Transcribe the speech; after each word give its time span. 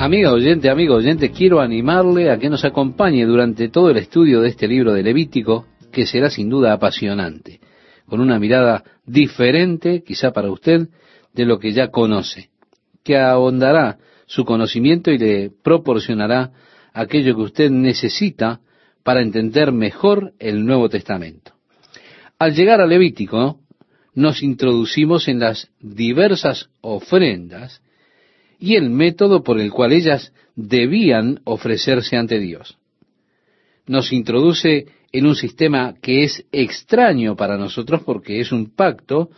Amiga 0.00 0.32
oyente, 0.32 0.70
amigo 0.70 0.94
oyente, 0.94 1.32
quiero 1.32 1.60
animarle 1.60 2.30
a 2.30 2.38
que 2.38 2.48
nos 2.48 2.64
acompañe 2.64 3.26
durante 3.26 3.68
todo 3.68 3.90
el 3.90 3.96
estudio 3.96 4.40
de 4.40 4.50
este 4.50 4.68
libro 4.68 4.92
de 4.92 5.02
Levítico, 5.02 5.66
que 5.90 6.06
será 6.06 6.30
sin 6.30 6.48
duda 6.48 6.72
apasionante, 6.72 7.58
con 8.06 8.20
una 8.20 8.38
mirada 8.38 8.84
diferente, 9.04 10.04
quizá 10.04 10.30
para 10.30 10.52
usted, 10.52 10.86
de 11.34 11.44
lo 11.44 11.58
que 11.58 11.72
ya 11.72 11.88
conoce, 11.88 12.50
que 13.02 13.18
ahondará 13.18 13.98
su 14.26 14.44
conocimiento 14.44 15.10
y 15.10 15.18
le 15.18 15.50
proporcionará 15.50 16.52
aquello 16.92 17.34
que 17.34 17.42
usted 17.42 17.68
necesita 17.68 18.60
para 19.02 19.20
entender 19.20 19.72
mejor 19.72 20.32
el 20.38 20.64
Nuevo 20.64 20.88
Testamento. 20.88 21.54
Al 22.38 22.54
llegar 22.54 22.80
a 22.80 22.86
Levítico, 22.86 23.58
nos 24.14 24.44
introducimos 24.44 25.26
en 25.26 25.40
las 25.40 25.72
diversas 25.80 26.70
ofrendas 26.82 27.82
y 28.58 28.76
el 28.76 28.90
método 28.90 29.42
por 29.42 29.60
el 29.60 29.70
cual 29.70 29.92
ellas 29.92 30.32
debían 30.56 31.40
ofrecerse 31.44 32.16
ante 32.16 32.38
Dios. 32.38 32.78
Nos 33.86 34.12
introduce 34.12 34.86
en 35.12 35.26
un 35.26 35.36
sistema 35.36 35.94
que 36.02 36.24
es 36.24 36.44
extraño 36.52 37.36
para 37.36 37.56
nosotros 37.56 38.02
porque 38.04 38.40
es 38.40 38.52
un 38.52 38.74
pacto 38.74 39.30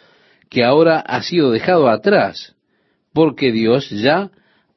que 0.48 0.64
ahora 0.64 0.98
ha 1.00 1.22
sido 1.22 1.50
dejado 1.50 1.88
atrás, 1.88 2.56
porque 3.12 3.52
Dios 3.52 3.88
ya 3.90 4.30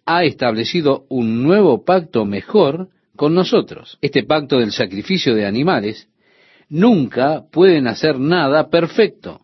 ha 0.05 0.23
establecido 0.23 1.05
un 1.10 1.44
nuevo 1.44 1.84
pacto 1.84 2.26
mejor 2.26 2.90
con 3.16 3.34
nosotros. 3.34 3.98
Este 4.02 4.23
pacto 4.23 4.60
del 4.60 4.71
sacrificio 4.71 5.34
de 5.34 5.46
animales 5.46 6.10
nunca 6.70 7.44
pueden 7.52 7.88
hacer 7.88 8.20
nada 8.20 8.70
perfecto. 8.70 9.41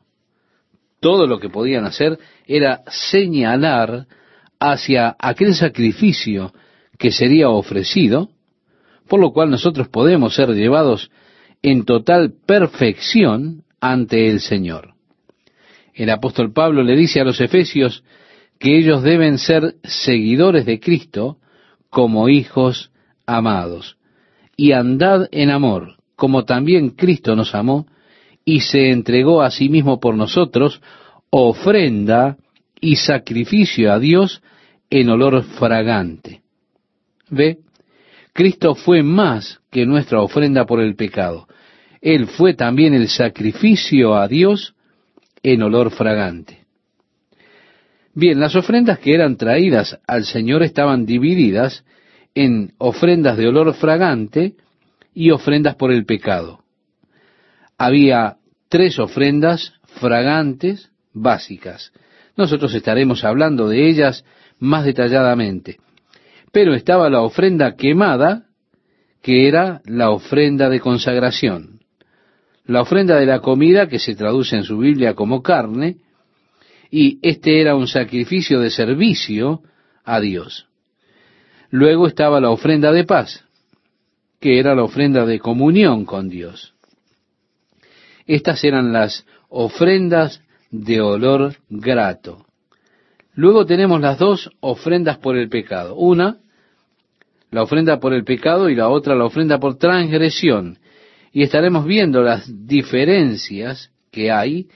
Todo 0.99 1.27
lo 1.27 1.39
que 1.39 1.49
podían 1.49 1.85
hacer 1.85 2.19
era 2.45 2.83
señalar 2.87 4.05
hacia 4.59 5.15
aquel 5.19 5.55
sacrificio 5.55 6.53
que 6.97 7.11
sería 7.11 7.49
ofrecido, 7.49 8.29
por 9.07 9.19
lo 9.19 9.31
cual 9.31 9.49
nosotros 9.49 9.87
podemos 9.87 10.35
ser 10.35 10.49
llevados 10.49 11.11
en 11.61 11.85
total 11.85 12.33
perfección 12.45 13.63
ante 13.81 14.27
el 14.27 14.41
Señor. 14.41 14.93
El 15.93 16.09
apóstol 16.09 16.53
Pablo 16.53 16.83
le 16.83 16.95
dice 16.95 17.19
a 17.19 17.23
los 17.23 17.41
efesios 17.41 18.03
que 18.59 18.77
ellos 18.77 19.03
deben 19.03 19.37
ser 19.37 19.75
seguidores 19.83 20.65
de 20.65 20.79
Cristo 20.79 21.37
como 21.89 22.29
hijos 22.29 22.91
amados, 23.25 23.97
y 24.55 24.73
andad 24.73 25.27
en 25.31 25.49
amor, 25.49 25.97
como 26.15 26.43
también 26.43 26.89
Cristo 26.91 27.35
nos 27.35 27.55
amó 27.55 27.87
y 28.43 28.61
se 28.61 28.91
entregó 28.91 29.41
a 29.41 29.51
sí 29.51 29.69
mismo 29.69 29.99
por 29.99 30.15
nosotros, 30.15 30.81
ofrenda 31.29 32.37
y 32.81 32.95
sacrificio 32.95 33.91
a 33.91 33.99
Dios 33.99 34.41
en 34.89 35.09
olor 35.09 35.43
fragante. 35.43 36.41
¿Ve? 37.29 37.59
Cristo 38.33 38.75
fue 38.75 39.03
más 39.03 39.59
que 39.69 39.85
nuestra 39.85 40.21
ofrenda 40.21 40.65
por 40.65 40.79
el 40.79 40.95
pecado. 40.95 41.47
Él 42.01 42.27
fue 42.27 42.53
también 42.53 42.93
el 42.93 43.09
sacrificio 43.09 44.15
a 44.15 44.27
Dios 44.27 44.73
en 45.43 45.61
olor 45.61 45.91
fragante. 45.91 46.59
Bien, 48.13 48.39
las 48.39 48.55
ofrendas 48.55 48.99
que 48.99 49.13
eran 49.13 49.37
traídas 49.37 49.99
al 50.07 50.25
Señor 50.25 50.63
estaban 50.63 51.05
divididas 51.05 51.85
en 52.33 52.73
ofrendas 52.77 53.37
de 53.37 53.47
olor 53.47 53.73
fragante 53.73 54.55
y 55.13 55.31
ofrendas 55.31 55.75
por 55.75 55.91
el 55.91 56.05
pecado. 56.05 56.63
Había 57.77 58.37
tres 58.69 58.99
ofrendas 58.99 59.73
fragantes 59.99 60.91
básicas. 61.13 61.91
Nosotros 62.39 62.73
estaremos 62.73 63.25
hablando 63.25 63.67
de 63.67 63.89
ellas 63.89 64.23
más 64.59 64.85
detalladamente. 64.85 65.77
Pero 66.53 66.73
estaba 66.73 67.09
la 67.09 67.19
ofrenda 67.19 67.75
quemada, 67.75 68.45
que 69.21 69.49
era 69.49 69.81
la 69.83 70.11
ofrenda 70.11 70.69
de 70.69 70.79
consagración. 70.79 71.81
La 72.63 72.79
ofrenda 72.79 73.19
de 73.19 73.25
la 73.25 73.41
comida, 73.41 73.89
que 73.89 73.99
se 73.99 74.15
traduce 74.15 74.55
en 74.55 74.63
su 74.63 74.77
Biblia 74.77 75.15
como 75.15 75.43
carne, 75.43 75.97
y 76.89 77.19
este 77.23 77.59
era 77.59 77.75
un 77.75 77.89
sacrificio 77.89 78.61
de 78.61 78.69
servicio 78.69 79.61
a 80.05 80.21
Dios. 80.21 80.69
Luego 81.71 82.07
estaba 82.07 82.39
la 82.39 82.51
ofrenda 82.51 82.93
de 82.93 83.03
paz, 83.03 83.43
que 84.39 84.59
era 84.59 84.75
la 84.75 84.83
ofrenda 84.83 85.25
de 85.25 85.39
comunión 85.39 86.05
con 86.05 86.29
Dios. 86.29 86.73
Estas 88.25 88.63
eran 88.63 88.93
las 88.93 89.25
ofrendas 89.49 90.41
de 90.71 91.01
olor 91.01 91.55
grato. 91.69 92.45
Luego 93.33 93.65
tenemos 93.65 94.01
las 94.01 94.17
dos 94.19 94.51
ofrendas 94.59 95.17
por 95.17 95.37
el 95.37 95.49
pecado. 95.49 95.95
Una, 95.95 96.37
la 97.51 97.63
ofrenda 97.63 97.99
por 97.99 98.13
el 98.13 98.23
pecado 98.23 98.69
y 98.69 98.75
la 98.75 98.89
otra, 98.89 99.15
la 99.15 99.25
ofrenda 99.25 99.59
por 99.59 99.77
transgresión. 99.77 100.79
Y 101.31 101.43
estaremos 101.43 101.85
viendo 101.85 102.21
las 102.21 102.67
diferencias 102.67 103.91
que 104.11 104.31
hay 104.31 104.67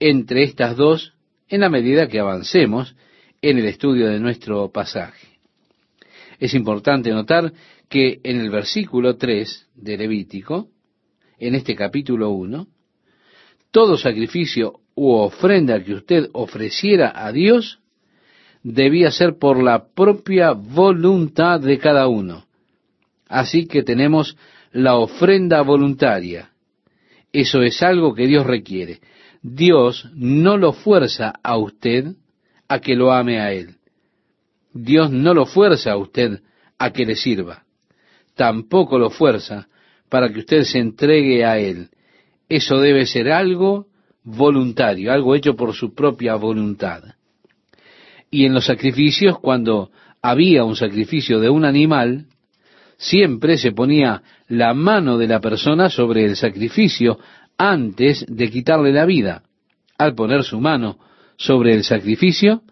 entre 0.00 0.42
estas 0.42 0.76
dos 0.76 1.14
en 1.48 1.60
la 1.60 1.68
medida 1.68 2.08
que 2.08 2.20
avancemos 2.20 2.94
en 3.40 3.58
el 3.58 3.66
estudio 3.66 4.08
de 4.08 4.20
nuestro 4.20 4.70
pasaje. 4.70 5.28
Es 6.38 6.54
importante 6.54 7.10
notar 7.10 7.52
que 7.88 8.20
en 8.22 8.40
el 8.40 8.50
versículo 8.50 9.16
3 9.16 9.68
de 9.74 9.96
Levítico, 9.96 10.68
en 11.38 11.54
este 11.54 11.74
capítulo 11.74 12.30
1, 12.30 12.66
todo 13.70 13.96
sacrificio 13.96 14.80
ofrenda 15.06 15.82
que 15.82 15.94
usted 15.94 16.28
ofreciera 16.32 17.12
a 17.14 17.32
Dios 17.32 17.80
debía 18.62 19.10
ser 19.10 19.38
por 19.38 19.62
la 19.62 19.88
propia 19.94 20.52
voluntad 20.52 21.60
de 21.60 21.78
cada 21.78 22.08
uno. 22.08 22.46
Así 23.28 23.66
que 23.66 23.82
tenemos 23.82 24.36
la 24.72 24.96
ofrenda 24.96 25.62
voluntaria. 25.62 26.50
Eso 27.32 27.62
es 27.62 27.82
algo 27.82 28.14
que 28.14 28.26
Dios 28.26 28.46
requiere. 28.46 29.00
Dios 29.42 30.08
no 30.14 30.56
lo 30.56 30.72
fuerza 30.72 31.34
a 31.42 31.56
usted 31.56 32.14
a 32.68 32.80
que 32.80 32.96
lo 32.96 33.12
ame 33.12 33.40
a 33.40 33.52
Él. 33.52 33.76
Dios 34.72 35.10
no 35.10 35.34
lo 35.34 35.46
fuerza 35.46 35.92
a 35.92 35.96
usted 35.96 36.40
a 36.78 36.92
que 36.92 37.04
le 37.04 37.16
sirva. 37.16 37.64
Tampoco 38.34 38.98
lo 38.98 39.10
fuerza 39.10 39.68
para 40.08 40.32
que 40.32 40.40
usted 40.40 40.62
se 40.62 40.78
entregue 40.78 41.44
a 41.44 41.58
Él. 41.58 41.90
Eso 42.48 42.78
debe 42.78 43.04
ser 43.06 43.30
algo 43.30 43.87
voluntario, 44.28 45.12
algo 45.12 45.34
hecho 45.34 45.56
por 45.56 45.74
su 45.74 45.94
propia 45.94 46.34
voluntad. 46.34 47.02
Y 48.30 48.44
en 48.44 48.52
los 48.52 48.66
sacrificios, 48.66 49.38
cuando 49.38 49.90
había 50.20 50.64
un 50.64 50.76
sacrificio 50.76 51.40
de 51.40 51.48
un 51.48 51.64
animal, 51.64 52.26
siempre 52.98 53.56
se 53.56 53.72
ponía 53.72 54.22
la 54.48 54.74
mano 54.74 55.16
de 55.16 55.28
la 55.28 55.40
persona 55.40 55.88
sobre 55.88 56.24
el 56.24 56.36
sacrificio 56.36 57.18
antes 57.56 58.26
de 58.28 58.50
quitarle 58.50 58.92
la 58.92 59.06
vida. 59.06 59.44
Al 59.96 60.14
poner 60.14 60.44
su 60.44 60.60
mano 60.60 60.98
sobre 61.36 61.74
el 61.74 61.84
sacrificio, 61.84 62.62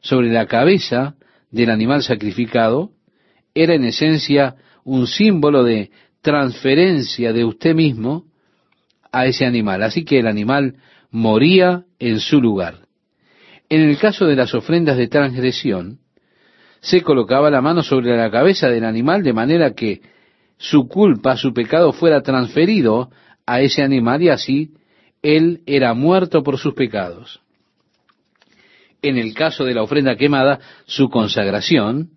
sobre 0.00 0.32
la 0.32 0.46
cabeza 0.46 1.14
del 1.50 1.70
animal 1.70 2.02
sacrificado, 2.02 2.90
era 3.54 3.74
en 3.74 3.84
esencia 3.84 4.56
un 4.84 5.06
símbolo 5.06 5.62
de 5.62 5.90
transferencia 6.22 7.32
de 7.32 7.44
usted 7.44 7.74
mismo 7.74 8.24
a 9.12 9.26
ese 9.26 9.46
animal. 9.46 9.82
Así 9.82 10.04
que 10.04 10.18
el 10.18 10.26
animal 10.26 10.74
moría 11.14 11.84
en 12.00 12.18
su 12.18 12.40
lugar. 12.40 12.88
En 13.68 13.82
el 13.82 13.98
caso 13.98 14.26
de 14.26 14.34
las 14.34 14.52
ofrendas 14.52 14.96
de 14.96 15.06
transgresión, 15.06 16.00
se 16.80 17.02
colocaba 17.02 17.50
la 17.50 17.60
mano 17.60 17.84
sobre 17.84 18.16
la 18.16 18.32
cabeza 18.32 18.68
del 18.68 18.84
animal 18.84 19.22
de 19.22 19.32
manera 19.32 19.74
que 19.74 20.00
su 20.58 20.88
culpa, 20.88 21.36
su 21.36 21.54
pecado 21.54 21.92
fuera 21.92 22.20
transferido 22.22 23.10
a 23.46 23.60
ese 23.60 23.84
animal 23.84 24.22
y 24.22 24.28
así 24.28 24.70
él 25.22 25.60
era 25.66 25.94
muerto 25.94 26.42
por 26.42 26.58
sus 26.58 26.74
pecados. 26.74 27.40
En 29.00 29.16
el 29.16 29.34
caso 29.34 29.64
de 29.64 29.74
la 29.74 29.84
ofrenda 29.84 30.16
quemada, 30.16 30.58
su 30.84 31.10
consagración, 31.10 32.10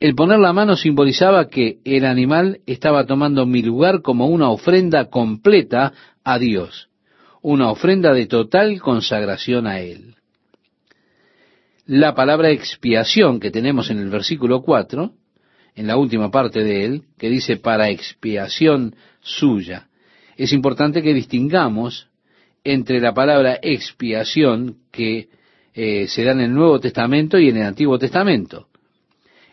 el 0.00 0.14
poner 0.14 0.38
la 0.38 0.54
mano 0.54 0.76
simbolizaba 0.76 1.48
que 1.50 1.80
el 1.84 2.06
animal 2.06 2.60
estaba 2.64 3.04
tomando 3.04 3.44
mi 3.44 3.60
lugar 3.60 4.00
como 4.00 4.26
una 4.26 4.48
ofrenda 4.48 5.10
completa 5.10 5.92
a 6.24 6.38
Dios, 6.38 6.85
una 7.48 7.70
ofrenda 7.70 8.12
de 8.12 8.26
total 8.26 8.80
consagración 8.80 9.66
a 9.66 9.80
Él 9.80 10.16
la 11.86 12.14
palabra 12.14 12.50
expiación 12.50 13.38
que 13.38 13.52
tenemos 13.52 13.90
en 13.90 13.98
el 13.98 14.10
versículo 14.10 14.62
4, 14.62 15.12
en 15.76 15.86
la 15.86 15.96
última 15.96 16.30
parte 16.30 16.64
de 16.64 16.84
él, 16.84 17.02
que 17.16 17.28
dice 17.28 17.56
para 17.56 17.90
expiación 17.90 18.96
suya. 19.20 19.86
Es 20.36 20.52
importante 20.52 21.02
que 21.02 21.14
distingamos 21.14 22.08
entre 22.64 23.00
la 23.00 23.14
palabra 23.14 23.58
expiación 23.62 24.78
que 24.90 25.28
eh, 25.74 26.08
se 26.08 26.24
da 26.24 26.32
en 26.32 26.40
el 26.40 26.54
Nuevo 26.54 26.80
Testamento 26.80 27.38
y 27.38 27.50
en 27.50 27.58
el 27.58 27.62
Antiguo 27.62 27.98
Testamento. 27.98 28.66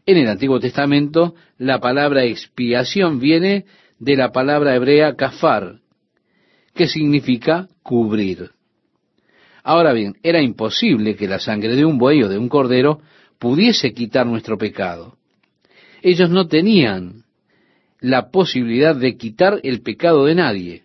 En 0.05 0.17
el 0.17 0.27
Antiguo 0.27 0.59
Testamento 0.59 1.35
la 1.59 1.79
palabra 1.79 2.23
expiación 2.23 3.19
viene 3.19 3.65
de 3.99 4.15
la 4.15 4.31
palabra 4.31 4.75
hebrea 4.75 5.15
kafar, 5.15 5.81
que 6.73 6.87
significa 6.87 7.67
cubrir. 7.81 8.51
Ahora 9.63 9.93
bien, 9.93 10.15
era 10.23 10.41
imposible 10.41 11.15
que 11.15 11.27
la 11.27 11.39
sangre 11.39 11.75
de 11.75 11.85
un 11.85 11.97
buey 11.97 12.23
o 12.23 12.29
de 12.29 12.37
un 12.37 12.49
cordero 12.49 13.01
pudiese 13.39 13.93
quitar 13.93 14.25
nuestro 14.25 14.57
pecado. 14.57 15.17
Ellos 16.01 16.29
no 16.29 16.47
tenían 16.47 17.23
la 17.99 18.29
posibilidad 18.29 18.95
de 18.95 19.15
quitar 19.15 19.61
el 19.63 19.81
pecado 19.81 20.25
de 20.25 20.35
nadie, 20.35 20.83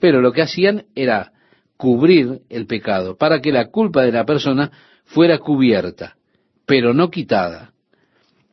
pero 0.00 0.22
lo 0.22 0.32
que 0.32 0.42
hacían 0.42 0.84
era 0.94 1.32
cubrir 1.76 2.40
el 2.48 2.66
pecado, 2.66 3.16
para 3.16 3.42
que 3.42 3.52
la 3.52 3.66
culpa 3.66 4.02
de 4.02 4.12
la 4.12 4.24
persona 4.24 4.70
fuera 5.04 5.38
cubierta, 5.38 6.16
pero 6.64 6.94
no 6.94 7.10
quitada. 7.10 7.72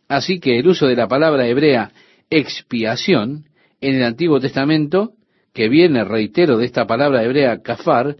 Así 0.10 0.40
que 0.42 0.60
el 0.60 0.68
uso 0.68 0.88
de 0.88 0.98
la 0.98 1.08
palabra 1.08 1.48
hebrea 1.48 1.92
expiación 2.30 3.46
en 3.80 3.96
el 3.96 4.04
Antiguo 4.04 4.40
Testamento, 4.40 5.14
que 5.54 5.70
viene, 5.70 6.04
reitero, 6.04 6.58
de 6.58 6.66
esta 6.66 6.86
palabra 6.88 7.24
hebrea 7.24 7.62
kafar, 7.62 8.18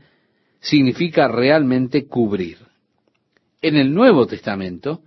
significa 0.60 1.28
realmente 1.28 2.06
cubrir. 2.06 2.58
En 3.62 3.76
el 3.76 3.94
Nuevo 3.94 4.28
Testamento, 4.28 5.02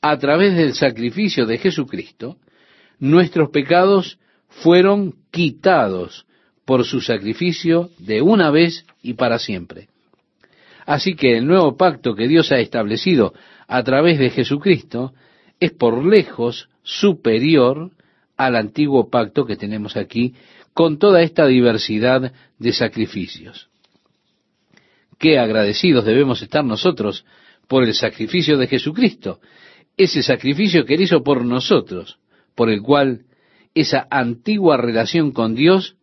a 0.00 0.18
través 0.18 0.56
del 0.56 0.74
sacrificio 0.74 1.46
de 1.46 1.58
Jesucristo, 1.58 2.36
nuestros 2.98 3.50
pecados 3.50 4.18
fueron 4.48 5.14
quitados 5.30 6.26
por 6.64 6.84
su 6.84 7.00
sacrificio 7.00 7.90
de 7.98 8.22
una 8.22 8.50
vez 8.50 8.84
y 9.02 9.14
para 9.14 9.38
siempre. 9.38 9.88
Así 10.84 11.14
que 11.14 11.38
el 11.38 11.46
nuevo 11.46 11.76
pacto 11.76 12.14
que 12.14 12.28
Dios 12.28 12.52
ha 12.52 12.58
establecido 12.58 13.34
a 13.66 13.82
través 13.82 14.18
de 14.18 14.30
Jesucristo 14.30 15.14
es 15.60 15.72
por 15.72 16.04
lejos 16.04 16.68
superior 16.82 17.90
al 18.36 18.56
antiguo 18.56 19.08
pacto 19.08 19.46
que 19.46 19.56
tenemos 19.56 19.96
aquí 19.96 20.34
con 20.74 20.98
toda 20.98 21.22
esta 21.22 21.46
diversidad 21.46 22.32
de 22.58 22.72
sacrificios. 22.72 23.68
Qué 25.18 25.38
agradecidos 25.38 26.04
debemos 26.04 26.42
estar 26.42 26.64
nosotros 26.64 27.24
por 27.68 27.84
el 27.84 27.94
sacrificio 27.94 28.58
de 28.58 28.66
Jesucristo, 28.66 29.40
ese 29.96 30.22
sacrificio 30.22 30.84
que 30.84 30.94
él 30.94 31.02
hizo 31.02 31.22
por 31.22 31.44
nosotros, 31.44 32.18
por 32.54 32.70
el 32.70 32.82
cual 32.82 33.26
esa 33.74 34.06
antigua 34.10 34.76
relación 34.76 35.32
con 35.32 35.54
Dios 35.54 35.96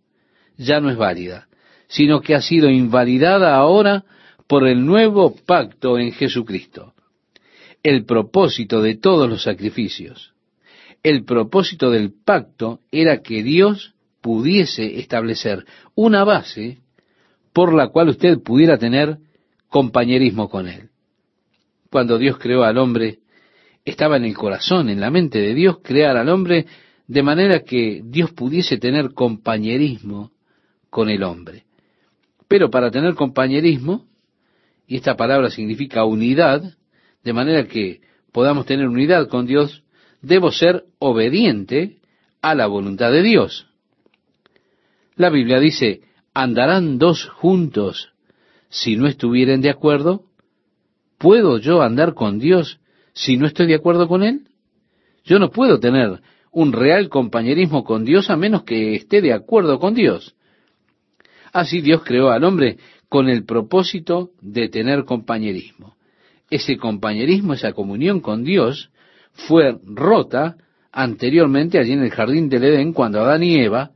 ya 0.58 0.80
no 0.80 0.90
es 0.90 0.98
válida, 0.98 1.48
sino 1.88 2.22
que 2.22 2.36
ha 2.36 2.42
sido 2.42 2.70
invalidada 2.70 3.56
ahora 3.56 4.06
por 4.48 4.68
el 4.68 4.86
nuevo 4.86 5.36
pacto 5.46 6.00
en 6.00 6.12
Jesucristo. 6.12 6.94
El 7.84 8.06
propósito 8.06 8.82
de 8.82 8.96
todos 8.96 9.30
los 9.30 9.44
sacrificios, 9.44 10.34
el 11.04 11.24
propósito 11.24 11.92
del 11.92 12.12
pacto 12.12 12.80
era 12.92 13.22
que 13.22 13.42
Dios 13.44 13.94
pudiese 14.22 15.00
establecer 15.00 15.66
una 15.96 16.24
base 16.24 16.80
por 17.54 17.74
la 17.74 17.90
cual 17.90 18.10
usted 18.10 18.40
pudiera 18.40 18.78
tener 18.78 19.18
compañerismo 19.70 20.50
con 20.50 20.68
Él. 20.68 20.90
Cuando 21.90 22.18
Dios 22.18 22.38
creó 22.38 22.64
al 22.64 22.78
hombre, 22.78 23.20
estaba 23.86 24.18
en 24.18 24.26
el 24.26 24.36
corazón, 24.36 24.90
en 24.90 25.00
la 25.00 25.10
mente 25.10 25.40
de 25.40 25.54
Dios, 25.54 25.80
crear 25.84 26.18
al 26.18 26.30
hombre 26.30 26.68
de 27.08 27.24
manera 27.24 27.62
que 27.62 28.02
Dios 28.04 28.32
pudiese 28.32 28.78
tener 28.78 29.14
compañerismo 29.14 30.32
con 30.90 31.10
el 31.10 31.24
hombre. 31.24 31.66
Pero 32.48 32.70
para 32.70 32.92
tener 32.92 33.16
compañerismo, 33.16 34.06
y 34.88 34.98
esta 34.98 35.16
palabra 35.16 35.50
significa 35.50 36.04
unidad, 36.04 36.76
de 37.24 37.34
manera 37.34 37.68
que 37.68 38.02
podamos 38.32 38.66
tener 38.66 38.88
unidad 38.88 39.28
con 39.28 39.46
Dios, 39.46 39.84
debo 40.22 40.52
ser 40.52 40.86
obediente 41.00 41.98
a 42.42 42.56
la 42.56 42.68
voluntad 42.68 43.12
de 43.12 43.24
Dios. 43.24 43.69
La 45.20 45.30
Biblia 45.30 45.60
dice, 45.60 46.00
¿andarán 46.34 46.98
dos 46.98 47.28
juntos 47.28 48.14
si 48.70 48.96
no 48.96 49.06
estuvieren 49.06 49.60
de 49.60 49.70
acuerdo? 49.70 50.24
¿Puedo 51.18 51.58
yo 51.58 51.82
andar 51.82 52.14
con 52.14 52.40
Dios 52.40 52.80
si 53.12 53.36
no 53.36 53.46
estoy 53.46 53.68
de 53.68 53.76
acuerdo 53.76 54.08
con 54.08 54.24
Él? 54.24 54.48
Yo 55.26 55.38
no 55.38 55.52
puedo 55.52 55.82
tener 55.82 56.22
un 56.54 56.72
real 56.72 57.10
compañerismo 57.10 57.84
con 57.84 58.06
Dios 58.06 58.30
a 58.30 58.38
menos 58.38 58.64
que 58.64 58.96
esté 58.96 59.20
de 59.20 59.34
acuerdo 59.34 59.78
con 59.78 59.94
Dios. 59.94 60.38
Así 61.52 61.82
Dios 61.82 62.02
creó 62.06 62.30
al 62.30 62.46
hombre 62.46 62.78
con 63.10 63.28
el 63.28 63.44
propósito 63.44 64.30
de 64.40 64.70
tener 64.70 65.04
compañerismo. 65.04 65.98
Ese 66.50 66.78
compañerismo, 66.78 67.56
esa 67.56 67.74
comunión 67.74 68.22
con 68.22 68.46
Dios, 68.46 68.90
fue 69.34 69.80
rota 69.84 70.56
anteriormente 70.94 71.78
allí 71.78 71.92
en 71.92 72.04
el 72.04 72.12
jardín 72.12 72.48
del 72.48 72.64
Edén 72.64 72.94
cuando 72.94 73.20
Adán 73.20 73.44
y 73.44 73.58
Eva 73.58 73.92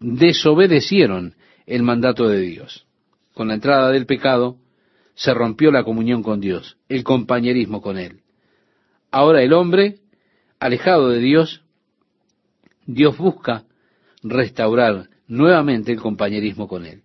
desobedecieron 0.00 1.34
el 1.66 1.82
mandato 1.82 2.28
de 2.28 2.40
Dios. 2.40 2.86
Con 3.34 3.48
la 3.48 3.54
entrada 3.54 3.90
del 3.90 4.06
pecado 4.06 4.58
se 5.14 5.32
rompió 5.34 5.70
la 5.70 5.84
comunión 5.84 6.22
con 6.22 6.40
Dios, 6.40 6.76
el 6.88 7.04
compañerismo 7.04 7.80
con 7.80 7.98
Él. 7.98 8.20
Ahora 9.10 9.42
el 9.42 9.52
hombre, 9.52 9.98
alejado 10.60 11.08
de 11.10 11.20
Dios, 11.20 11.62
Dios 12.86 13.16
busca 13.16 13.64
restaurar 14.22 15.08
nuevamente 15.26 15.92
el 15.92 16.00
compañerismo 16.00 16.68
con 16.68 16.84
Él. 16.84 17.02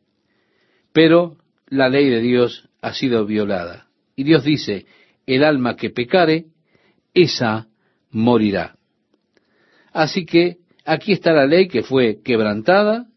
Pero 0.93 1.37
la 1.67 1.89
ley 1.89 2.09
de 2.09 2.19
Dios 2.19 2.69
ha 2.81 2.93
sido 2.93 3.25
violada. 3.25 3.87
Y 4.15 4.23
Dios 4.23 4.43
dice, 4.43 4.85
el 5.25 5.43
alma 5.43 5.75
que 5.75 5.89
pecare, 5.89 6.47
esa 7.13 7.67
morirá. 8.09 8.75
Así 9.93 10.25
que 10.25 10.60
aquí 10.91 11.13
está 11.13 11.31
la 11.31 11.45
ley 11.45 11.69
que 11.69 11.83
fue 11.83 12.19
quebrantada 12.21 13.07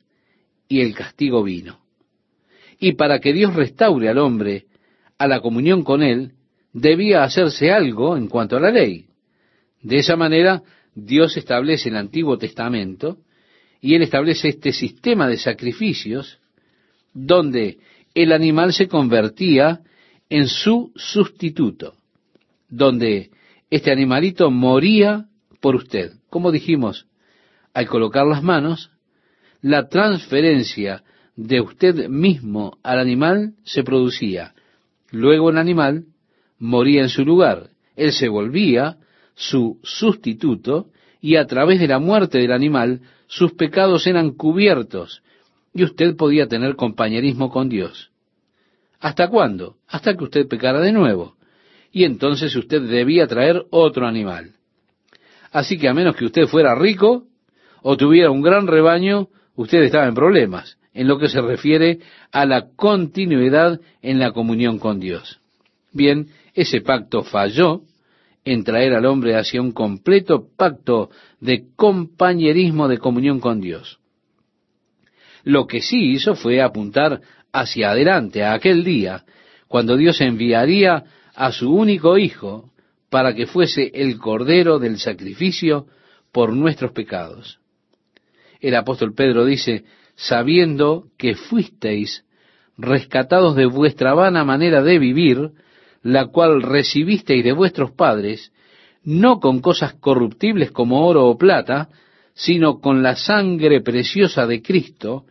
y 0.68 0.80
el 0.80 0.94
castigo 0.94 1.42
vino. 1.42 1.80
Y 2.78 2.92
para 2.92 3.18
que 3.18 3.32
Dios 3.32 3.54
restaure 3.54 4.08
al 4.08 4.18
hombre 4.18 4.66
a 5.18 5.26
la 5.26 5.40
comunión 5.40 5.82
con 5.82 6.02
Él, 6.02 6.34
debía 6.72 7.24
hacerse 7.24 7.72
algo 7.72 8.16
en 8.16 8.28
cuanto 8.28 8.56
a 8.56 8.60
la 8.60 8.70
ley. 8.70 9.06
De 9.82 9.96
esa 9.96 10.14
manera, 10.14 10.62
Dios 10.94 11.36
establece 11.36 11.88
el 11.88 11.96
Antiguo 11.96 12.38
Testamento 12.38 13.18
y 13.80 13.96
Él 13.96 14.02
establece 14.02 14.48
este 14.48 14.72
sistema 14.72 15.26
de 15.26 15.36
sacrificios 15.36 16.38
donde 17.12 17.78
el 18.14 18.30
animal 18.30 18.72
se 18.72 18.86
convertía 18.86 19.80
en 20.28 20.46
su 20.46 20.92
sustituto, 20.94 21.94
donde 22.68 23.30
este 23.68 23.90
animalito 23.90 24.50
moría 24.52 25.26
por 25.60 25.74
usted. 25.74 26.12
Como 26.30 26.52
dijimos, 26.52 27.06
al 27.74 27.88
colocar 27.88 28.26
las 28.26 28.42
manos, 28.42 28.90
la 29.60 29.88
transferencia 29.88 31.02
de 31.36 31.60
usted 31.60 32.08
mismo 32.08 32.78
al 32.82 33.00
animal 33.00 33.54
se 33.64 33.82
producía. 33.82 34.54
Luego 35.10 35.50
el 35.50 35.58
animal 35.58 36.04
moría 36.58 37.02
en 37.02 37.08
su 37.08 37.24
lugar. 37.24 37.70
Él 37.96 38.12
se 38.12 38.28
volvía 38.28 38.96
su 39.34 39.80
sustituto 39.82 40.86
y 41.20 41.36
a 41.36 41.46
través 41.46 41.80
de 41.80 41.88
la 41.88 41.98
muerte 41.98 42.38
del 42.38 42.52
animal 42.52 43.00
sus 43.26 43.52
pecados 43.52 44.06
eran 44.06 44.31
cubiertos 44.31 45.22
y 45.72 45.82
usted 45.82 46.16
podía 46.16 46.46
tener 46.46 46.76
compañerismo 46.76 47.50
con 47.50 47.69
Dios. 47.69 48.10
¿Hasta 49.00 49.28
cuándo? 49.28 49.76
Hasta 49.88 50.16
que 50.16 50.24
usted 50.24 50.46
pecara 50.46 50.81
de 50.81 50.93
nuevo. 50.93 51.36
Y 51.90 52.04
entonces 52.04 52.54
usted 52.54 52.82
debía 52.82 53.26
traer 53.26 53.64
otro 53.70 54.06
animal. 54.06 54.52
Así 55.50 55.78
que 55.78 55.88
a 55.88 55.94
menos 55.94 56.16
que 56.16 56.24
usted 56.24 56.46
fuera 56.46 56.74
rico 56.74 57.26
o 57.86 57.98
tuviera 57.98 58.31
un 58.31 58.41
gran 58.41 58.67
rebaño, 58.67 59.29
usted 59.56 59.82
estaba 59.82 60.06
en 60.06 60.14
problemas 60.14 60.79
en 60.94 61.06
lo 61.06 61.19
que 61.19 61.29
se 61.29 61.43
refiere 61.43 61.98
a 62.32 62.46
la 62.46 62.69
continuidad 62.74 63.79
en 64.00 64.19
la 64.19 64.32
comunión 64.32 64.79
con 64.79 65.00
Dios. 65.00 65.38
Bien, 65.93 66.29
ese 66.55 66.81
pacto 66.81 67.24
falló 67.24 67.82
en 68.43 68.64
traer 68.64 68.94
al 68.94 69.05
hombre 69.05 69.36
hacia 69.36 69.60
un 69.60 69.72
completo 69.72 70.46
pacto 70.56 71.10
de 71.41 71.67
compañerismo 71.76 72.88
de 72.88 72.96
comunión 72.96 73.38
con 73.38 73.60
Dios. 73.60 73.98
Lo 75.43 75.67
que 75.67 75.82
sí 75.82 76.12
hizo 76.12 76.36
fue 76.36 76.62
apuntar 76.62 77.20
hacia 77.53 77.91
adelante, 77.91 78.44
a 78.44 78.55
aquel 78.55 78.82
día, 78.82 79.24
cuando 79.69 79.98
Dios 79.98 80.22
enviaría 80.22 81.05
a 81.34 81.53
su 81.53 81.70
único 81.70 82.17
Hijo 82.17 82.70
para 83.10 83.34
que 83.34 83.46
fuese 83.46 83.91
el 83.93 84.17
Cordero 84.17 84.79
del 84.79 84.98
sacrificio 84.98 85.86
por 86.32 86.55
nuestros 86.55 86.93
pecados. 86.93 87.58
El 88.64 88.76
apóstol 88.76 89.12
Pedro 89.12 89.44
dice, 89.44 89.84
sabiendo 90.14 91.08
que 91.18 91.34
fuisteis 91.34 92.24
rescatados 92.78 93.56
de 93.56 93.66
vuestra 93.66 94.14
vana 94.14 94.42
manera 94.42 94.82
de 94.82 94.98
vivir, 94.98 95.50
la 96.02 96.28
cual 96.28 96.62
recibisteis 96.62 97.44
de 97.44 97.52
vuestros 97.52 97.90
padres, 97.90 98.52
no 99.02 99.38
con 99.38 99.60
cosas 99.60 99.92
corruptibles 99.92 100.70
como 100.70 101.06
oro 101.06 101.26
o 101.26 101.36
plata, 101.36 101.90
sino 102.32 102.80
con 102.80 103.02
la 103.02 103.16
sangre 103.16 103.82
preciosa 103.82 104.46
de 104.46 104.62
Cristo, 104.62 105.26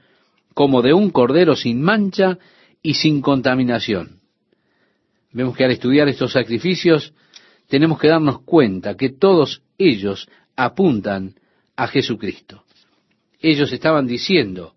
como 0.53 0.83
de 0.83 0.93
un 0.93 1.09
cordero 1.09 1.55
sin 1.55 1.81
mancha 1.81 2.37
y 2.83 2.93
sin 2.93 3.19
contaminación. 3.19 4.19
Vemos 5.31 5.57
que 5.57 5.65
al 5.65 5.71
estudiar 5.71 6.07
estos 6.07 6.33
sacrificios 6.33 7.15
tenemos 7.67 7.97
que 7.97 8.09
darnos 8.09 8.43
cuenta 8.43 8.95
que 8.95 9.09
todos 9.09 9.63
ellos 9.79 10.29
apuntan 10.55 11.33
a 11.75 11.87
Jesucristo. 11.87 12.62
Ellos 13.43 13.73
estaban 13.73 14.07
diciendo, 14.07 14.73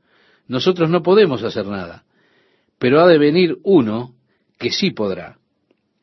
nosotros 0.49 0.91
no 0.91 1.01
podemos 1.01 1.45
hacer 1.45 1.67
nada, 1.67 2.05
pero 2.81 3.01
ha 3.01 3.07
de 3.07 3.17
venir 3.17 3.57
uno 3.63 4.17
que 4.59 4.71
sí 4.71 4.91
podrá. 4.91 5.39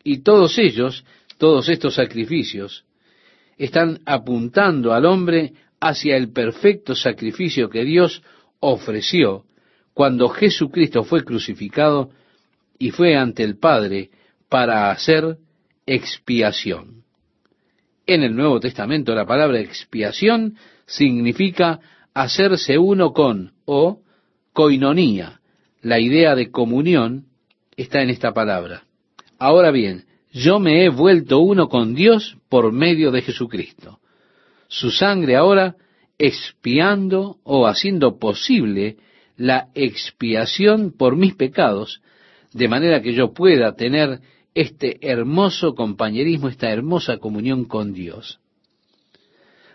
Y 0.01 0.19
todos 0.19 0.57
ellos, 0.57 1.03
todos 1.37 1.67
estos 1.67 1.95
sacrificios, 1.95 2.85
están 3.57 3.99
apuntando 4.05 4.93
al 4.93 5.05
hombre 5.05 5.53
hacia 5.81 6.15
el 6.15 6.31
perfecto 6.31 6.95
sacrificio 6.95 7.69
que 7.69 7.83
Dios 7.83 8.23
ofreció 8.61 9.43
cuando 9.93 10.29
Jesucristo 10.29 11.03
fue 11.03 11.25
crucificado 11.25 12.11
y 12.79 12.91
fue 12.91 13.17
ante 13.17 13.43
el 13.43 13.57
Padre 13.57 14.09
para 14.47 14.89
hacer 14.89 15.37
expiación. 15.85 17.03
En 18.05 18.23
el 18.23 18.33
Nuevo 18.33 18.61
Testamento 18.61 19.13
la 19.13 19.25
palabra 19.25 19.59
expiación 19.59 20.55
significa 20.85 21.81
hacerse 22.13 22.77
uno 22.77 23.13
con 23.13 23.53
o 23.65 24.01
coinonía. 24.53 25.39
La 25.81 25.99
idea 25.99 26.35
de 26.35 26.51
comunión 26.51 27.25
está 27.75 28.01
en 28.01 28.09
esta 28.09 28.33
palabra. 28.33 28.83
Ahora 29.39 29.71
bien, 29.71 30.05
yo 30.31 30.59
me 30.59 30.85
he 30.85 30.89
vuelto 30.89 31.39
uno 31.39 31.67
con 31.67 31.93
Dios 31.93 32.37
por 32.49 32.71
medio 32.71 33.11
de 33.11 33.21
Jesucristo. 33.21 33.99
Su 34.67 34.91
sangre 34.91 35.35
ahora 35.35 35.75
expiando 36.17 37.37
o 37.43 37.67
haciendo 37.67 38.17
posible 38.17 38.97
la 39.35 39.69
expiación 39.73 40.91
por 40.91 41.15
mis 41.15 41.35
pecados, 41.35 42.01
de 42.53 42.67
manera 42.67 43.01
que 43.01 43.13
yo 43.13 43.33
pueda 43.33 43.75
tener 43.75 44.21
este 44.53 44.97
hermoso 45.01 45.73
compañerismo, 45.73 46.47
esta 46.47 46.69
hermosa 46.69 47.17
comunión 47.17 47.65
con 47.65 47.93
Dios. 47.93 48.39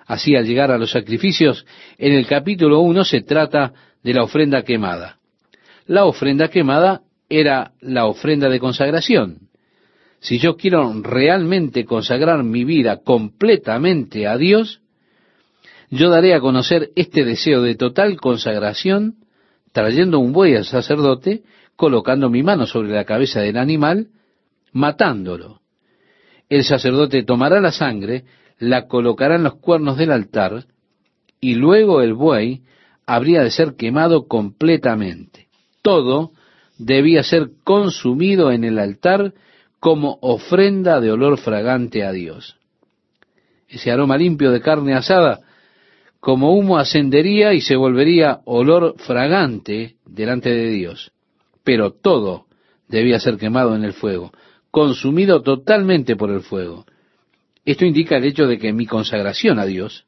Así, 0.08 0.34
al 0.34 0.46
llegar 0.46 0.70
a 0.70 0.78
los 0.78 0.90
sacrificios, 0.90 1.66
en 1.98 2.14
el 2.14 2.26
capítulo 2.26 2.80
1 2.80 3.04
se 3.04 3.20
trata 3.20 3.74
de 4.02 4.14
la 4.14 4.24
ofrenda 4.24 4.62
quemada. 4.62 5.18
La 5.84 6.06
ofrenda 6.06 6.48
quemada 6.48 7.02
era 7.28 7.72
la 7.82 8.06
ofrenda 8.06 8.48
de 8.48 8.58
consagración. 8.58 9.50
Si 10.20 10.38
yo 10.38 10.56
quiero 10.56 10.94
realmente 11.02 11.84
consagrar 11.84 12.42
mi 12.42 12.64
vida 12.64 13.02
completamente 13.04 14.26
a 14.26 14.38
Dios, 14.38 14.80
yo 15.90 16.08
daré 16.08 16.32
a 16.32 16.40
conocer 16.40 16.88
este 16.96 17.26
deseo 17.26 17.60
de 17.60 17.74
total 17.74 18.16
consagración 18.16 19.16
trayendo 19.72 20.20
un 20.20 20.32
buey 20.32 20.56
al 20.56 20.64
sacerdote, 20.64 21.42
colocando 21.76 22.30
mi 22.30 22.42
mano 22.42 22.66
sobre 22.66 22.88
la 22.88 23.04
cabeza 23.04 23.42
del 23.42 23.58
animal, 23.58 24.08
matándolo. 24.72 25.60
El 26.48 26.64
sacerdote 26.64 27.24
tomará 27.24 27.60
la 27.60 27.72
sangre, 27.72 28.24
la 28.58 28.86
colocará 28.86 29.36
en 29.36 29.44
los 29.44 29.56
cuernos 29.56 29.96
del 29.96 30.12
altar, 30.12 30.66
y 31.40 31.54
luego 31.54 32.02
el 32.02 32.14
buey 32.14 32.62
habría 33.06 33.42
de 33.42 33.50
ser 33.50 33.74
quemado 33.76 34.26
completamente. 34.26 35.48
Todo 35.82 36.32
debía 36.78 37.22
ser 37.22 37.50
consumido 37.64 38.50
en 38.52 38.64
el 38.64 38.78
altar 38.78 39.34
como 39.80 40.18
ofrenda 40.20 41.00
de 41.00 41.12
olor 41.12 41.38
fragante 41.38 42.04
a 42.04 42.12
Dios. 42.12 42.56
Ese 43.68 43.90
aroma 43.90 44.16
limpio 44.16 44.50
de 44.50 44.60
carne 44.60 44.94
asada 44.94 45.40
como 46.20 46.56
humo 46.56 46.78
ascendería 46.78 47.54
y 47.54 47.60
se 47.60 47.76
volvería 47.76 48.40
olor 48.44 48.96
fragante 48.98 49.96
delante 50.04 50.50
de 50.50 50.70
Dios. 50.70 51.12
Pero 51.62 51.92
todo 51.92 52.46
debía 52.88 53.20
ser 53.20 53.36
quemado 53.36 53.76
en 53.76 53.84
el 53.84 53.92
fuego, 53.92 54.32
consumido 54.70 55.42
totalmente 55.42 56.16
por 56.16 56.30
el 56.30 56.40
fuego. 56.40 56.86
Esto 57.68 57.84
indica 57.84 58.16
el 58.16 58.24
hecho 58.24 58.46
de 58.46 58.56
que 58.56 58.72
mi 58.72 58.86
consagración 58.86 59.58
a 59.58 59.66
Dios 59.66 60.06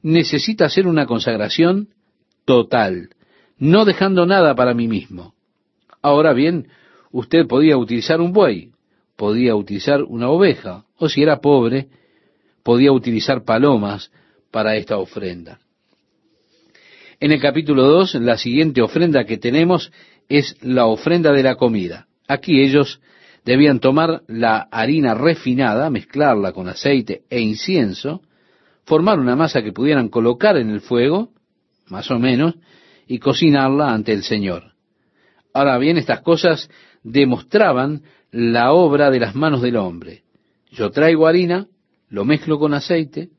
necesita 0.00 0.68
ser 0.68 0.86
una 0.86 1.06
consagración 1.06 1.88
total, 2.44 3.08
no 3.58 3.84
dejando 3.84 4.26
nada 4.26 4.54
para 4.54 4.74
mí 4.74 4.86
mismo. 4.86 5.34
Ahora 6.02 6.32
bien, 6.34 6.68
usted 7.10 7.48
podía 7.48 7.76
utilizar 7.76 8.20
un 8.20 8.32
buey, 8.32 8.70
podía 9.16 9.56
utilizar 9.56 10.04
una 10.04 10.30
oveja, 10.30 10.84
o 10.98 11.08
si 11.08 11.20
era 11.20 11.40
pobre, 11.40 11.88
podía 12.62 12.92
utilizar 12.92 13.42
palomas 13.42 14.12
para 14.52 14.76
esta 14.76 14.98
ofrenda. 14.98 15.58
En 17.18 17.32
el 17.32 17.40
capítulo 17.40 17.88
2, 17.88 18.14
la 18.20 18.38
siguiente 18.38 18.82
ofrenda 18.82 19.24
que 19.24 19.36
tenemos 19.36 19.90
es 20.28 20.54
la 20.62 20.86
ofrenda 20.86 21.32
de 21.32 21.42
la 21.42 21.56
comida. 21.56 22.06
Aquí 22.28 22.62
ellos 22.62 23.00
debían 23.44 23.80
tomar 23.80 24.22
la 24.26 24.68
harina 24.70 25.14
refinada, 25.14 25.90
mezclarla 25.90 26.52
con 26.52 26.68
aceite 26.68 27.22
e 27.30 27.40
incienso, 27.40 28.22
formar 28.84 29.18
una 29.18 29.36
masa 29.36 29.62
que 29.62 29.72
pudieran 29.72 30.08
colocar 30.08 30.56
en 30.56 30.70
el 30.70 30.80
fuego, 30.80 31.30
más 31.88 32.10
o 32.10 32.18
menos, 32.18 32.54
y 33.06 33.18
cocinarla 33.18 33.92
ante 33.92 34.12
el 34.12 34.22
Señor. 34.22 34.72
Ahora 35.54 35.78
bien, 35.78 35.96
estas 35.96 36.20
cosas 36.20 36.70
demostraban 37.02 38.02
la 38.30 38.72
obra 38.72 39.10
de 39.10 39.20
las 39.20 39.34
manos 39.34 39.62
del 39.62 39.76
hombre. 39.76 40.22
Yo 40.70 40.90
traigo 40.90 41.26
harina, 41.26 41.66
lo 42.10 42.24
mezclo 42.24 42.58
con 42.58 42.74
aceite, 42.74 43.30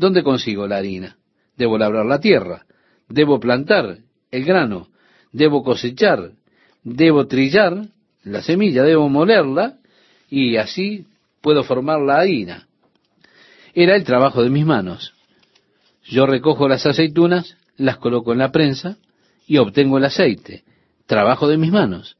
¿Dónde 0.00 0.22
consigo 0.22 0.66
la 0.66 0.78
harina? 0.78 1.18
Debo 1.58 1.76
labrar 1.76 2.06
la 2.06 2.20
tierra, 2.20 2.64
debo 3.06 3.38
plantar 3.38 3.98
el 4.30 4.44
grano, 4.46 4.88
debo 5.30 5.62
cosechar, 5.62 6.32
debo 6.82 7.26
trillar 7.26 7.88
la 8.24 8.42
semilla, 8.42 8.82
debo 8.82 9.08
molerla 9.08 9.78
y 10.28 10.56
así 10.56 11.06
puedo 11.40 11.64
formar 11.64 12.00
la 12.00 12.18
harina. 12.18 12.66
Era 13.74 13.96
el 13.96 14.04
trabajo 14.04 14.42
de 14.42 14.50
mis 14.50 14.66
manos. 14.66 15.14
Yo 16.04 16.26
recojo 16.26 16.68
las 16.68 16.86
aceitunas, 16.86 17.56
las 17.76 17.98
coloco 17.98 18.32
en 18.32 18.38
la 18.38 18.50
prensa 18.50 18.96
y 19.46 19.58
obtengo 19.58 19.98
el 19.98 20.04
aceite. 20.04 20.64
Trabajo 21.06 21.48
de 21.48 21.56
mis 21.56 21.72
manos. 21.72 22.16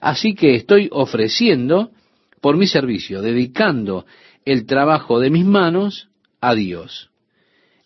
Así 0.00 0.34
que 0.34 0.54
estoy 0.54 0.88
ofreciendo 0.92 1.90
por 2.40 2.56
mi 2.56 2.66
servicio, 2.66 3.22
dedicando 3.22 4.06
el 4.44 4.66
trabajo 4.66 5.20
de 5.20 5.30
mis 5.30 5.44
manos 5.44 6.08
a 6.40 6.54
Dios 6.54 7.10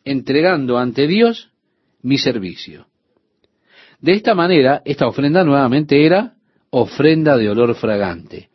entregando 0.04 0.78
ante 0.78 1.06
Dios 1.06 1.50
mi 2.02 2.18
servicio. 2.18 2.86
De 4.00 4.12
esta 4.12 4.34
manera, 4.34 4.82
esta 4.84 5.06
ofrenda 5.06 5.44
nuevamente 5.44 6.06
era 6.06 6.34
ofrenda 6.70 7.36
de 7.36 7.50
olor 7.50 7.74
fragante. 7.74 8.48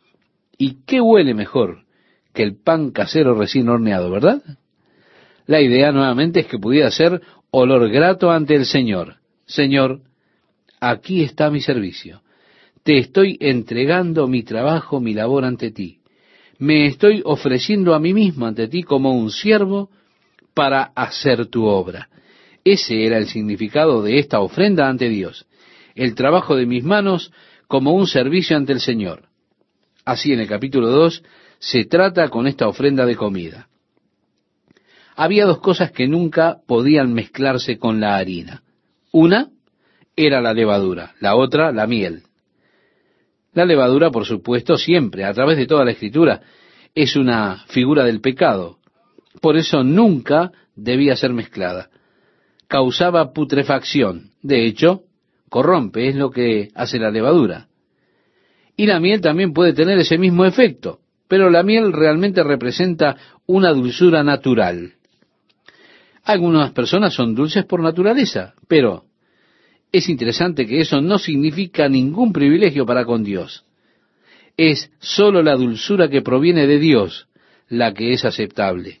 ¿Y 0.58 0.84
qué 0.86 1.00
huele 1.00 1.34
mejor 1.34 1.84
que 2.32 2.42
el 2.42 2.56
pan 2.56 2.90
casero 2.90 3.34
recién 3.34 3.68
horneado, 3.68 4.10
verdad? 4.10 4.42
La 5.46 5.60
idea 5.60 5.92
nuevamente 5.92 6.40
es 6.40 6.46
que 6.46 6.58
pudiera 6.58 6.90
ser 6.90 7.20
olor 7.50 7.88
grato 7.90 8.30
ante 8.30 8.54
el 8.54 8.66
Señor. 8.66 9.16
Señor, 9.46 10.00
aquí 10.80 11.22
está 11.22 11.50
mi 11.50 11.60
servicio. 11.60 12.22
Te 12.82 12.98
estoy 12.98 13.36
entregando 13.40 14.26
mi 14.26 14.42
trabajo, 14.42 15.00
mi 15.00 15.14
labor 15.14 15.44
ante 15.44 15.70
ti. 15.70 16.00
Me 16.58 16.86
estoy 16.86 17.22
ofreciendo 17.24 17.94
a 17.94 18.00
mí 18.00 18.14
mismo 18.14 18.46
ante 18.46 18.68
ti 18.68 18.82
como 18.82 19.12
un 19.12 19.30
siervo 19.30 19.90
para 20.54 20.84
hacer 20.94 21.46
tu 21.46 21.64
obra. 21.66 22.08
Ese 22.64 23.04
era 23.04 23.18
el 23.18 23.26
significado 23.26 24.02
de 24.02 24.18
esta 24.18 24.40
ofrenda 24.40 24.88
ante 24.88 25.08
Dios, 25.08 25.46
el 25.94 26.14
trabajo 26.14 26.56
de 26.56 26.66
mis 26.66 26.82
manos 26.82 27.30
como 27.66 27.92
un 27.92 28.06
servicio 28.06 28.56
ante 28.56 28.72
el 28.72 28.80
Señor. 28.80 29.28
Así 30.04 30.32
en 30.32 30.40
el 30.40 30.48
capítulo 30.48 30.88
2 30.88 31.22
se 31.58 31.84
trata 31.84 32.28
con 32.28 32.46
esta 32.46 32.68
ofrenda 32.68 33.06
de 33.06 33.16
comida. 33.16 33.68
Había 35.16 35.46
dos 35.46 35.58
cosas 35.58 35.90
que 35.90 36.06
nunca 36.06 36.58
podían 36.66 37.12
mezclarse 37.12 37.78
con 37.78 38.00
la 38.00 38.16
harina. 38.16 38.62
Una 39.12 39.50
era 40.14 40.40
la 40.40 40.52
levadura, 40.52 41.14
la 41.20 41.34
otra 41.36 41.72
la 41.72 41.86
miel. 41.86 42.22
La 43.52 43.64
levadura, 43.64 44.10
por 44.10 44.26
supuesto, 44.26 44.76
siempre, 44.76 45.24
a 45.24 45.32
través 45.32 45.56
de 45.56 45.66
toda 45.66 45.84
la 45.84 45.92
escritura, 45.92 46.42
es 46.94 47.16
una 47.16 47.64
figura 47.68 48.04
del 48.04 48.20
pecado, 48.20 48.78
por 49.40 49.56
eso 49.56 49.82
nunca 49.82 50.52
debía 50.74 51.16
ser 51.16 51.32
mezclada. 51.32 51.90
Causaba 52.68 53.32
putrefacción. 53.32 54.30
De 54.42 54.66
hecho, 54.66 55.05
corrompe, 55.48 56.08
es 56.08 56.16
lo 56.16 56.30
que 56.30 56.68
hace 56.74 56.98
la 56.98 57.10
levadura. 57.10 57.68
Y 58.76 58.86
la 58.86 59.00
miel 59.00 59.20
también 59.20 59.52
puede 59.52 59.72
tener 59.72 59.98
ese 59.98 60.18
mismo 60.18 60.44
efecto, 60.44 61.00
pero 61.28 61.50
la 61.50 61.62
miel 61.62 61.92
realmente 61.92 62.42
representa 62.42 63.16
una 63.46 63.72
dulzura 63.72 64.22
natural. 64.22 64.92
Algunas 66.24 66.72
personas 66.72 67.14
son 67.14 67.34
dulces 67.34 67.64
por 67.64 67.80
naturaleza, 67.80 68.54
pero 68.68 69.04
es 69.92 70.08
interesante 70.08 70.66
que 70.66 70.80
eso 70.80 71.00
no 71.00 71.18
significa 71.18 71.88
ningún 71.88 72.32
privilegio 72.32 72.84
para 72.84 73.04
con 73.04 73.22
Dios. 73.22 73.64
Es 74.56 74.90
sólo 74.98 75.42
la 75.42 75.54
dulzura 75.54 76.08
que 76.08 76.22
proviene 76.22 76.66
de 76.66 76.78
Dios 76.78 77.28
la 77.68 77.94
que 77.94 78.12
es 78.12 78.24
aceptable. 78.24 79.00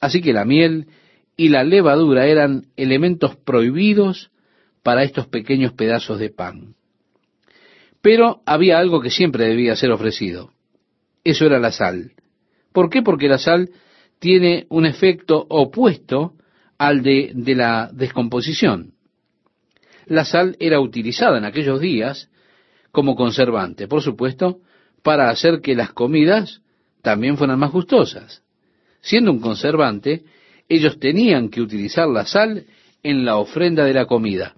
Así 0.00 0.20
que 0.20 0.32
la 0.32 0.44
miel 0.44 0.86
y 1.36 1.48
la 1.48 1.64
levadura 1.64 2.26
eran 2.26 2.66
elementos 2.76 3.36
prohibidos 3.36 4.30
para 4.86 5.02
estos 5.02 5.26
pequeños 5.26 5.72
pedazos 5.72 6.20
de 6.20 6.30
pan. 6.30 6.76
Pero 8.00 8.42
había 8.46 8.78
algo 8.78 9.00
que 9.00 9.10
siempre 9.10 9.48
debía 9.48 9.74
ser 9.74 9.90
ofrecido. 9.90 10.52
Eso 11.24 11.44
era 11.44 11.58
la 11.58 11.72
sal. 11.72 12.12
¿Por 12.72 12.88
qué? 12.88 13.02
Porque 13.02 13.26
la 13.26 13.38
sal 13.38 13.70
tiene 14.20 14.64
un 14.68 14.86
efecto 14.86 15.44
opuesto 15.48 16.34
al 16.78 17.02
de, 17.02 17.32
de 17.34 17.56
la 17.56 17.90
descomposición. 17.92 18.92
La 20.04 20.24
sal 20.24 20.56
era 20.60 20.78
utilizada 20.78 21.36
en 21.36 21.46
aquellos 21.46 21.80
días 21.80 22.30
como 22.92 23.16
conservante, 23.16 23.88
por 23.88 24.02
supuesto, 24.02 24.60
para 25.02 25.30
hacer 25.30 25.62
que 25.62 25.74
las 25.74 25.92
comidas 25.94 26.60
también 27.02 27.36
fueran 27.36 27.58
más 27.58 27.72
gustosas. 27.72 28.44
Siendo 29.00 29.32
un 29.32 29.40
conservante, 29.40 30.22
ellos 30.68 31.00
tenían 31.00 31.48
que 31.48 31.60
utilizar 31.60 32.06
la 32.06 32.24
sal 32.24 32.66
en 33.02 33.24
la 33.24 33.38
ofrenda 33.38 33.84
de 33.84 33.94
la 33.94 34.06
comida, 34.06 34.54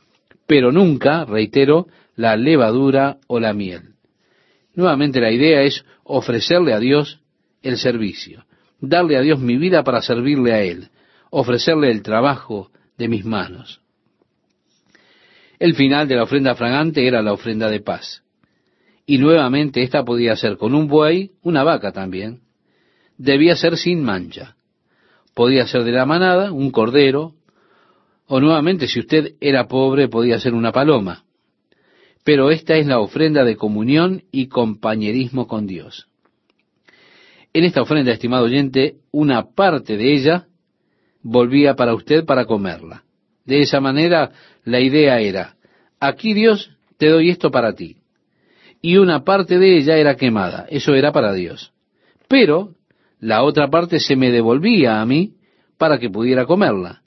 pero 0.49 0.73
nunca, 0.73 1.27
reitero, 1.27 1.89
la 2.17 2.35
levadura 2.37 3.19
o 3.27 3.39
la 3.39 3.53
miel. 3.53 3.95
Nuevamente 4.75 5.21
la 5.21 5.31
idea 5.31 5.63
es 5.63 5.85
ofrecerle 6.05 6.73
a 6.73 6.81
Dios 6.81 7.21
el 7.63 7.77
servicio, 7.77 8.47
darle 8.81 9.19
a 9.19 9.21
Dios 9.21 9.39
mi 9.39 9.59
vida 9.59 9.85
para 9.85 10.01
servirle 10.01 10.55
a 10.55 10.63
Él, 10.63 10.89
ofrecerle 11.31 11.91
el 11.91 12.03
trabajo 12.03 12.71
de 12.97 13.09
mis 13.09 13.27
manos. 13.27 13.83
El 15.59 15.75
final 15.75 16.09
de 16.09 16.17
la 16.17 16.23
ofrenda 16.23 16.55
fragante 16.55 17.07
era 17.07 17.21
la 17.21 17.35
ofrenda 17.35 17.69
de 17.69 17.81
paz. 17.81 18.23
Y 19.05 19.19
nuevamente 19.19 19.83
esta 19.83 20.03
podía 20.03 20.35
ser 20.35 20.57
con 20.57 20.75
un 20.75 20.89
buey, 20.89 21.33
una 21.43 21.63
vaca 21.63 21.93
también. 21.93 22.41
Debía 23.19 23.55
ser 23.55 23.77
sin 23.77 24.03
mancha. 24.03 24.57
Podía 25.35 25.67
ser 25.67 25.85
de 25.85 25.93
la 25.93 26.07
manada, 26.07 26.53
un 26.53 26.71
cordero, 26.71 27.35
o 28.29 28.41
nuevamente 28.41 28.87
si 28.87 29.01
usted 29.01 29.35
era 29.41 29.67
pobre 29.67 30.09
podía 30.09 30.39
ser 30.39 30.55
una 30.55 30.71
paloma. 30.71 31.25
Pero 32.25 32.51
esta 32.51 32.77
es 32.77 32.87
la 32.87 33.01
ofrenda 33.01 33.43
de 33.45 33.57
comunión 33.57 34.23
y 34.31 34.49
compañerismo 34.49 35.47
con 35.47 35.67
Dios. 35.67 36.09
En 37.55 37.65
esta 37.65 37.81
ofrenda, 37.81 38.13
estimado 38.13 38.45
oyente, 38.45 38.97
una 39.11 39.51
parte 39.55 39.97
de 39.97 40.13
ella 40.13 40.47
volvía 41.23 41.75
para 41.75 41.95
usted 41.95 42.25
para 42.27 42.45
comerla. 42.45 43.03
De 43.47 43.61
esa 43.61 43.81
manera, 43.81 44.31
la 44.65 44.81
idea 44.81 45.21
era, 45.21 45.57
aquí 45.99 46.35
Dios, 46.35 46.71
te 46.99 47.09
doy 47.09 47.31
esto 47.31 47.51
para 47.51 47.73
ti. 47.73 47.97
Y 48.83 48.99
una 48.99 49.25
parte 49.25 49.59
de 49.59 49.79
ella 49.79 49.97
era 49.97 50.17
quemada, 50.17 50.67
eso 50.69 50.95
era 50.95 51.13
para 51.13 51.33
Dios. 51.33 51.73
Pero 52.29 52.75
la 53.21 53.43
otra 53.43 53.69
parte 53.69 53.99
se 53.99 54.17
me 54.17 54.31
devolvía 54.31 55.01
a 55.01 55.07
mí 55.07 55.33
para 55.79 55.99
que 55.99 56.11
pudiera 56.11 56.45
comerla. 56.45 57.03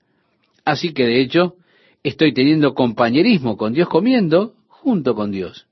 Así 0.66 0.94
que 0.94 1.06
de 1.06 1.22
hecho, 1.22 1.56
estoy 2.04 2.34
teniendo 2.34 2.74
compañerismo 2.74 3.58
con 3.58 3.74
Dios 3.74 3.88
comiendo 3.90 4.54
junto 4.68 5.16
con 5.16 5.32
Dios. 5.32 5.68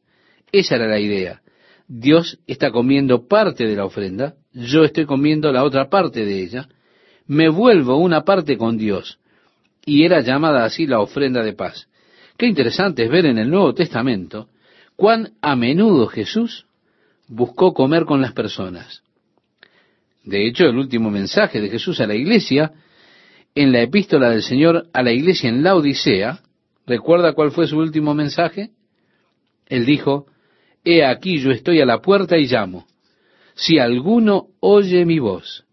Esa 0.51 0.75
era 0.75 0.87
la 0.87 0.99
idea. 0.99 1.41
Dios 1.87 2.39
está 2.45 2.71
comiendo 2.71 3.27
parte 3.27 3.65
de 3.65 3.75
la 3.75 3.85
ofrenda, 3.85 4.35
yo 4.53 4.83
estoy 4.83 5.05
comiendo 5.05 5.51
la 5.51 5.63
otra 5.63 5.89
parte 5.89 6.23
de 6.23 6.43
ella, 6.43 6.69
me 7.25 7.49
vuelvo 7.49 7.97
una 7.97 8.21
parte 8.21 8.57
con 8.57 8.77
Dios 8.77 9.19
y 9.85 10.03
era 10.03 10.21
llamada 10.21 10.65
así 10.65 10.85
la 10.85 10.99
ofrenda 10.99 11.43
de 11.43 11.53
paz. 11.53 11.87
Qué 12.37 12.45
interesante 12.45 13.03
es 13.03 13.09
ver 13.09 13.25
en 13.25 13.39
el 13.39 13.49
Nuevo 13.49 13.73
Testamento 13.73 14.49
cuán 14.95 15.33
a 15.41 15.55
menudo 15.55 16.07
Jesús 16.07 16.65
buscó 17.27 17.73
comer 17.73 18.05
con 18.05 18.21
las 18.21 18.33
personas. 18.33 19.01
De 20.23 20.47
hecho, 20.47 20.65
el 20.65 20.77
último 20.77 21.09
mensaje 21.09 21.59
de 21.59 21.69
Jesús 21.69 21.99
a 22.01 22.07
la 22.07 22.15
iglesia, 22.15 22.71
en 23.59 23.73
la 23.73 23.81
epístola 23.81 24.29
del 24.29 24.41
Señor 24.41 24.87
a 24.93 25.03
la 25.03 25.11
iglesia 25.11 25.49
en 25.49 25.63
la 25.63 25.75
Odisea, 25.75 26.39
¿recuerda 26.87 27.33
cuál 27.33 27.51
fue 27.51 27.67
su 27.67 27.77
último 27.77 28.13
mensaje? 28.13 28.69
Él 29.67 29.85
dijo, 29.85 30.27
He 30.85 31.03
aquí 31.03 31.39
yo 31.39 31.51
estoy 31.51 31.81
a 31.81 31.85
la 31.85 31.99
puerta 31.99 32.37
y 32.37 32.47
llamo. 32.47 32.87
Si 33.55 33.77
alguno 33.77 34.47
oye 34.61 35.05
mi 35.05 35.19
voz 35.19 35.65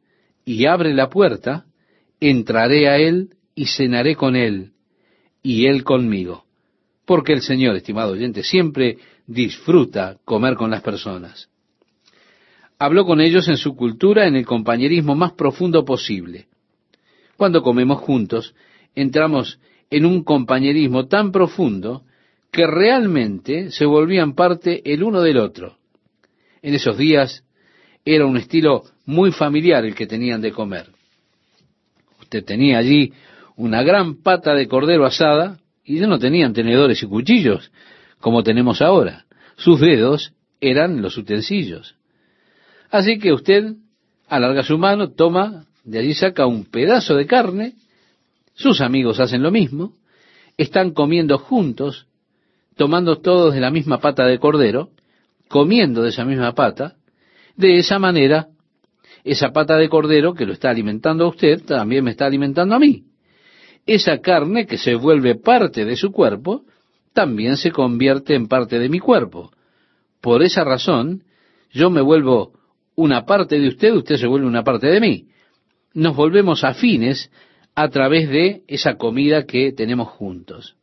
y 0.45 0.67
abre 0.67 0.95
la 0.95 1.09
puerta, 1.11 1.67
entraré 2.19 2.89
a 2.89 2.97
él 2.97 3.37
y 3.55 3.67
cenaré 3.67 4.17
con 4.17 4.35
él 4.35 4.73
y 5.45 5.67
él 5.67 5.85
conmigo. 5.85 6.45
Porque 7.05 7.35
el 7.35 7.41
Señor, 7.41 7.77
estimado 7.77 8.15
oyente, 8.15 8.43
siempre 8.43 8.99
disfruta 9.29 10.17
comer 10.25 10.57
con 10.57 10.73
las 10.73 10.83
personas. 10.83 11.51
Habló 12.81 13.07
con 13.07 13.21
ellos 13.21 13.47
en 13.47 13.57
su 13.57 13.77
cultura 13.77 14.27
en 14.27 14.35
el 14.35 14.45
compañerismo 14.45 15.15
más 15.15 15.35
profundo 15.35 15.85
posible. 15.85 16.49
Cuando 17.37 17.63
comemos 17.63 18.01
juntos, 18.01 18.55
entramos 18.95 19.59
en 19.91 20.07
un 20.07 20.25
compañerismo 20.25 21.07
tan 21.07 21.33
profundo 21.33 22.03
que 22.51 22.67
realmente 22.67 23.71
se 23.71 23.85
volvían 23.85 24.35
parte 24.35 24.83
el 24.91 25.03
uno 25.03 25.21
del 25.21 25.39
otro. 25.39 25.77
En 26.63 26.75
esos 26.75 26.97
días 26.97 27.45
era 28.05 28.27
un 28.27 28.37
estilo 28.37 28.85
muy 29.05 29.33
familiar 29.33 29.85
el 29.85 29.95
que 29.95 30.07
tenían 30.07 30.41
de 30.41 30.53
comer. 30.53 30.87
Usted 32.21 32.45
tenía 32.45 32.79
allí 32.79 33.13
una 33.57 33.83
gran 33.83 34.23
pata 34.23 34.55
de 34.55 34.67
cordero 34.67 35.05
asada 35.05 35.59
y 35.85 35.97
ellos 35.97 36.09
no 36.09 36.19
tenían 36.19 36.53
tenedores 36.53 37.03
y 37.03 37.07
cuchillos 37.07 37.71
como 38.21 38.43
tenemos 38.43 38.83
ahora. 38.83 39.27
Sus 39.57 39.81
dedos 39.81 40.33
eran 40.61 41.03
los 41.03 41.17
utensilios. 41.17 41.97
Así 42.91 43.19
que 43.19 43.33
usted 43.33 43.75
alarga 44.29 44.63
su 44.63 44.79
mano, 44.79 45.13
toma, 45.13 45.67
de 45.87 45.99
allí 45.99 46.15
saca 46.15 46.47
un 46.47 46.67
pedazo 46.67 47.17
de 47.17 47.27
carne, 47.27 47.75
sus 48.55 48.81
amigos 48.81 49.21
hacen 49.21 49.43
lo 49.43 49.51
mismo, 49.51 49.95
están 50.59 50.91
comiendo 50.91 51.39
juntos, 51.39 52.07
tomando 52.77 53.21
todos 53.21 53.55
de 53.55 53.61
la 53.61 53.71
misma 53.71 53.99
pata 53.99 54.27
de 54.27 54.39
cordero, 54.39 54.91
comiendo 55.49 56.03
de 56.03 56.11
esa 56.11 56.25
misma 56.25 56.55
pata, 56.55 56.97
de 57.57 57.79
esa 57.79 57.99
manera, 57.99 58.49
esa 59.25 59.51
pata 59.53 59.77
de 59.77 59.89
cordero 59.89 60.35
que 60.35 60.45
lo 60.45 60.53
está 60.53 60.69
alimentando 60.69 61.25
a 61.25 61.29
usted, 61.29 61.65
también 61.65 62.05
me 62.05 62.11
está 62.11 62.27
alimentando 62.27 62.75
a 62.75 62.79
mí 62.79 63.07
esa 63.87 64.19
carne 64.19 64.67
que 64.67 64.79
se 64.79 64.97
vuelve 64.97 65.37
parte 65.37 65.85
de 65.85 65.97
su 65.97 66.11
cuerpo, 66.11 66.65
también 67.15 67.57
se 67.57 67.71
convierte 67.71 68.35
en 68.35 68.49
parte 68.49 68.79
de 68.79 68.89
mi 68.89 68.99
cuerpo. 68.99 69.53
Por 70.21 70.43
esa 70.43 70.65
razón, 70.65 71.23
yo 71.71 71.89
me 71.89 72.01
vuelvo 72.01 72.53
una 72.97 73.25
parte 73.25 73.59
de 73.59 73.69
usted, 73.69 73.95
usted 73.95 74.17
se 74.17 74.27
vuelve 74.27 74.47
una 74.47 74.65
parte 74.65 74.89
de 74.89 75.01
mí. 75.01 75.29
Nos 75.97 76.15
volvemos 76.15 76.63
afines 76.63 77.31
a 77.75 77.89
través 77.89 78.29
de 78.29 78.65
esa 78.69 78.97
comida 78.97 79.47
que 79.47 79.73
tenemos 79.73 80.09
juntos. 80.09 80.77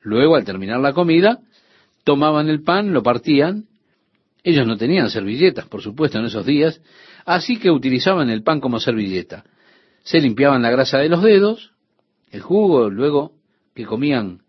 Luego, 0.00 0.36
al 0.36 0.46
terminar 0.46 0.80
la 0.80 0.94
comida, 0.94 1.40
tomaban 2.02 2.48
el 2.48 2.62
pan, 2.62 2.94
lo 2.94 3.02
partían. 3.02 3.66
Ellos 4.42 4.66
no 4.66 4.78
tenían 4.78 5.10
servilletas, 5.10 5.66
por 5.66 5.82
supuesto, 5.82 6.18
en 6.18 6.24
esos 6.24 6.46
días, 6.46 6.80
así 7.26 7.58
que 7.58 7.70
utilizaban 7.70 8.30
el 8.30 8.42
pan 8.42 8.58
como 8.60 8.80
servilleta. 8.80 9.44
Se 10.02 10.18
limpiaban 10.18 10.62
la 10.62 10.70
grasa 10.70 10.96
de 10.96 11.10
los 11.10 11.22
dedos, 11.22 11.74
el 12.30 12.40
jugo, 12.40 12.88
luego 12.88 13.32
que 13.74 13.84
comían 13.84 14.40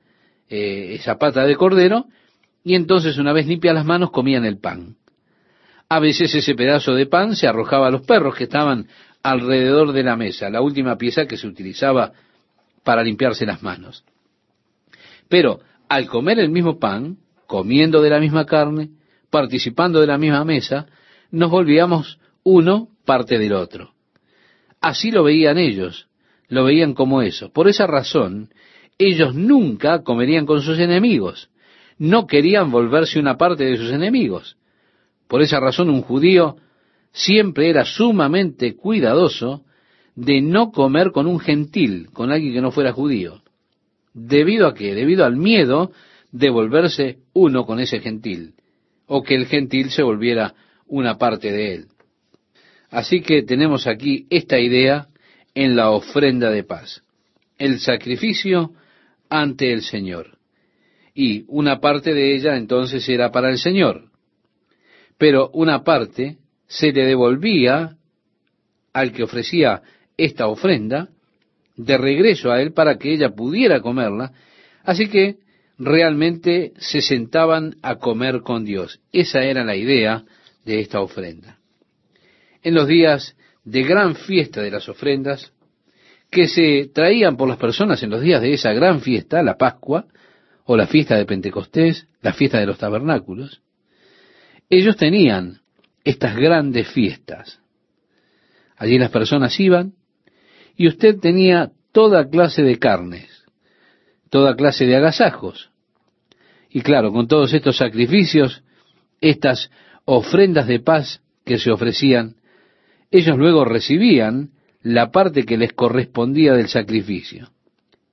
eh, 0.47 0.95
esa 0.97 1.17
pata 1.17 1.45
de 1.45 1.57
cordero, 1.57 2.05
y 2.63 2.75
entonces 2.75 3.17
una 3.17 3.33
vez 3.33 3.47
limpias 3.47 3.75
las 3.75 3.85
manos 3.85 4.11
comían 4.11 4.45
el 4.45 4.59
pan. 4.59 4.95
A 5.89 5.99
veces 5.99 6.33
ese 6.33 6.55
pedazo 6.55 6.93
de 6.93 7.05
pan 7.07 7.35
se 7.35 7.47
arrojaba 7.47 7.87
a 7.87 7.91
los 7.91 8.03
perros 8.03 8.35
que 8.35 8.45
estaban 8.45 8.87
alrededor 9.23 9.91
de 9.91 10.03
la 10.03 10.15
mesa, 10.15 10.49
la 10.49 10.61
última 10.61 10.97
pieza 10.97 11.25
que 11.25 11.37
se 11.37 11.47
utilizaba 11.47 12.13
para 12.83 13.03
limpiarse 13.03 13.45
las 13.45 13.61
manos. 13.61 14.03
Pero 15.27 15.59
al 15.87 16.07
comer 16.07 16.39
el 16.39 16.49
mismo 16.49 16.79
pan, 16.79 17.17
comiendo 17.47 18.01
de 18.01 18.09
la 18.09 18.19
misma 18.19 18.45
carne, 18.45 18.89
participando 19.29 19.99
de 20.01 20.07
la 20.07 20.17
misma 20.17 20.43
mesa, 20.45 20.87
nos 21.31 21.51
volvíamos 21.51 22.19
uno 22.43 22.89
parte 23.05 23.37
del 23.37 23.53
otro. 23.53 23.93
Así 24.81 25.11
lo 25.11 25.23
veían 25.23 25.57
ellos, 25.57 26.07
lo 26.47 26.63
veían 26.63 26.93
como 26.93 27.21
eso. 27.21 27.51
Por 27.51 27.67
esa 27.67 27.85
razón, 27.85 28.49
ellos 28.97 29.35
nunca 29.35 30.03
comerían 30.03 30.45
con 30.45 30.61
sus 30.61 30.79
enemigos. 30.79 31.49
No 31.97 32.27
querían 32.27 32.71
volverse 32.71 33.19
una 33.19 33.37
parte 33.37 33.65
de 33.65 33.77
sus 33.77 33.91
enemigos. 33.91 34.57
Por 35.27 35.41
esa 35.41 35.59
razón, 35.59 35.89
un 35.89 36.01
judío 36.01 36.57
siempre 37.11 37.69
era 37.69 37.85
sumamente 37.85 38.75
cuidadoso 38.75 39.63
de 40.15 40.41
no 40.41 40.71
comer 40.71 41.11
con 41.11 41.27
un 41.27 41.39
gentil, 41.39 42.09
con 42.11 42.31
alguien 42.31 42.53
que 42.53 42.61
no 42.61 42.71
fuera 42.71 42.91
judío. 42.91 43.41
¿Debido 44.13 44.67
a 44.67 44.73
qué? 44.73 44.93
Debido 44.93 45.25
al 45.25 45.37
miedo 45.37 45.91
de 46.31 46.49
volverse 46.49 47.19
uno 47.33 47.65
con 47.65 47.79
ese 47.79 47.99
gentil, 47.99 48.53
o 49.07 49.23
que 49.23 49.35
el 49.35 49.45
gentil 49.45 49.91
se 49.91 50.03
volviera 50.03 50.53
una 50.87 51.17
parte 51.17 51.51
de 51.51 51.75
él. 51.75 51.85
Así 52.89 53.21
que 53.21 53.43
tenemos 53.43 53.87
aquí 53.87 54.25
esta 54.29 54.59
idea 54.59 55.07
en 55.53 55.75
la 55.75 55.91
ofrenda 55.91 56.49
de 56.49 56.63
paz, 56.63 57.03
el 57.57 57.79
sacrificio 57.79 58.73
ante 59.29 59.71
el 59.71 59.83
Señor. 59.83 60.37
Y 61.13 61.45
una 61.47 61.79
parte 61.79 62.13
de 62.13 62.35
ella 62.35 62.55
entonces 62.55 63.07
era 63.09 63.31
para 63.31 63.49
el 63.49 63.57
Señor, 63.57 64.05
pero 65.17 65.49
una 65.53 65.83
parte 65.83 66.37
se 66.69 66.93
le 66.93 67.03
devolvía 67.03 67.97
al 68.93 69.11
que 69.11 69.23
ofrecía 69.23 69.81
esta 70.17 70.47
ofrenda 70.47 71.09
de 71.75 71.97
regreso 71.97 72.51
a 72.51 72.61
él 72.61 72.73
para 72.73 72.97
que 72.97 73.11
ella 73.11 73.31
pudiera 73.31 73.81
comerla, 73.81 74.31
así 74.83 75.09
que 75.09 75.37
realmente 75.77 76.73
se 76.77 77.01
sentaban 77.01 77.75
a 77.81 77.95
comer 77.95 78.41
con 78.41 78.65
Dios. 78.65 79.01
Esa 79.11 79.41
era 79.41 79.63
la 79.63 79.75
idea 79.75 80.23
de 80.63 80.79
esta 80.79 81.01
ofrenda. 81.01 81.57
En 82.61 82.75
los 82.75 82.87
días 82.87 83.35
de 83.63 83.83
gran 83.83 84.15
fiesta 84.15 84.61
de 84.61 84.71
las 84.71 84.87
ofrendas 84.89 85.51
que 86.29 86.47
se 86.47 86.91
traían 86.93 87.35
por 87.35 87.47
las 87.47 87.57
personas 87.57 88.03
en 88.03 88.11
los 88.11 88.21
días 88.21 88.41
de 88.41 88.53
esa 88.53 88.73
gran 88.73 89.01
fiesta, 89.01 89.41
la 89.41 89.57
Pascua, 89.57 90.05
o 90.65 90.77
la 90.77 90.85
fiesta 90.85 91.17
de 91.17 91.25
Pentecostés, 91.25 92.07
la 92.21 92.33
fiesta 92.33 92.59
de 92.59 92.67
los 92.67 92.77
tabernáculos, 92.77 93.61
ellos 94.69 94.97
tenían 94.97 95.61
estas 96.03 96.35
grandes 96.35 96.87
fiestas. 96.87 97.59
Allí 98.77 98.97
las 98.97 99.11
personas 99.11 99.59
iban 99.59 99.93
y 100.75 100.87
usted 100.87 101.19
tenía 101.19 101.71
toda 101.91 102.29
clase 102.29 102.63
de 102.63 102.79
carnes, 102.79 103.45
toda 104.29 104.55
clase 104.55 104.85
de 104.85 104.95
agasajos. 104.95 105.71
Y 106.69 106.81
claro, 106.81 107.11
con 107.11 107.27
todos 107.27 107.53
estos 107.53 107.77
sacrificios, 107.77 108.63
estas 109.21 109.69
ofrendas 110.05 110.67
de 110.67 110.79
paz 110.79 111.21
que 111.43 111.57
se 111.57 111.71
ofrecían, 111.71 112.35
ellos 113.11 113.37
luego 113.37 113.65
recibían 113.65 114.51
la 114.81 115.11
parte 115.11 115.45
que 115.45 115.57
les 115.57 115.73
correspondía 115.73 116.53
del 116.53 116.69
sacrificio. 116.69 117.49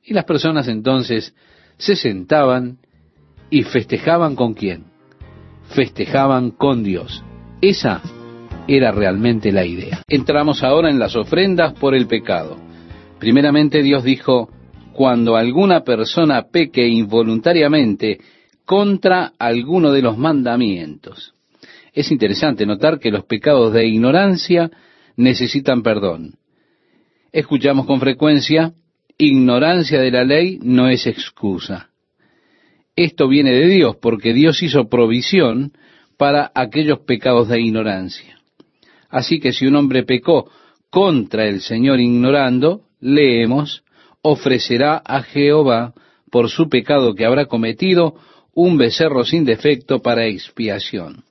Y 0.03 0.15
las 0.15 0.25
personas 0.25 0.69
entonces 0.69 1.35
se 1.77 1.97
sentaban 1.97 2.79
y 3.51 3.63
festejaban 3.63 4.35
con 4.35 4.55
quién? 4.55 4.85
Festejaban 5.69 6.51
con 6.51 6.83
Dios. 6.83 7.23
Esa 7.61 8.03
era 8.69 8.93
realmente 8.93 9.53
la 9.53 9.65
idea. 9.65 10.03
Entramos 10.09 10.63
ahora 10.63 10.91
en 10.91 10.99
las 10.99 11.17
ofrendas 11.17 11.73
por 11.75 11.95
el 11.95 12.07
pecado. 12.07 12.57
Primeramente 13.19 13.83
Dios 13.83 14.05
dijo, 14.05 14.51
cuando 14.93 15.37
alguna 15.37 15.83
persona 15.83 16.47
peque 16.51 16.87
involuntariamente 16.87 18.19
contra 18.65 19.33
alguno 19.39 19.93
de 19.93 20.03
los 20.03 20.19
mandamientos. 20.19 21.35
Es 21.93 22.11
interesante 22.11 22.67
notar 22.67 22.99
que 22.99 23.11
los 23.11 23.25
pecados 23.25 23.73
de 23.73 23.87
ignorancia 23.87 24.71
necesitan 25.17 25.83
perdón. 25.83 26.35
Escuchamos 27.33 27.87
con 27.87 28.01
frecuencia, 28.01 28.73
ignorancia 29.17 30.01
de 30.01 30.11
la 30.11 30.25
ley 30.25 30.59
no 30.63 30.89
es 30.89 31.07
excusa. 31.07 31.91
Esto 32.97 33.29
viene 33.29 33.53
de 33.53 33.67
Dios 33.67 33.97
porque 34.01 34.33
Dios 34.33 34.63
hizo 34.63 34.89
provisión 34.89 35.73
para 36.17 36.51
aquellos 36.55 37.01
pecados 37.01 37.49
de 37.49 37.61
ignorancia. 37.61 38.39
Así 39.09 39.41
que 39.41 39.53
si 39.53 39.67
un 39.67 39.77
hombre 39.77 40.03
pecó 40.03 40.51
contra 40.91 41.47
el 41.47 41.61
Señor 41.61 42.01
ignorando, 42.01 42.83
leemos, 43.01 43.83
ofrecerá 44.23 45.01
a 45.05 45.23
Jehová 45.23 45.95
por 46.31 46.51
su 46.51 46.69
pecado 46.69 47.15
que 47.15 47.25
habrá 47.25 47.47
cometido 47.47 48.15
un 48.55 48.77
becerro 48.79 49.25
sin 49.25 49.45
defecto 49.45 50.01
para 50.01 50.27
expiación. 50.27 51.25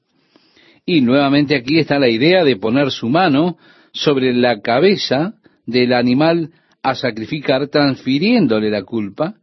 Y 0.86 1.02
nuevamente 1.02 1.56
aquí 1.56 1.80
está 1.80 2.00
la 2.00 2.10
idea 2.10 2.44
de 2.44 2.58
poner 2.58 2.92
su 2.92 3.10
mano 3.10 3.58
sobre 3.92 4.34
la 4.34 4.62
cabeza 4.62 5.34
del 5.66 5.94
animal 5.94 6.52
a 6.84 6.94
sacrificar, 6.94 7.68
transfiriéndole 7.68 8.70
la 8.70 8.84
culpa, 8.84 9.34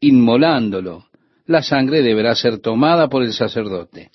inmolándolo. 0.00 1.04
La 1.46 1.62
sangre 1.62 2.02
deberá 2.02 2.34
ser 2.34 2.58
tomada 2.58 3.08
por 3.08 3.22
el 3.22 3.32
sacerdote. 3.32 4.10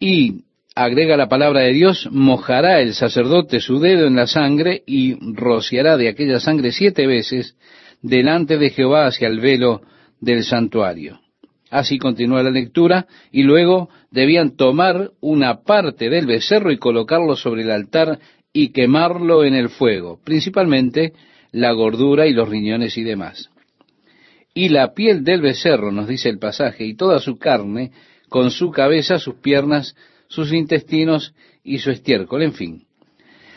Y 0.00 0.44
agrega 0.74 1.18
la 1.18 1.28
palabra 1.28 1.60
de 1.60 1.74
Dios, 1.74 2.08
mojará 2.10 2.80
el 2.80 2.94
sacerdote 2.94 3.60
su 3.60 3.78
dedo 3.78 4.06
en 4.06 4.16
la 4.16 4.26
sangre 4.26 4.82
y 4.86 5.18
rociará 5.34 5.98
de 5.98 6.08
aquella 6.08 6.40
sangre 6.40 6.72
siete 6.72 7.06
veces 7.06 7.54
delante 8.00 8.56
de 8.56 8.70
Jehová 8.70 9.06
hacia 9.06 9.28
el 9.28 9.40
velo 9.40 9.82
del 10.18 10.42
santuario. 10.42 11.20
Así 11.70 11.98
continúa 11.98 12.42
la 12.42 12.50
lectura 12.50 13.06
y 13.30 13.42
luego 13.42 13.90
debían 14.10 14.56
tomar 14.56 15.10
una 15.20 15.62
parte 15.62 16.08
del 16.08 16.26
becerro 16.26 16.72
y 16.72 16.78
colocarlo 16.78 17.36
sobre 17.36 17.62
el 17.62 17.70
altar 17.70 18.18
y 18.52 18.70
quemarlo 18.70 19.44
en 19.44 19.54
el 19.54 19.68
fuego, 19.68 20.18
principalmente 20.24 21.12
la 21.52 21.72
gordura 21.72 22.26
y 22.26 22.32
los 22.32 22.48
riñones 22.48 22.96
y 22.96 23.04
demás. 23.04 23.50
Y 24.54 24.70
la 24.70 24.94
piel 24.94 25.22
del 25.22 25.42
becerro, 25.42 25.92
nos 25.92 26.08
dice 26.08 26.28
el 26.28 26.38
pasaje, 26.38 26.84
y 26.84 26.94
toda 26.94 27.20
su 27.20 27.38
carne, 27.38 27.92
con 28.30 28.50
su 28.50 28.70
cabeza, 28.70 29.18
sus 29.18 29.34
piernas, 29.34 29.94
sus 30.28 30.52
intestinos 30.54 31.34
y 31.62 31.78
su 31.78 31.90
estiércol, 31.90 32.42
en 32.42 32.54
fin. 32.54 32.86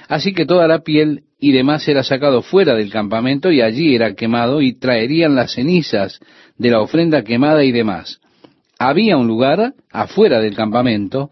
Así 0.09 0.33
que 0.33 0.45
toda 0.45 0.67
la 0.67 0.79
piel 0.79 1.23
y 1.39 1.53
demás 1.53 1.87
era 1.87 2.03
sacado 2.03 2.41
fuera 2.41 2.75
del 2.75 2.91
campamento 2.91 3.51
y 3.51 3.61
allí 3.61 3.95
era 3.95 4.15
quemado 4.15 4.61
y 4.61 4.73
traerían 4.73 5.35
las 5.35 5.53
cenizas 5.53 6.19
de 6.57 6.71
la 6.71 6.81
ofrenda 6.81 7.23
quemada 7.23 7.63
y 7.63 7.71
demás. 7.71 8.19
Había 8.77 9.15
un 9.15 9.27
lugar 9.27 9.73
afuera 9.91 10.41
del 10.41 10.55
campamento 10.55 11.29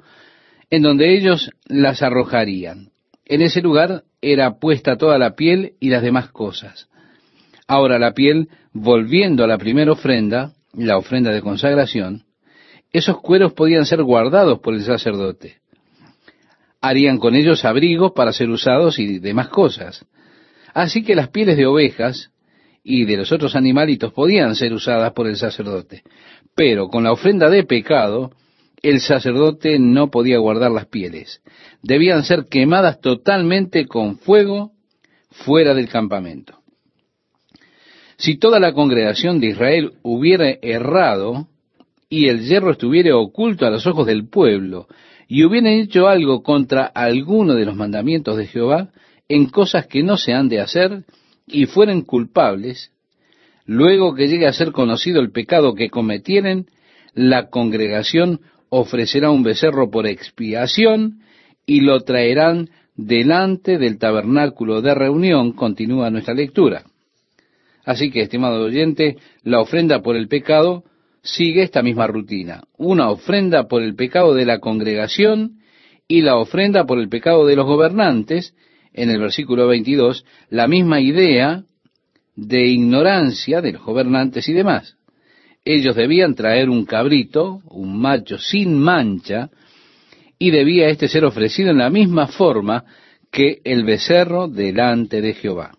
en 0.69 0.83
donde 0.83 1.17
ellos 1.17 1.49
las 1.65 2.01
arrojarían. 2.01 2.91
En 3.25 3.41
ese 3.41 3.61
lugar 3.61 4.03
era 4.21 4.59
puesta 4.59 4.97
toda 4.97 5.17
la 5.17 5.35
piel 5.35 5.73
y 5.79 5.89
las 5.89 6.03
demás 6.03 6.29
cosas. 6.29 6.87
Ahora 7.67 7.99
la 7.99 8.13
piel, 8.13 8.49
volviendo 8.71 9.43
a 9.43 9.47
la 9.47 9.57
primera 9.57 9.91
ofrenda, 9.91 10.53
la 10.73 10.97
ofrenda 10.97 11.31
de 11.31 11.41
consagración, 11.41 12.23
esos 12.91 13.21
cueros 13.21 13.53
podían 13.53 13.85
ser 13.85 14.03
guardados 14.03 14.59
por 14.59 14.73
el 14.73 14.83
sacerdote. 14.83 15.57
Harían 16.81 17.17
con 17.17 17.35
ellos 17.35 17.63
abrigos 17.63 18.11
para 18.13 18.33
ser 18.33 18.49
usados 18.49 18.99
y 18.99 19.19
demás 19.19 19.49
cosas. 19.49 20.05
Así 20.73 21.03
que 21.03 21.15
las 21.15 21.29
pieles 21.29 21.57
de 21.57 21.65
ovejas 21.65 22.31
y 22.83 23.05
de 23.05 23.17
los 23.17 23.31
otros 23.31 23.55
animalitos 23.55 24.13
podían 24.13 24.55
ser 24.55 24.73
usadas 24.73 25.13
por 25.13 25.27
el 25.27 25.37
sacerdote. 25.37 26.03
Pero 26.55 26.87
con 26.87 27.03
la 27.03 27.11
ofrenda 27.11 27.49
de 27.49 27.63
pecado, 27.63 28.31
el 28.81 28.99
sacerdote 28.99 29.77
no 29.79 30.09
podía 30.09 30.39
guardar 30.39 30.71
las 30.71 30.87
pieles. 30.87 31.41
Debían 31.83 32.23
ser 32.23 32.47
quemadas 32.49 32.99
totalmente 32.99 33.85
con 33.85 34.17
fuego 34.17 34.71
fuera 35.29 35.73
del 35.73 35.87
campamento. 35.87 36.59
Si 38.17 38.37
toda 38.37 38.59
la 38.59 38.73
congregación 38.73 39.39
de 39.39 39.47
Israel 39.47 39.93
hubiera 40.03 40.49
errado, 40.61 41.47
y 42.11 42.27
el 42.27 42.41
hierro 42.41 42.71
estuviera 42.71 43.15
oculto 43.15 43.65
a 43.65 43.69
los 43.69 43.87
ojos 43.87 44.05
del 44.05 44.27
pueblo, 44.27 44.87
y 45.29 45.45
hubieran 45.45 45.71
hecho 45.71 46.09
algo 46.09 46.43
contra 46.43 46.83
alguno 46.83 47.55
de 47.55 47.63
los 47.63 47.77
mandamientos 47.77 48.35
de 48.35 48.47
Jehová, 48.47 48.89
en 49.29 49.45
cosas 49.45 49.87
que 49.87 50.03
no 50.03 50.17
se 50.17 50.33
han 50.33 50.49
de 50.49 50.59
hacer, 50.59 51.05
y 51.47 51.67
fueren 51.67 52.01
culpables, 52.01 52.91
luego 53.65 54.13
que 54.13 54.27
llegue 54.27 54.45
a 54.45 54.51
ser 54.51 54.73
conocido 54.73 55.21
el 55.21 55.31
pecado 55.31 55.73
que 55.73 55.89
cometieren, 55.89 56.65
la 57.13 57.49
congregación 57.49 58.41
ofrecerá 58.67 59.31
un 59.31 59.43
becerro 59.43 59.89
por 59.89 60.05
expiación 60.05 61.21
y 61.65 61.79
lo 61.79 62.01
traerán 62.01 62.69
delante 62.97 63.77
del 63.77 63.99
tabernáculo 63.99 64.81
de 64.81 64.93
reunión, 64.93 65.53
continúa 65.53 66.09
nuestra 66.09 66.33
lectura. 66.33 66.83
Así 67.85 68.11
que, 68.11 68.19
estimado 68.19 68.65
oyente, 68.65 69.15
la 69.43 69.61
ofrenda 69.61 70.01
por 70.01 70.17
el 70.17 70.27
pecado 70.27 70.83
sigue 71.23 71.63
esta 71.63 71.81
misma 71.81 72.07
rutina. 72.07 72.63
Una 72.77 73.09
ofrenda 73.09 73.67
por 73.67 73.81
el 73.81 73.95
pecado 73.95 74.33
de 74.33 74.45
la 74.45 74.59
congregación 74.59 75.59
y 76.07 76.21
la 76.21 76.37
ofrenda 76.37 76.85
por 76.85 76.99
el 76.99 77.09
pecado 77.09 77.45
de 77.45 77.55
los 77.55 77.65
gobernantes, 77.65 78.53
en 78.93 79.09
el 79.09 79.19
versículo 79.19 79.67
22, 79.67 80.25
la 80.49 80.67
misma 80.67 80.99
idea 80.99 81.63
de 82.35 82.65
ignorancia 82.67 83.61
de 83.61 83.73
los 83.73 83.83
gobernantes 83.83 84.49
y 84.49 84.53
demás. 84.53 84.97
Ellos 85.63 85.95
debían 85.95 86.33
traer 86.35 86.69
un 86.69 86.85
cabrito, 86.85 87.61
un 87.69 87.99
macho 87.99 88.37
sin 88.37 88.77
mancha, 88.79 89.49
y 90.39 90.49
debía 90.49 90.89
éste 90.89 91.07
ser 91.07 91.23
ofrecido 91.23 91.69
en 91.69 91.77
la 91.77 91.91
misma 91.91 92.27
forma 92.27 92.83
que 93.31 93.61
el 93.63 93.83
becerro 93.83 94.47
delante 94.47 95.21
de 95.21 95.33
Jehová. 95.35 95.71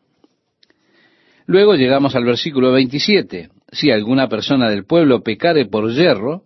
Luego 1.47 1.75
llegamos 1.75 2.15
al 2.15 2.25
versículo 2.25 2.71
27 2.71 3.51
si 3.73 3.91
alguna 3.91 4.29
persona 4.29 4.71
del 4.71 4.85
pueblo 4.85 5.23
pecare 5.23 5.65
por 5.65 5.91
yerro, 5.91 6.43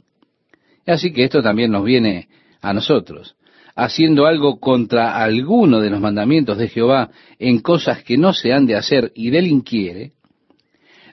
así 0.86 1.12
que 1.12 1.24
esto 1.24 1.42
también 1.42 1.72
nos 1.72 1.84
viene 1.84 2.28
a 2.62 2.72
nosotros, 2.72 3.36
haciendo 3.74 4.26
algo 4.26 4.60
contra 4.60 5.16
alguno 5.16 5.80
de 5.80 5.90
los 5.90 6.00
mandamientos 6.00 6.56
de 6.56 6.68
Jehová 6.68 7.10
en 7.40 7.60
cosas 7.60 8.04
que 8.04 8.16
no 8.16 8.32
se 8.32 8.52
han 8.52 8.66
de 8.66 8.76
hacer 8.76 9.12
y 9.14 9.30
delinquiere, 9.30 10.12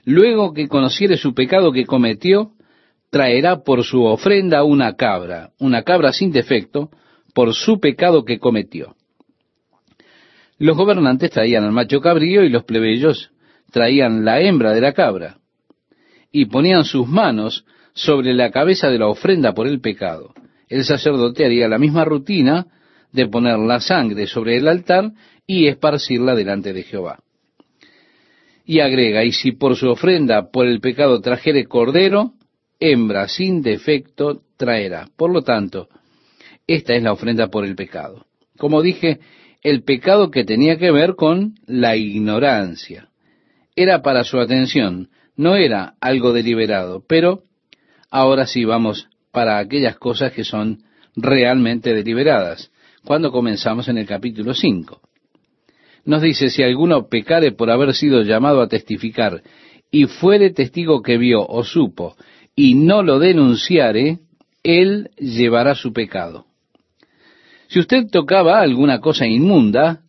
luego 0.05 0.53
que 0.53 0.67
conociere 0.67 1.17
su 1.17 1.33
pecado 1.33 1.71
que 1.71 1.85
cometió, 1.85 2.51
traerá 3.09 3.63
por 3.63 3.83
su 3.83 4.03
ofrenda 4.03 4.63
una 4.63 4.93
cabra, 4.95 5.49
una 5.59 5.81
cabra 5.81 6.13
sin 6.13 6.31
defecto, 6.31 6.91
por 7.33 7.55
su 7.55 7.79
pecado 7.79 8.23
que 8.23 8.37
cometió. 8.37 8.95
Los 10.59 10.77
gobernantes 10.77 11.31
traían 11.31 11.63
al 11.63 11.71
macho 11.71 11.99
cabrío 11.99 12.43
y 12.43 12.49
los 12.49 12.63
plebeyos 12.63 13.31
traían 13.71 14.23
la 14.23 14.39
hembra 14.39 14.73
de 14.73 14.81
la 14.81 14.93
cabra 14.93 15.37
y 16.33 16.47
ponían 16.47 16.83
sus 16.83 17.07
manos 17.07 17.63
sobre 17.93 18.33
la 18.33 18.51
cabeza 18.51 18.89
de 18.89 18.97
la 18.97 19.07
ofrenda 19.07 19.53
por 19.53 19.67
el 19.67 19.79
pecado. 19.79 20.33
El 20.67 20.83
sacerdote 20.83 21.45
haría 21.45 21.69
la 21.69 21.77
misma 21.77 22.03
rutina 22.03 22.65
de 23.11 23.27
poner 23.27 23.59
la 23.59 23.79
sangre 23.79 24.25
sobre 24.25 24.57
el 24.57 24.67
altar 24.67 25.11
y 25.45 25.67
esparcirla 25.67 26.33
delante 26.33 26.73
de 26.73 26.83
Jehová. 26.83 27.19
Y 28.65 28.79
agrega, 28.79 29.23
y 29.23 29.31
si 29.31 29.51
por 29.51 29.75
su 29.75 29.89
ofrenda 29.89 30.49
por 30.49 30.65
el 30.65 30.79
pecado 30.79 31.21
trajere 31.21 31.65
cordero, 31.65 32.33
hembra 32.79 33.27
sin 33.27 33.61
defecto 33.61 34.41
traerá. 34.57 35.07
Por 35.15 35.31
lo 35.31 35.43
tanto, 35.43 35.87
esta 36.65 36.95
es 36.95 37.03
la 37.03 37.13
ofrenda 37.13 37.49
por 37.49 37.63
el 37.63 37.75
pecado. 37.75 38.25
Como 38.57 38.81
dije, 38.81 39.19
el 39.61 39.83
pecado 39.83 40.31
que 40.31 40.45
tenía 40.45 40.77
que 40.77 40.91
ver 40.91 41.13
con 41.15 41.53
la 41.67 41.95
ignorancia. 41.95 43.09
Era 43.75 44.01
para 44.01 44.23
su 44.23 44.39
atención, 44.39 45.09
no 45.35 45.55
era 45.55 45.95
algo 45.99 46.33
deliberado, 46.33 47.03
pero 47.07 47.43
ahora 48.09 48.45
sí 48.45 48.65
vamos 48.65 49.07
para 49.31 49.57
aquellas 49.57 49.97
cosas 49.97 50.31
que 50.31 50.43
son 50.43 50.83
realmente 51.15 51.93
deliberadas. 51.93 52.71
cuando 53.05 53.33
comenzamos 53.33 53.89
en 53.89 53.97
el 53.97 54.05
capítulo 54.05 54.53
5. 54.53 55.01
Nos 56.05 56.21
dice, 56.21 56.49
si 56.49 56.63
alguno 56.63 57.09
pecare 57.09 57.51
por 57.51 57.69
haber 57.69 57.93
sido 57.93 58.21
llamado 58.21 58.61
a 58.61 58.69
testificar 58.69 59.43
y 59.91 60.05
fuere 60.05 60.51
testigo 60.51 61.01
que 61.01 61.17
vio 61.17 61.45
o 61.45 61.65
supo 61.65 62.15
y 62.55 62.75
no 62.75 63.03
lo 63.03 63.19
denunciare, 63.19 64.19
él 64.63 65.09
llevará 65.17 65.75
su 65.75 65.91
pecado. 65.91 66.45
Si 67.67 67.79
usted 67.79 68.07
tocaba 68.09 68.61
alguna 68.61 68.99
cosa 68.99 69.25
inmunda 69.27 70.01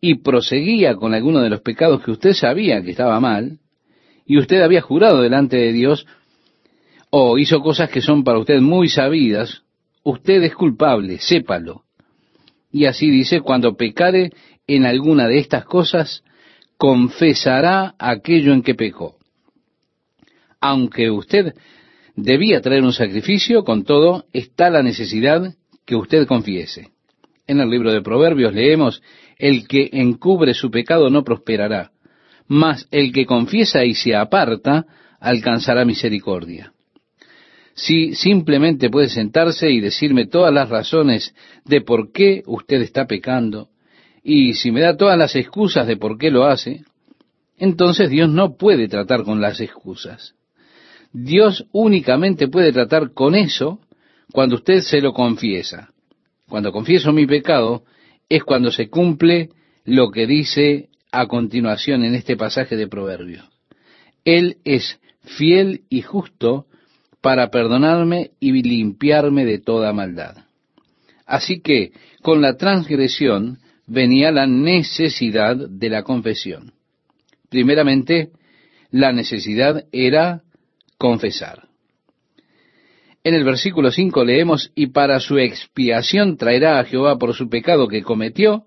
y 0.00 0.16
proseguía 0.16 0.94
con 0.94 1.14
alguno 1.14 1.40
de 1.40 1.50
los 1.50 1.62
pecados 1.62 2.02
que 2.02 2.12
usted 2.12 2.32
sabía 2.32 2.82
que 2.82 2.90
estaba 2.90 3.18
mal, 3.18 3.58
y 4.26 4.38
usted 4.38 4.60
había 4.62 4.82
jurado 4.82 5.22
delante 5.22 5.56
de 5.56 5.72
Dios, 5.72 6.06
o 7.10 7.38
hizo 7.38 7.60
cosas 7.60 7.88
que 7.90 8.02
son 8.02 8.24
para 8.24 8.38
usted 8.38 8.60
muy 8.60 8.88
sabidas, 8.88 9.62
usted 10.02 10.42
es 10.42 10.54
culpable, 10.54 11.18
sépalo. 11.18 11.84
Y 12.72 12.86
así 12.86 13.10
dice, 13.10 13.40
cuando 13.40 13.76
pecare 13.76 14.32
en 14.66 14.84
alguna 14.84 15.28
de 15.28 15.38
estas 15.38 15.64
cosas, 15.64 16.24
confesará 16.76 17.94
aquello 17.98 18.52
en 18.52 18.62
que 18.62 18.74
pecó. 18.74 19.16
Aunque 20.60 21.10
usted 21.10 21.54
debía 22.16 22.60
traer 22.60 22.82
un 22.82 22.92
sacrificio, 22.92 23.64
con 23.64 23.84
todo 23.84 24.24
está 24.32 24.68
la 24.68 24.82
necesidad 24.82 25.54
que 25.84 25.94
usted 25.94 26.26
confiese. 26.26 26.90
En 27.46 27.60
el 27.60 27.70
libro 27.70 27.92
de 27.92 28.02
Proverbios 28.02 28.52
leemos, 28.52 29.02
el 29.38 29.68
que 29.68 29.88
encubre 29.92 30.52
su 30.54 30.70
pecado 30.70 31.10
no 31.10 31.22
prosperará, 31.22 31.92
mas 32.48 32.86
el 32.90 33.12
que 33.12 33.26
confiesa 33.26 33.84
y 33.84 33.94
se 33.94 34.14
aparta 34.14 34.86
alcanzará 35.20 35.84
misericordia. 35.84 36.72
Si 37.74 38.14
simplemente 38.14 38.88
puede 38.88 39.08
sentarse 39.08 39.70
y 39.70 39.80
decirme 39.80 40.26
todas 40.26 40.52
las 40.52 40.68
razones 40.70 41.34
de 41.64 41.82
por 41.82 42.10
qué 42.12 42.42
usted 42.46 42.80
está 42.80 43.06
pecando, 43.06 43.68
y 44.22 44.54
si 44.54 44.72
me 44.72 44.80
da 44.80 44.96
todas 44.96 45.18
las 45.18 45.36
excusas 45.36 45.86
de 45.86 45.96
por 45.96 46.18
qué 46.18 46.30
lo 46.30 46.46
hace, 46.46 46.84
entonces 47.58 48.10
Dios 48.10 48.30
no 48.30 48.56
puede 48.56 48.88
tratar 48.88 49.24
con 49.24 49.40
las 49.40 49.60
excusas. 49.60 50.34
Dios 51.12 51.66
únicamente 51.72 52.48
puede 52.48 52.72
tratar 52.72 53.12
con 53.12 53.34
eso 53.34 53.80
cuando 54.32 54.56
usted 54.56 54.80
se 54.80 55.00
lo 55.00 55.12
confiesa. 55.12 55.90
Cuando 56.48 56.72
confieso 56.72 57.12
mi 57.12 57.26
pecado 57.26 57.84
es 58.28 58.42
cuando 58.44 58.70
se 58.70 58.88
cumple 58.88 59.50
lo 59.84 60.10
que 60.10 60.26
dice 60.26 60.88
a 61.16 61.26
continuación 61.28 62.04
en 62.04 62.14
este 62.14 62.36
pasaje 62.36 62.76
de 62.76 62.88
Proverbios. 62.88 63.48
Él 64.24 64.58
es 64.64 65.00
fiel 65.22 65.82
y 65.88 66.02
justo 66.02 66.66
para 67.22 67.50
perdonarme 67.50 68.32
y 68.38 68.52
limpiarme 68.62 69.46
de 69.46 69.58
toda 69.58 69.94
maldad. 69.94 70.36
Así 71.24 71.60
que 71.60 71.92
con 72.22 72.42
la 72.42 72.56
transgresión 72.56 73.58
venía 73.86 74.30
la 74.30 74.46
necesidad 74.46 75.56
de 75.56 75.88
la 75.88 76.02
confesión. 76.02 76.72
Primeramente, 77.48 78.30
la 78.90 79.12
necesidad 79.12 79.86
era 79.92 80.42
confesar. 80.98 81.68
En 83.24 83.34
el 83.34 83.42
versículo 83.42 83.90
5 83.90 84.22
leemos, 84.24 84.70
y 84.74 84.88
para 84.88 85.18
su 85.18 85.38
expiación 85.38 86.36
traerá 86.36 86.78
a 86.78 86.84
Jehová 86.84 87.16
por 87.18 87.34
su 87.34 87.48
pecado 87.48 87.88
que 87.88 88.02
cometió 88.02 88.66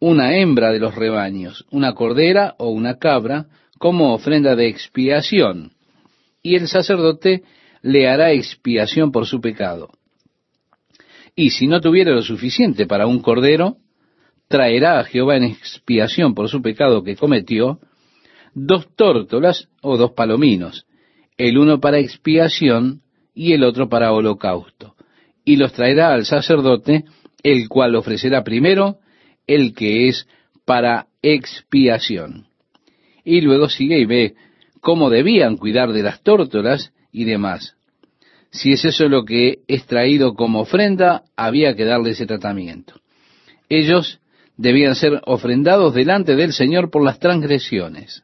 una 0.00 0.36
hembra 0.36 0.72
de 0.72 0.78
los 0.78 0.94
rebaños, 0.94 1.66
una 1.70 1.94
cordera 1.94 2.54
o 2.58 2.70
una 2.70 2.98
cabra, 2.98 3.46
como 3.78 4.14
ofrenda 4.14 4.56
de 4.56 4.68
expiación, 4.68 5.72
y 6.42 6.56
el 6.56 6.68
sacerdote 6.68 7.42
le 7.82 8.08
hará 8.08 8.32
expiación 8.32 9.12
por 9.12 9.26
su 9.26 9.40
pecado. 9.40 9.90
Y 11.34 11.50
si 11.50 11.66
no 11.66 11.80
tuviera 11.80 12.12
lo 12.12 12.22
suficiente 12.22 12.86
para 12.86 13.06
un 13.06 13.20
cordero, 13.20 13.76
traerá 14.48 14.98
a 14.98 15.04
Jehová 15.04 15.36
en 15.36 15.44
expiación 15.44 16.34
por 16.34 16.48
su 16.48 16.62
pecado 16.62 17.04
que 17.04 17.16
cometió 17.16 17.78
dos 18.54 18.88
tórtolas 18.96 19.68
o 19.82 19.96
dos 19.96 20.12
palominos, 20.12 20.86
el 21.36 21.58
uno 21.58 21.80
para 21.80 21.98
expiación 21.98 23.02
y 23.34 23.52
el 23.52 23.62
otro 23.62 23.88
para 23.88 24.12
holocausto. 24.12 24.96
Y 25.44 25.56
los 25.56 25.72
traerá 25.72 26.12
al 26.12 26.24
sacerdote, 26.24 27.04
el 27.42 27.68
cual 27.68 27.94
ofrecerá 27.94 28.42
primero 28.42 28.98
el 29.48 29.74
que 29.74 30.08
es 30.08 30.28
para 30.64 31.08
expiación. 31.22 32.46
Y 33.24 33.40
luego 33.40 33.68
sigue 33.68 33.98
y 33.98 34.04
ve 34.04 34.34
cómo 34.80 35.10
debían 35.10 35.56
cuidar 35.56 35.92
de 35.92 36.04
las 36.04 36.22
tórtolas 36.22 36.92
y 37.10 37.24
demás. 37.24 37.74
Si 38.50 38.72
es 38.72 38.84
eso 38.84 39.08
lo 39.08 39.24
que 39.24 39.60
es 39.66 39.86
traído 39.86 40.34
como 40.34 40.60
ofrenda, 40.60 41.24
había 41.36 41.74
que 41.74 41.84
darle 41.84 42.10
ese 42.10 42.26
tratamiento. 42.26 43.00
Ellos 43.68 44.20
debían 44.56 44.94
ser 44.94 45.20
ofrendados 45.26 45.94
delante 45.94 46.36
del 46.36 46.52
Señor 46.52 46.90
por 46.90 47.04
las 47.04 47.18
transgresiones. 47.18 48.22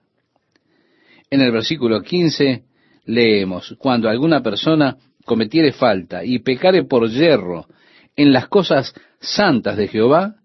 En 1.31 1.41
el 1.41 1.53
versículo 1.53 2.01
15 2.01 2.63
leemos, 3.07 3.75
cuando 3.79 4.09
alguna 4.09 4.43
persona 4.43 4.97
cometiere 5.25 5.73
falta 5.73 6.25
y 6.25 6.39
pecare 6.39 6.85
por 6.85 7.09
yerro 7.11 7.67
en 8.17 8.33
las 8.33 8.49
cosas 8.49 8.95
santas 9.21 9.77
de 9.77 9.89
Jehová, 9.89 10.37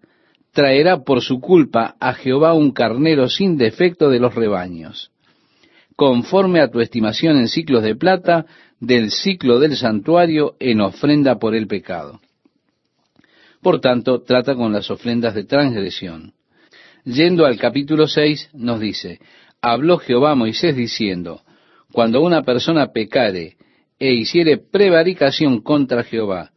traerá 0.53 1.03
por 1.03 1.21
su 1.21 1.39
culpa 1.39 1.95
a 1.99 2.13
Jehová 2.13 2.53
un 2.53 2.71
carnero 2.71 3.29
sin 3.29 3.57
defecto 3.57 4.09
de 4.09 4.19
los 4.19 4.35
rebaños, 4.35 5.11
conforme 5.95 6.61
a 6.61 6.69
tu 6.69 6.79
estimación 6.79 7.37
en 7.37 7.47
ciclos 7.47 7.83
de 7.83 7.95
plata, 7.95 8.45
del 8.79 9.11
ciclo 9.11 9.59
del 9.59 9.75
santuario 9.75 10.55
en 10.59 10.81
ofrenda 10.81 11.37
por 11.37 11.55
el 11.55 11.67
pecado. 11.67 12.21
Por 13.61 13.81
tanto, 13.81 14.21
trata 14.21 14.55
con 14.55 14.71
las 14.71 14.89
ofrendas 14.89 15.35
de 15.35 15.43
transgresión. 15.43 16.33
Yendo 17.03 17.45
al 17.45 17.57
capítulo 17.57 18.07
6, 18.07 18.51
nos 18.53 18.79
dice, 18.79 19.19
habló 19.61 19.97
Jehová 19.97 20.31
a 20.31 20.35
Moisés 20.35 20.75
diciendo, 20.75 21.41
cuando 21.91 22.21
una 22.21 22.43
persona 22.43 22.91
pecare 22.93 23.57
e 23.99 24.13
hiciere 24.13 24.57
prevaricación 24.57 25.61
contra 25.61 26.03
Jehová 26.03 26.51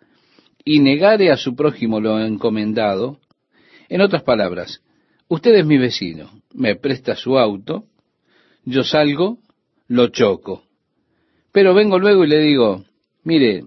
y 0.65 0.79
negare 0.79 1.33
a 1.33 1.37
su 1.37 1.57
prójimo 1.57 2.01
lo 2.01 2.21
encomendado, 2.21 3.19
en 3.93 4.01
otras 4.01 4.23
palabras, 4.23 4.83
usted 5.29 5.55
es 5.55 5.67
mi 5.67 5.77
vecino, 5.77 6.31
me 6.55 6.77
presta 6.77 7.15
su 7.15 7.39
auto, 7.39 7.85
yo 8.65 8.85
salgo, 8.85 9.37
lo 9.87 10.09
choco, 10.09 10.65
pero 11.53 11.75
vengo 11.75 11.99
luego 11.99 12.25
y 12.25 12.29
le 12.29 12.39
digo, 12.39 12.87
mire, 13.23 13.65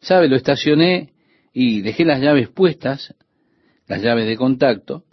sabe, 0.00 0.28
lo 0.28 0.36
estacioné 0.36 1.12
y 1.52 1.82
dejé 1.82 2.06
las 2.06 2.22
llaves 2.22 2.48
puestas, 2.48 3.14
las 3.86 4.00
llaves 4.00 4.26
de 4.26 4.38
contacto, 4.38 5.04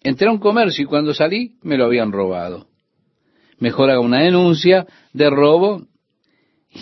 entré 0.00 0.28
a 0.28 0.32
un 0.32 0.38
comercio 0.38 0.84
y 0.84 0.86
cuando 0.86 1.12
salí 1.12 1.56
me 1.62 1.76
lo 1.76 1.86
habían 1.86 2.12
robado. 2.12 2.68
Mejor 3.58 3.90
haga 3.90 3.98
una 3.98 4.22
denuncia 4.22 4.86
de 5.12 5.28
robo 5.28 5.88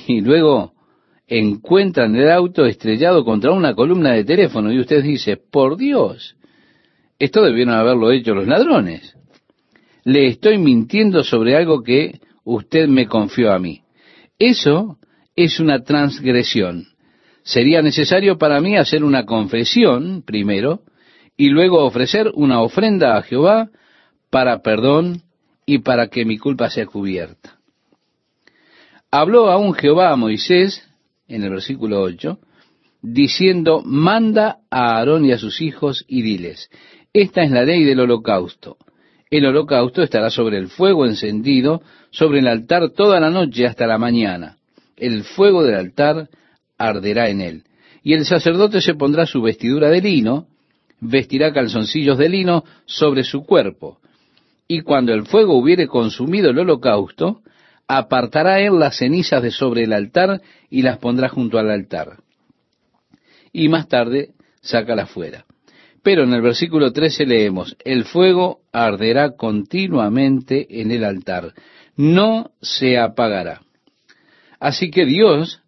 y 0.07 0.21
luego 0.21 0.75
encuentran 1.27 2.15
el 2.15 2.31
auto 2.31 2.67
estrellado 2.67 3.25
contra 3.25 3.53
una 3.53 3.75
columna 3.75 4.13
de 4.13 4.25
teléfono 4.25 4.71
y 4.71 4.81
usted 4.81 5.03
dice, 5.03 5.39
por 5.39 5.79
Dios, 5.79 6.37
esto 7.19 7.43
debieron 7.43 7.75
haberlo 7.75 8.11
hecho 8.13 8.35
los 8.35 8.47
ladrones. 8.47 9.17
Le 10.05 10.29
estoy 10.29 10.59
mintiendo 10.59 11.25
sobre 11.25 11.57
algo 11.57 11.83
que 11.83 12.21
usted 12.45 12.89
me 12.89 13.07
confió 13.07 13.53
a 13.53 13.59
mí. 13.59 13.83
Eso 14.39 14.99
es 15.35 15.61
una 15.61 15.83
transgresión. 15.83 16.87
Sería 17.43 17.83
necesario 17.83 18.39
para 18.39 18.61
mí 18.61 18.77
hacer 18.77 19.05
una 19.05 19.25
confesión 19.25 20.23
primero 20.23 20.83
y 21.37 21.49
luego 21.49 21.85
ofrecer 21.85 22.31
una 22.35 22.61
ofrenda 22.61 23.17
a 23.17 23.23
Jehová 23.23 23.71
para 24.31 24.63
perdón 24.63 25.23
y 25.65 25.79
para 25.79 26.09
que 26.09 26.25
mi 26.25 26.39
culpa 26.39 26.71
sea 26.71 26.87
cubierta. 26.87 27.59
Habló 29.11 29.51
aún 29.51 29.75
Jehová 29.75 30.11
a 30.11 30.17
Moisés, 30.17 30.83
en 31.29 31.43
el 31.45 31.51
versículo 31.51 32.03
8, 32.03 32.39
diciendo, 33.03 33.83
manda 33.85 34.59
a 34.71 34.97
Aarón 34.97 35.25
y 35.25 35.33
a 35.33 35.39
sus 35.39 35.61
hijos 35.61 36.05
y 36.09 36.23
diles, 36.23 36.71
esta 37.23 37.43
es 37.43 37.51
la 37.51 37.65
ley 37.65 37.85
del 37.85 38.01
holocausto. 38.01 38.77
El 39.31 39.47
holocausto 39.47 40.03
estará 40.03 40.31
sobre 40.31 40.59
el 40.59 40.69
fuego 40.69 41.07
encendido, 41.07 41.83
sobre 42.11 42.41
el 42.41 42.47
altar 42.47 42.91
toda 42.91 43.19
la 43.21 43.31
noche 43.31 43.67
hasta 43.67 43.87
la 43.87 43.99
mañana. 43.99 44.59
El 44.97 45.25
fuego 45.25 45.63
del 45.63 45.77
altar 45.77 46.29
arderá 46.79 47.29
en 47.29 47.41
él. 47.41 47.65
Y 48.03 48.13
el 48.13 48.25
sacerdote 48.27 48.81
se 48.81 48.95
pondrá 48.95 49.25
su 49.25 49.41
vestidura 49.41 49.89
de 49.89 50.01
lino, 50.03 50.47
vestirá 51.01 51.53
calzoncillos 51.53 52.19
de 52.19 52.29
lino 52.29 52.65
sobre 52.85 53.25
su 53.25 53.45
cuerpo, 53.45 53.99
y 54.69 54.83
cuando 54.83 55.13
el 55.15 55.27
fuego 55.27 55.57
hubiere 55.57 55.87
consumido 55.87 56.51
el 56.51 56.59
holocausto, 56.59 57.41
apartará 57.89 58.61
él 58.61 58.79
las 58.79 58.99
cenizas 58.99 59.43
de 59.43 59.51
sobre 59.51 59.85
el 59.85 59.93
altar 59.93 60.43
y 60.71 60.83
las 60.83 60.99
pondrá 60.99 61.29
junto 61.29 61.59
al 61.59 61.71
altar. 61.71 62.19
Y 63.53 63.69
más 63.69 63.89
tarde 63.89 64.31
sácalas 64.61 65.11
fuera. 65.11 65.47
Pero 66.07 66.23
en 66.23 66.33
el 66.35 66.41
versículo 66.41 66.93
13 66.93 67.27
leemos, 67.27 67.77
el 67.85 68.05
fuego 68.05 68.61
arderá 68.73 69.33
continuamente 69.33 70.81
en 70.81 70.93
el 70.93 71.03
altar, 71.03 71.53
no 71.97 72.53
se 72.63 72.97
apagará. 72.97 73.63
Así 74.61 74.93
que 74.93 75.05
Dios 75.05 75.63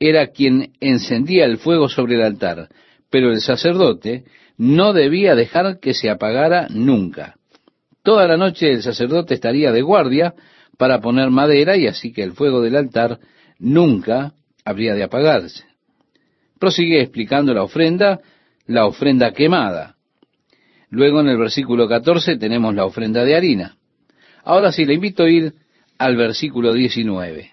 era 0.00 0.28
quien 0.28 0.72
encendía 0.80 1.44
el 1.44 1.58
fuego 1.58 1.90
sobre 1.90 2.14
el 2.14 2.22
altar, 2.22 2.70
pero 3.10 3.30
el 3.30 3.42
sacerdote 3.42 4.24
no 4.56 4.94
debía 4.94 5.34
dejar 5.34 5.78
que 5.80 5.92
se 5.92 6.08
apagara 6.08 6.66
nunca. 6.70 7.34
Toda 8.02 8.26
la 8.26 8.38
noche 8.38 8.70
el 8.70 8.82
sacerdote 8.82 9.34
estaría 9.34 9.70
de 9.70 9.82
guardia 9.82 10.32
para 10.78 11.02
poner 11.02 11.28
madera 11.28 11.76
y 11.76 11.88
así 11.88 12.10
que 12.10 12.22
el 12.22 12.32
fuego 12.32 12.62
del 12.62 12.76
altar 12.76 13.18
nunca 13.58 14.32
habría 14.64 14.94
de 14.94 15.02
apagarse. 15.02 15.64
Prosigue 16.58 17.02
explicando 17.02 17.52
la 17.52 17.64
ofrenda, 17.64 18.22
la 18.66 18.86
ofrenda 18.86 19.32
quemada. 19.32 19.96
Luego 20.90 21.20
en 21.20 21.28
el 21.28 21.38
versículo 21.38 21.88
14 21.88 22.36
tenemos 22.36 22.74
la 22.74 22.84
ofrenda 22.84 23.24
de 23.24 23.36
harina. 23.36 23.76
Ahora 24.44 24.72
sí, 24.72 24.84
le 24.84 24.94
invito 24.94 25.24
a 25.24 25.30
ir 25.30 25.54
al 25.98 26.16
versículo 26.16 26.72
19. 26.72 27.50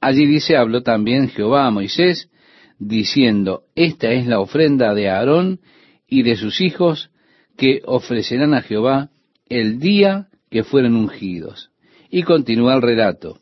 Allí 0.00 0.26
dice, 0.26 0.56
habló 0.56 0.82
también 0.82 1.28
Jehová 1.28 1.66
a 1.66 1.70
Moisés, 1.70 2.30
diciendo, 2.78 3.64
esta 3.74 4.10
es 4.10 4.26
la 4.26 4.40
ofrenda 4.40 4.94
de 4.94 5.10
Aarón 5.10 5.60
y 6.08 6.22
de 6.22 6.36
sus 6.36 6.60
hijos 6.60 7.10
que 7.56 7.82
ofrecerán 7.84 8.54
a 8.54 8.62
Jehová 8.62 9.10
el 9.48 9.78
día 9.78 10.28
que 10.50 10.64
fueren 10.64 10.96
ungidos. 10.96 11.70
Y 12.10 12.22
continúa 12.22 12.74
el 12.74 12.82
relato, 12.82 13.38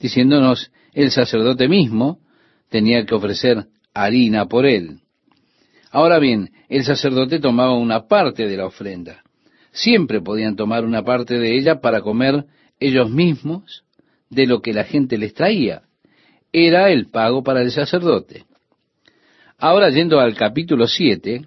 diciéndonos, 0.00 0.72
el 0.94 1.10
sacerdote 1.10 1.68
mismo 1.68 2.18
tenía 2.70 3.04
que 3.04 3.14
ofrecer 3.14 3.66
harina 3.94 4.46
por 4.46 4.66
él. 4.66 5.00
Ahora 5.90 6.18
bien, 6.18 6.50
el 6.68 6.84
sacerdote 6.84 7.40
tomaba 7.40 7.74
una 7.74 8.06
parte 8.06 8.46
de 8.46 8.56
la 8.56 8.66
ofrenda. 8.66 9.22
Siempre 9.72 10.20
podían 10.20 10.56
tomar 10.56 10.84
una 10.84 11.02
parte 11.02 11.38
de 11.38 11.56
ella 11.56 11.80
para 11.80 12.00
comer 12.00 12.44
ellos 12.78 13.10
mismos 13.10 13.84
de 14.28 14.46
lo 14.46 14.60
que 14.60 14.72
la 14.72 14.84
gente 14.84 15.18
les 15.18 15.34
traía. 15.34 15.82
Era 16.52 16.90
el 16.90 17.06
pago 17.06 17.42
para 17.42 17.62
el 17.62 17.70
sacerdote. 17.70 18.44
Ahora 19.58 19.90
yendo 19.90 20.20
al 20.20 20.34
capítulo 20.34 20.86
7, 20.86 21.44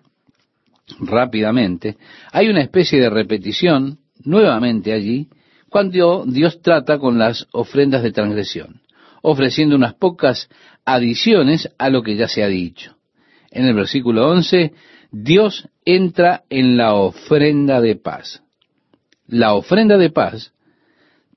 rápidamente, 0.99 1.97
hay 2.31 2.49
una 2.49 2.61
especie 2.61 2.99
de 2.99 3.09
repetición 3.09 3.99
nuevamente 4.23 4.93
allí 4.93 5.29
cuando 5.69 6.25
Dios 6.27 6.61
trata 6.61 6.99
con 6.99 7.17
las 7.17 7.47
ofrendas 7.51 8.03
de 8.03 8.11
transgresión, 8.11 8.81
ofreciendo 9.21 9.75
unas 9.75 9.95
pocas 9.95 10.49
adiciones 10.85 11.69
a 11.79 11.89
lo 11.89 12.03
que 12.03 12.15
ya 12.15 12.27
se 12.27 12.43
ha 12.43 12.47
dicho. 12.47 12.95
En 13.53 13.67
el 13.67 13.75
versículo 13.75 14.29
11, 14.31 14.73
Dios 15.11 15.69
entra 15.85 16.43
en 16.49 16.75
la 16.75 16.95
ofrenda 16.95 17.81
de 17.81 17.95
paz. 17.95 18.41
La 19.27 19.53
ofrenda 19.53 19.97
de 19.99 20.09
paz 20.09 20.53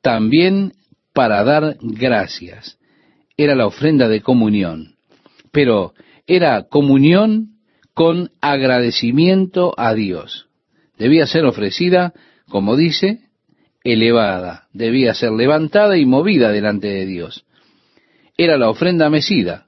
también 0.01 0.73
para 1.13 1.45
dar 1.45 1.77
gracias. 1.81 2.79
Era 3.37 3.55
la 3.55 3.67
ofrenda 3.67 4.09
de 4.09 4.23
comunión. 4.23 4.97
Pero 5.53 5.93
era 6.27 6.65
comunión 6.69 7.59
con 7.93 8.31
agradecimiento 8.41 9.75
a 9.77 9.93
Dios. 9.93 10.49
Debía 10.99 11.27
ser 11.27 11.45
ofrecida, 11.45 12.15
como 12.49 12.77
dice, 12.77 13.29
elevada, 13.85 14.69
debía 14.73 15.13
ser 15.13 15.33
levantada 15.33 15.99
y 15.99 16.07
movida 16.07 16.51
delante 16.51 16.89
de 16.89 17.05
Dios. 17.05 17.45
Era 18.39 18.57
la 18.57 18.71
ofrenda 18.71 19.11
mecida, 19.11 19.66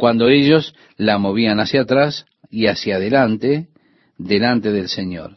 cuando 0.00 0.30
ellos 0.30 0.74
la 0.96 1.18
movían 1.18 1.60
hacia 1.60 1.82
atrás 1.82 2.24
y 2.50 2.66
hacia 2.68 2.96
adelante, 2.96 3.68
delante 4.16 4.72
del 4.72 4.88
Señor. 4.88 5.36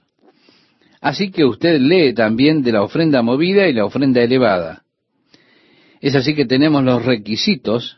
Así 1.02 1.32
que 1.32 1.44
usted 1.44 1.82
lee 1.82 2.14
también 2.14 2.64
de 2.64 2.72
la 2.72 2.82
ofrenda 2.82 3.22
movida 3.22 3.68
y 3.68 3.74
la 3.74 3.84
ofrenda 3.84 4.22
elevada. 4.22 4.84
Es 6.00 6.16
así 6.16 6.34
que 6.34 6.46
tenemos 6.46 6.82
los 6.82 7.06
requisitos 7.06 7.98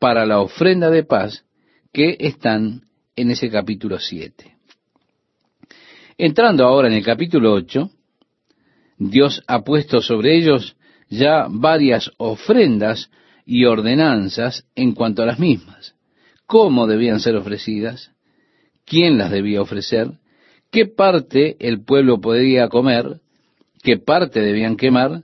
para 0.00 0.26
la 0.26 0.40
ofrenda 0.40 0.90
de 0.90 1.04
paz 1.04 1.44
que 1.92 2.16
están 2.18 2.82
en 3.14 3.30
ese 3.30 3.48
capítulo 3.48 4.00
7. 4.00 4.56
Entrando 6.18 6.66
ahora 6.66 6.88
en 6.88 6.94
el 6.94 7.04
capítulo 7.04 7.52
8, 7.52 7.88
Dios 8.98 9.44
ha 9.46 9.62
puesto 9.62 10.00
sobre 10.00 10.36
ellos 10.36 10.76
ya 11.08 11.46
varias 11.48 12.10
ofrendas 12.16 13.10
y 13.44 13.64
ordenanzas 13.64 14.66
en 14.74 14.92
cuanto 14.92 15.22
a 15.22 15.26
las 15.26 15.38
mismas. 15.38 15.94
¿Cómo 16.46 16.86
debían 16.86 17.20
ser 17.20 17.36
ofrecidas? 17.36 18.10
¿Quién 18.84 19.18
las 19.18 19.30
debía 19.30 19.62
ofrecer? 19.62 20.12
¿Qué 20.70 20.86
parte 20.86 21.56
el 21.60 21.84
pueblo 21.84 22.20
podía 22.20 22.68
comer? 22.68 23.20
¿Qué 23.82 23.98
parte 23.98 24.40
debían 24.40 24.76
quemar? 24.76 25.22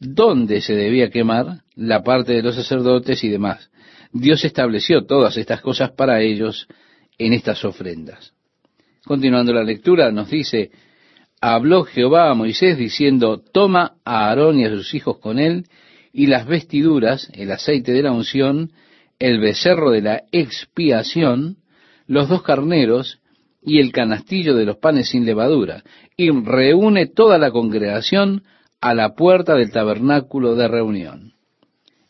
¿Dónde 0.00 0.60
se 0.60 0.74
debía 0.74 1.10
quemar? 1.10 1.62
La 1.74 2.02
parte 2.02 2.32
de 2.32 2.42
los 2.42 2.54
sacerdotes 2.54 3.22
y 3.24 3.28
demás. 3.28 3.70
Dios 4.12 4.44
estableció 4.44 5.04
todas 5.04 5.36
estas 5.36 5.60
cosas 5.60 5.90
para 5.92 6.20
ellos 6.20 6.66
en 7.18 7.32
estas 7.32 7.64
ofrendas. 7.64 8.32
Continuando 9.04 9.52
la 9.52 9.64
lectura, 9.64 10.10
nos 10.10 10.30
dice, 10.30 10.70
habló 11.40 11.84
Jehová 11.84 12.30
a 12.30 12.34
Moisés 12.34 12.78
diciendo, 12.78 13.38
toma 13.38 13.96
a 14.04 14.28
Aarón 14.28 14.58
y 14.58 14.64
a 14.64 14.70
sus 14.70 14.94
hijos 14.94 15.18
con 15.18 15.38
él, 15.38 15.66
y 16.12 16.26
las 16.26 16.46
vestiduras, 16.46 17.30
el 17.34 17.50
aceite 17.50 17.92
de 17.92 18.02
la 18.02 18.12
unción, 18.12 18.72
el 19.18 19.40
becerro 19.40 19.90
de 19.90 20.02
la 20.02 20.22
expiación, 20.32 21.58
los 22.06 22.28
dos 22.28 22.42
carneros 22.42 23.20
y 23.62 23.80
el 23.80 23.92
canastillo 23.92 24.54
de 24.54 24.64
los 24.64 24.78
panes 24.78 25.10
sin 25.10 25.26
levadura, 25.26 25.82
y 26.16 26.30
reúne 26.30 27.06
toda 27.06 27.38
la 27.38 27.50
congregación 27.50 28.44
a 28.80 28.94
la 28.94 29.14
puerta 29.14 29.54
del 29.54 29.70
tabernáculo 29.70 30.54
de 30.54 30.68
reunión. 30.68 31.32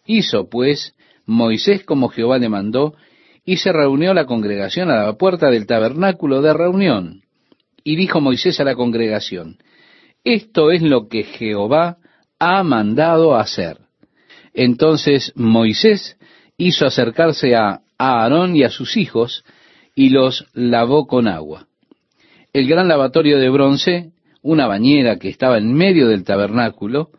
Hizo 0.07 0.49
pues 0.49 0.95
Moisés 1.27 1.85
como 1.85 2.09
Jehová 2.09 2.39
le 2.39 2.49
mandó, 2.49 2.95
y 3.45 3.57
se 3.57 3.73
reunió 3.73 4.13
la 4.13 4.27
congregación 4.27 4.91
a 4.91 5.05
la 5.07 5.13
puerta 5.15 5.51
del 5.51 5.67
tabernáculo 5.67 6.43
de 6.43 6.53
reunión. 6.53 7.23
Y 7.83 7.97
dijo 7.97 8.21
Moisés 8.21 8.61
a 8.61 8.65
la 8.65 8.75
congregación, 8.75 9.57
esto 10.23 10.71
es 10.71 10.83
lo 10.83 11.09
que 11.09 11.23
Jehová 11.23 11.97
ha 12.39 12.63
mandado 12.63 13.37
hacer. 13.37 13.88
Entonces 14.61 15.33
Moisés 15.37 16.19
hizo 16.57 16.85
acercarse 16.85 17.55
a 17.55 17.83
Aarón 17.97 18.57
y 18.57 18.65
a 18.65 18.71
sus 18.71 18.97
hijos 18.97 19.45
y 19.95 20.09
los 20.11 20.47
lavó 20.53 21.07
con 21.07 21.29
agua. 21.29 21.69
El 22.53 22.67
gran 22.67 22.89
lavatorio 22.89 23.39
de 23.39 23.51
bronce, 23.51 24.11
una 24.43 24.67
bañera 24.67 25.17
que 25.21 25.29
estaba 25.29 25.59
en 25.59 25.73
medio 25.75 26.09
del 26.09 26.25
tabernáculo, 26.25 27.11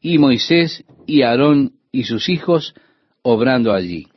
y 0.00 0.16
Moisés 0.16 0.84
y 1.06 1.20
Aarón 1.20 1.72
y 1.92 2.04
sus 2.04 2.30
hijos 2.30 2.74
obrando 3.20 3.74
allí 3.74 4.08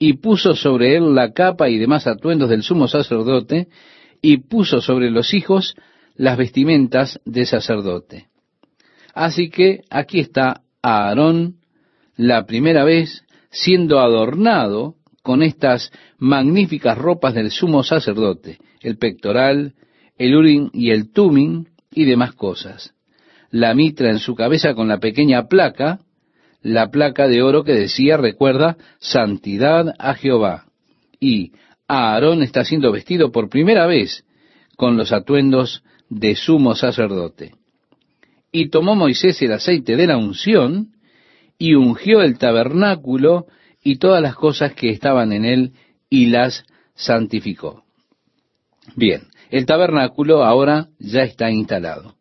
y 0.00 0.14
puso 0.14 0.56
sobre 0.56 0.96
él 0.96 1.14
la 1.14 1.32
capa 1.32 1.68
y 1.68 1.78
demás 1.78 2.08
atuendos 2.08 2.50
del 2.50 2.64
sumo 2.64 2.88
sacerdote, 2.88 3.68
y 4.20 4.38
puso 4.38 4.80
sobre 4.80 5.12
los 5.12 5.32
hijos 5.32 5.76
las 6.16 6.36
vestimentas 6.36 7.20
de 7.24 7.46
sacerdote. 7.46 8.26
Así 9.14 9.50
que 9.50 9.82
aquí 9.90 10.18
está 10.18 10.62
Aarón 10.82 11.61
la 12.22 12.46
primera 12.46 12.84
vez 12.84 13.24
siendo 13.50 13.98
adornado 13.98 14.94
con 15.22 15.42
estas 15.42 15.90
magníficas 16.18 16.96
ropas 16.96 17.34
del 17.34 17.50
sumo 17.50 17.82
sacerdote, 17.82 18.58
el 18.80 18.96
pectoral, 18.96 19.74
el 20.18 20.36
urim 20.36 20.70
y 20.72 20.90
el 20.90 21.12
tumim 21.12 21.64
y 21.90 22.04
demás 22.04 22.32
cosas. 22.32 22.94
La 23.50 23.74
mitra 23.74 24.10
en 24.10 24.20
su 24.20 24.36
cabeza 24.36 24.74
con 24.74 24.86
la 24.86 24.98
pequeña 24.98 25.48
placa, 25.48 25.98
la 26.62 26.90
placa 26.90 27.26
de 27.26 27.42
oro 27.42 27.64
que 27.64 27.72
decía, 27.72 28.16
recuerda, 28.16 28.76
santidad 29.00 29.92
a 29.98 30.14
Jehová. 30.14 30.66
Y 31.18 31.52
Aarón 31.88 32.44
está 32.44 32.64
siendo 32.64 32.92
vestido 32.92 33.32
por 33.32 33.48
primera 33.48 33.86
vez 33.86 34.24
con 34.76 34.96
los 34.96 35.12
atuendos 35.12 35.82
de 36.08 36.36
sumo 36.36 36.76
sacerdote. 36.76 37.54
Y 38.52 38.68
tomó 38.68 38.94
Moisés 38.94 39.42
el 39.42 39.52
aceite 39.52 39.96
de 39.96 40.06
la 40.06 40.16
unción 40.16 40.91
y 41.62 41.76
ungió 41.76 42.22
el 42.22 42.38
tabernáculo 42.38 43.46
y 43.84 43.98
todas 43.98 44.20
las 44.20 44.34
cosas 44.34 44.74
que 44.74 44.90
estaban 44.90 45.30
en 45.32 45.44
él 45.44 45.72
y 46.10 46.26
las 46.26 46.64
santificó. 46.96 47.84
Bien, 48.96 49.28
el 49.48 49.64
tabernáculo 49.64 50.42
ahora 50.42 50.88
ya 50.98 51.22
está 51.22 51.52
instalado. 51.52 52.16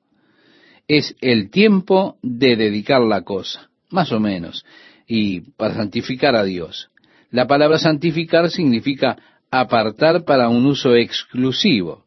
Es 0.87 1.15
el 1.21 1.49
tiempo 1.49 2.17
de 2.21 2.55
dedicar 2.55 3.01
la 3.01 3.23
cosa 3.23 3.71
más 3.89 4.11
o 4.11 4.19
menos, 4.19 4.63
y 5.07 5.41
para 5.57 5.73
santificar 5.73 6.35
a 6.35 6.43
Dios. 6.43 6.91
La 7.31 7.47
palabra 7.47 7.79
santificar 7.79 8.51
significa 8.51 9.17
apartar 9.49 10.23
para 10.23 10.49
un 10.49 10.67
uso 10.67 10.95
exclusivo. 10.95 12.05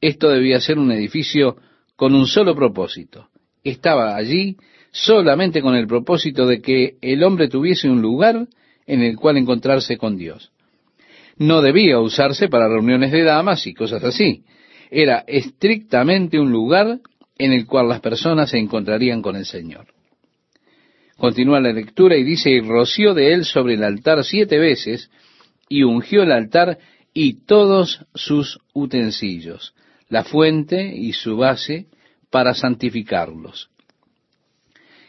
Esto 0.00 0.30
debía 0.30 0.58
ser 0.62 0.78
un 0.78 0.90
edificio 0.90 1.58
con 1.96 2.14
un 2.14 2.26
solo 2.26 2.54
propósito. 2.54 3.28
Estaba 3.62 4.16
allí 4.16 4.56
solamente 4.96 5.60
con 5.60 5.74
el 5.74 5.86
propósito 5.86 6.46
de 6.46 6.62
que 6.62 6.96
el 7.02 7.22
hombre 7.22 7.48
tuviese 7.48 7.88
un 7.88 8.00
lugar 8.00 8.46
en 8.86 9.02
el 9.02 9.16
cual 9.16 9.36
encontrarse 9.36 9.98
con 9.98 10.16
Dios. 10.16 10.52
No 11.36 11.60
debía 11.60 12.00
usarse 12.00 12.48
para 12.48 12.66
reuniones 12.66 13.12
de 13.12 13.22
damas 13.22 13.66
y 13.66 13.74
cosas 13.74 14.02
así. 14.02 14.44
Era 14.90 15.22
estrictamente 15.26 16.40
un 16.40 16.50
lugar 16.50 17.00
en 17.36 17.52
el 17.52 17.66
cual 17.66 17.88
las 17.88 18.00
personas 18.00 18.48
se 18.48 18.58
encontrarían 18.58 19.20
con 19.20 19.36
el 19.36 19.44
Señor. 19.44 19.88
Continúa 21.18 21.60
la 21.60 21.72
lectura 21.72 22.16
y 22.16 22.24
dice, 22.24 22.50
y 22.50 22.60
roció 22.60 23.12
de 23.12 23.34
él 23.34 23.44
sobre 23.44 23.74
el 23.74 23.84
altar 23.84 24.24
siete 24.24 24.58
veces, 24.58 25.10
y 25.68 25.82
ungió 25.82 26.22
el 26.22 26.32
altar 26.32 26.78
y 27.12 27.44
todos 27.44 28.06
sus 28.14 28.60
utensilios, 28.72 29.74
la 30.08 30.24
fuente 30.24 30.94
y 30.96 31.12
su 31.12 31.36
base 31.36 31.86
para 32.30 32.54
santificarlos. 32.54 33.68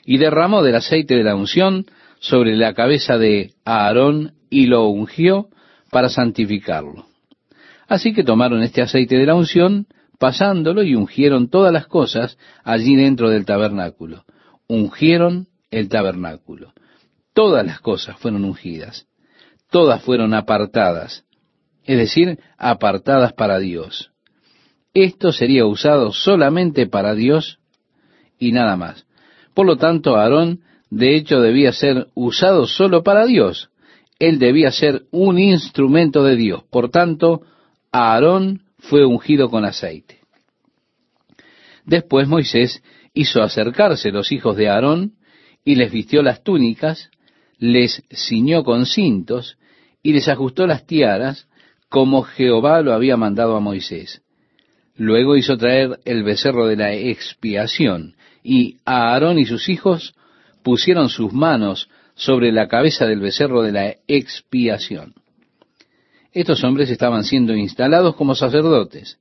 Y 0.07 0.17
derramó 0.17 0.63
del 0.63 0.75
aceite 0.75 1.15
de 1.15 1.23
la 1.23 1.35
unción 1.35 1.85
sobre 2.19 2.55
la 2.55 2.73
cabeza 2.73 3.17
de 3.17 3.51
Aarón 3.65 4.33
y 4.49 4.67
lo 4.67 4.87
ungió 4.87 5.49
para 5.91 6.07
santificarlo. 6.07 7.05
Así 7.89 8.13
que 8.13 8.23
tomaron 8.23 8.63
este 8.63 8.81
aceite 8.81 9.17
de 9.17 9.25
la 9.25 9.35
unción, 9.35 9.87
pasándolo 10.17 10.81
y 10.83 10.95
ungieron 10.95 11.49
todas 11.49 11.73
las 11.73 11.87
cosas 11.87 12.37
allí 12.63 12.95
dentro 12.95 13.29
del 13.29 13.45
tabernáculo. 13.45 14.23
Ungieron 14.67 15.47
el 15.71 15.89
tabernáculo. 15.89 16.73
Todas 17.33 17.65
las 17.65 17.81
cosas 17.81 18.17
fueron 18.17 18.45
ungidas. 18.45 19.07
Todas 19.69 20.01
fueron 20.01 20.33
apartadas. 20.33 21.25
Es 21.83 21.97
decir, 21.97 22.39
apartadas 22.57 23.33
para 23.33 23.59
Dios. 23.59 24.11
Esto 24.93 25.33
sería 25.33 25.65
usado 25.65 26.13
solamente 26.13 26.87
para 26.87 27.13
Dios 27.13 27.59
y 28.39 28.53
nada 28.53 28.77
más. 28.77 29.06
Por 29.57 29.65
lo 29.65 29.77
tanto, 29.77 30.17
Aarón 30.17 30.59
de 30.91 31.15
hecho 31.15 31.41
debía 31.41 31.73
ser 31.73 32.09
usado 32.13 32.67
solo 32.67 33.01
para 33.01 33.25
Dios. 33.25 33.71
Él 34.19 34.37
debía 34.37 34.69
ser 34.69 35.05
un 35.09 35.39
instrumento 35.39 36.23
de 36.23 36.35
Dios. 36.35 36.63
Por 36.69 36.91
tanto, 36.91 37.41
Aarón 37.91 38.61
fue 38.77 39.03
ungido 39.03 39.49
con 39.49 39.65
aceite. 39.65 40.19
Después 41.85 42.27
Moisés 42.27 42.83
hizo 43.15 43.41
acercarse 43.41 44.11
los 44.11 44.31
hijos 44.31 44.57
de 44.57 44.69
Aarón 44.69 45.13
y 45.65 45.73
les 45.73 45.91
vistió 45.91 46.21
las 46.21 46.43
túnicas, 46.43 47.09
les 47.57 48.03
ciñó 48.13 48.63
con 48.63 48.85
cintos 48.85 49.57
y 50.03 50.13
les 50.13 50.27
ajustó 50.27 50.67
las 50.67 50.85
tiaras 50.85 51.47
como 51.89 52.21
Jehová 52.21 52.83
lo 52.83 52.93
había 52.93 53.17
mandado 53.17 53.55
a 53.55 53.59
Moisés. 53.59 54.21
Luego 54.97 55.35
hizo 55.35 55.57
traer 55.57 55.99
el 56.05 56.21
becerro 56.21 56.67
de 56.67 56.75
la 56.75 56.93
expiación 56.93 58.13
y 58.47 58.77
Aarón 58.85 59.39
y 59.39 59.45
sus 59.45 59.67
hijos 59.67 60.15
pusieron 60.63 61.09
sus 61.09 61.33
manos 61.33 61.89
sobre 62.15 62.53
la 62.53 62.69
cabeza 62.69 63.05
del 63.05 63.19
becerro 63.19 63.61
de 63.61 63.73
la 63.73 63.95
expiación. 64.07 65.13
Estos 66.31 66.63
hombres 66.63 66.89
estaban 66.89 67.25
siendo 67.25 67.53
instalados 67.53 68.15
como 68.15 68.35
sacerdotes. 68.35 69.19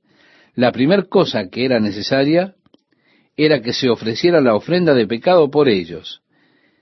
La 0.55 0.71
primera 0.71 1.03
cosa 1.03 1.49
que 1.49 1.65
era 1.65 1.81
necesaria 1.81 2.55
era 3.35 3.61
que 3.61 3.73
se 3.73 3.89
ofreciera 3.89 4.39
la 4.39 4.55
ofrenda 4.55 4.93
de 4.93 5.07
pecado 5.07 5.51
por 5.51 5.67
ellos, 5.67 6.21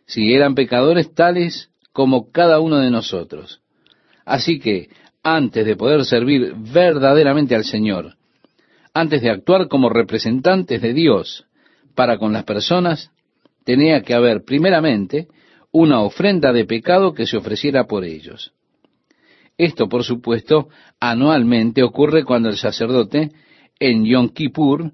si 0.06 0.32
eran 0.32 0.54
pecadores 0.54 1.16
tales 1.16 1.72
como 1.94 2.32
cada 2.32 2.60
uno 2.60 2.78
de 2.78 2.92
nosotros. 2.92 3.62
Así 4.24 4.60
que, 4.60 4.90
antes 5.24 5.66
de 5.66 5.76
poder 5.76 6.06
servir 6.06 6.54
verdaderamente 6.56 7.56
al 7.56 7.64
Señor, 7.64 8.18
antes 8.94 9.24
de 9.24 9.32
actuar 9.32 9.68
como 9.68 9.90
representantes 9.90 10.80
de 10.80 10.94
Dios 10.94 11.46
para 11.96 12.18
con 12.18 12.34
las 12.34 12.44
personas, 12.44 13.12
tenía 13.64 14.02
que 14.02 14.14
haber 14.14 14.44
primeramente 14.44 15.28
una 15.72 16.02
ofrenda 16.02 16.54
de 16.54 16.66
pecado 16.66 17.14
que 17.14 17.26
se 17.26 17.38
ofreciera 17.38 17.86
por 17.86 18.06
ellos. 18.06 18.54
Esto, 19.58 19.88
por 19.88 20.04
supuesto, 20.04 20.70
anualmente 21.00 21.84
ocurre 21.84 22.24
cuando 22.24 22.50
el 22.50 22.58
sacerdote 22.58 23.32
en 23.80 24.06
Yom 24.06 24.30
Kippur 24.30 24.92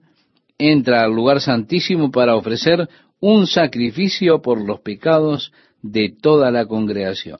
entra 0.57 1.03
al 1.03 1.11
lugar 1.11 1.41
santísimo 1.41 2.11
para 2.11 2.35
ofrecer 2.35 2.87
un 3.19 3.47
sacrificio 3.47 4.41
por 4.41 4.63
los 4.63 4.81
pecados 4.81 5.51
de 5.81 6.13
toda 6.19 6.51
la 6.51 6.65
congregación. 6.65 7.37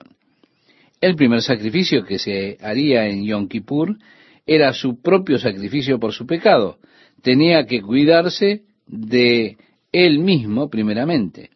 El 1.00 1.16
primer 1.16 1.42
sacrificio 1.42 2.04
que 2.04 2.18
se 2.18 2.58
haría 2.60 3.08
en 3.08 3.24
Yom 3.24 3.48
Kippur 3.48 3.96
era 4.46 4.72
su 4.72 5.00
propio 5.00 5.38
sacrificio 5.38 5.98
por 5.98 6.12
su 6.12 6.26
pecado. 6.26 6.78
Tenía 7.22 7.66
que 7.66 7.80
cuidarse 7.80 8.62
de 8.92 9.56
él 9.90 10.20
mismo 10.20 10.70
primeramente. 10.70 11.50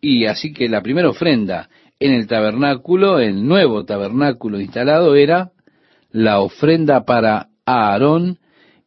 Y 0.00 0.26
así 0.26 0.52
que 0.52 0.68
la 0.68 0.82
primera 0.82 1.08
ofrenda 1.08 1.70
en 1.98 2.12
el 2.12 2.26
tabernáculo, 2.26 3.20
el 3.20 3.46
nuevo 3.46 3.84
tabernáculo 3.84 4.60
instalado, 4.60 5.14
era 5.14 5.52
la 6.10 6.40
ofrenda 6.40 7.04
para 7.04 7.48
Aarón 7.64 8.38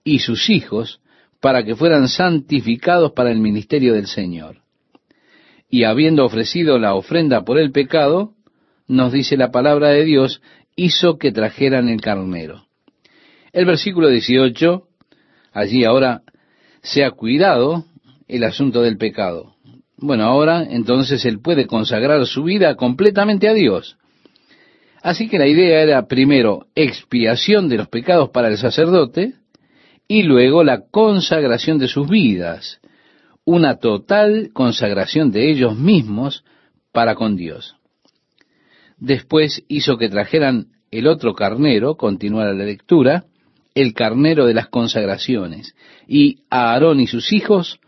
y 0.03 0.19
sus 0.19 0.49
hijos, 0.49 1.01
para 1.39 1.63
que 1.63 1.75
fueran 1.75 2.07
santificados 2.07 3.13
para 3.13 3.31
el 3.31 3.39
ministerio 3.39 3.93
del 3.93 4.07
Señor. 4.07 4.61
Y 5.69 5.83
habiendo 5.83 6.25
ofrecido 6.25 6.77
la 6.77 6.93
ofrenda 6.93 7.43
por 7.43 7.57
el 7.57 7.71
pecado, 7.71 8.33
nos 8.87 9.11
dice 9.11 9.37
la 9.37 9.51
palabra 9.51 9.89
de 9.89 10.03
Dios, 10.03 10.41
hizo 10.75 11.17
que 11.17 11.31
trajeran 11.31 11.89
el 11.89 12.01
carnero. 12.01 12.67
El 13.51 13.65
versículo 13.65 14.09
18, 14.09 14.87
allí 15.51 15.83
ahora, 15.83 16.21
se 16.87 17.03
ha 17.03 17.11
cuidado 17.11 17.83
el 18.27 18.43
asunto 18.45 18.81
del 18.81 18.97
pecado. 18.97 19.55
Bueno, 19.97 20.23
ahora 20.23 20.63
entonces 20.63 21.25
él 21.25 21.41
puede 21.41 21.67
consagrar 21.67 22.25
su 22.25 22.43
vida 22.43 22.75
completamente 22.75 23.49
a 23.49 23.53
Dios. 23.53 23.97
Así 25.01 25.27
que 25.27 25.37
la 25.37 25.47
idea 25.47 25.81
era 25.81 26.07
primero 26.07 26.67
expiación 26.75 27.67
de 27.67 27.77
los 27.77 27.89
pecados 27.89 28.29
para 28.29 28.47
el 28.47 28.57
sacerdote 28.57 29.33
y 30.07 30.23
luego 30.23 30.63
la 30.63 30.85
consagración 30.89 31.77
de 31.77 31.89
sus 31.89 32.09
vidas, 32.09 32.79
una 33.43 33.79
total 33.79 34.51
consagración 34.53 35.31
de 35.31 35.51
ellos 35.51 35.77
mismos 35.77 36.45
para 36.93 37.15
con 37.15 37.35
Dios. 37.35 37.75
Después 38.97 39.63
hizo 39.67 39.97
que 39.97 40.09
trajeran 40.09 40.67
el 40.89 41.07
otro 41.07 41.33
carnero, 41.33 41.95
continuara 41.95 42.53
la 42.53 42.63
lectura, 42.63 43.25
el 43.81 43.93
carnero 43.93 44.47
de 44.47 44.55
las 44.55 44.69
consagraciones, 44.69 45.75
y 46.07 46.39
Aarón 46.49 46.99
y 46.99 47.05
sus 47.05 47.31
hijos 47.31 47.79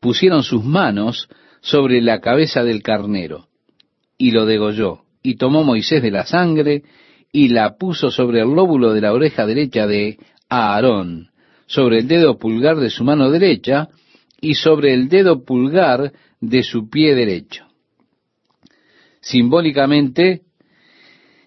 pusieron 0.00 0.42
sus 0.42 0.64
manos 0.64 1.28
sobre 1.60 2.00
la 2.02 2.20
cabeza 2.20 2.64
del 2.64 2.82
carnero, 2.82 3.46
y 4.18 4.32
lo 4.32 4.44
degolló, 4.44 5.04
y 5.22 5.36
tomó 5.36 5.62
Moisés 5.62 6.02
de 6.02 6.10
la 6.10 6.26
sangre, 6.26 6.82
y 7.30 7.48
la 7.48 7.76
puso 7.76 8.10
sobre 8.10 8.40
el 8.40 8.48
lóbulo 8.48 8.92
de 8.92 9.00
la 9.00 9.12
oreja 9.12 9.46
derecha 9.46 9.86
de 9.86 10.18
Aarón, 10.48 11.30
sobre 11.66 11.98
el 12.00 12.08
dedo 12.08 12.38
pulgar 12.38 12.78
de 12.78 12.90
su 12.90 13.04
mano 13.04 13.30
derecha, 13.30 13.88
y 14.40 14.54
sobre 14.54 14.94
el 14.94 15.08
dedo 15.08 15.44
pulgar 15.44 16.12
de 16.40 16.64
su 16.64 16.90
pie 16.90 17.14
derecho. 17.14 17.66
Simbólicamente 19.20 20.42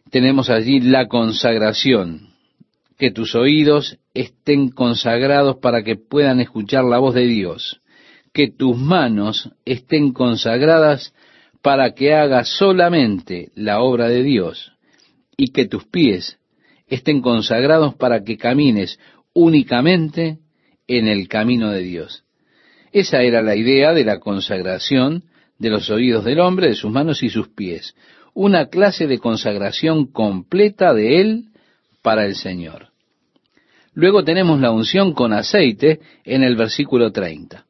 tenemos 0.10 0.50
allí 0.50 0.80
la 0.80 1.08
consagración, 1.08 2.29
que 3.00 3.10
tus 3.10 3.34
oídos 3.34 3.98
estén 4.14 4.70
consagrados 4.70 5.58
para 5.58 5.84
que 5.84 5.96
puedan 5.96 6.40
escuchar 6.40 6.84
la 6.84 7.00
voz 7.00 7.16
de 7.16 7.26
Dios 7.26 7.82
que 8.34 8.50
tus 8.50 8.78
manos 8.78 9.52
estén 9.66 10.14
consagradas 10.14 11.14
para 11.62 11.94
que 11.94 12.14
hagas 12.14 12.50
solamente 12.50 13.52
la 13.56 13.82
obra 13.82 14.08
de 14.08 14.24
Dios 14.24 14.74
y 15.36 15.52
que 15.52 15.68
tus 15.68 15.86
pies 15.86 16.38
estén 16.88 17.22
consagrados 17.22 17.96
para 17.96 18.24
que 18.24 18.38
camines 18.38 19.00
únicamente 19.34 20.40
en 20.88 21.08
el 21.08 21.28
camino 21.28 21.70
de 21.72 21.82
Dios. 21.82 22.24
Esa 22.92 23.22
era 23.22 23.42
la 23.42 23.56
idea 23.56 23.94
de 23.94 24.04
la 24.04 24.20
consagración 24.20 25.26
de 25.58 25.70
los 25.70 25.90
oídos 25.90 26.24
del 26.24 26.40
hombre, 26.40 26.70
de 26.70 26.76
sus 26.76 26.92
manos 26.92 27.22
y 27.22 27.30
sus 27.30 27.50
pies. 27.50 27.94
Una 28.34 28.68
clase 28.68 29.06
de 29.08 29.20
consagración 29.20 30.08
completa 30.08 30.94
de 30.94 31.22
él 31.22 31.46
para 32.02 32.26
el 32.26 32.36
Señor. 32.36 32.89
Luego 34.00 34.24
tenemos 34.24 34.62
la 34.62 34.72
unción 34.72 35.12
con 35.12 35.34
aceite 35.34 36.00
en 36.24 36.42
el 36.42 36.56
versículo 36.56 37.12
30. 37.12 37.66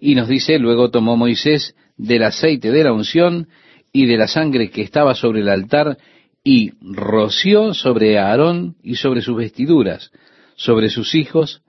Y 0.00 0.16
nos 0.16 0.26
dice, 0.26 0.58
luego 0.58 0.90
tomó 0.90 1.16
Moisés 1.16 1.76
del 1.96 2.24
aceite 2.24 2.72
de 2.72 2.82
la 2.82 2.92
unción 2.92 3.46
y 3.92 4.06
de 4.06 4.16
la 4.16 4.26
sangre 4.26 4.70
que 4.70 4.82
estaba 4.82 5.14
sobre 5.14 5.42
el 5.42 5.50
altar 5.50 5.98
y 6.42 6.72
roció 6.80 7.74
sobre 7.74 8.18
Aarón 8.18 8.74
y 8.82 8.96
sobre 8.96 9.22
sus 9.22 9.36
vestiduras, 9.36 10.10
sobre 10.56 10.90
sus 10.90 11.14
hijos 11.14 11.62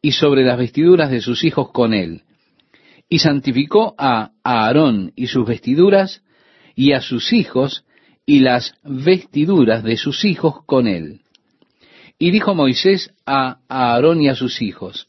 y 0.00 0.12
sobre 0.12 0.44
las 0.44 0.56
vestiduras 0.56 1.10
de 1.10 1.22
sus 1.22 1.42
hijos 1.42 1.72
con 1.72 1.94
él. 1.94 2.22
Y 3.08 3.18
santificó 3.18 3.96
a 3.98 4.30
Aarón 4.44 5.10
y 5.16 5.26
sus 5.26 5.44
vestiduras 5.44 6.22
y 6.76 6.92
a 6.92 7.00
sus 7.00 7.32
hijos 7.32 7.84
y 8.26 8.38
las 8.38 8.74
vestiduras 8.84 9.82
de 9.82 9.96
sus 9.96 10.24
hijos 10.24 10.64
con 10.66 10.86
él. 10.86 11.22
Y 12.22 12.30
dijo 12.30 12.54
Moisés 12.54 13.12
a 13.26 13.56
Aarón 13.68 14.20
y 14.20 14.28
a 14.28 14.36
sus 14.36 14.62
hijos, 14.62 15.08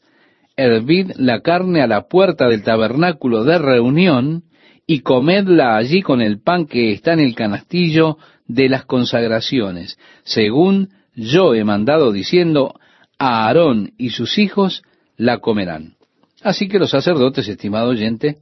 hervid 0.56 1.12
la 1.14 1.42
carne 1.42 1.80
a 1.80 1.86
la 1.86 2.08
puerta 2.08 2.48
del 2.48 2.64
tabernáculo 2.64 3.44
de 3.44 3.56
reunión 3.56 4.42
y 4.84 4.98
comedla 5.02 5.76
allí 5.76 6.02
con 6.02 6.20
el 6.20 6.40
pan 6.42 6.66
que 6.66 6.90
está 6.90 7.12
en 7.12 7.20
el 7.20 7.36
canastillo 7.36 8.18
de 8.48 8.68
las 8.68 8.84
consagraciones, 8.84 9.96
según 10.24 10.88
yo 11.14 11.54
he 11.54 11.62
mandado 11.62 12.10
diciendo, 12.10 12.74
Aarón 13.16 13.92
y 13.96 14.10
sus 14.10 14.36
hijos 14.36 14.82
la 15.16 15.38
comerán. 15.38 15.94
Así 16.42 16.66
que 16.66 16.80
los 16.80 16.90
sacerdotes, 16.90 17.46
estimado 17.46 17.90
oyente, 17.90 18.38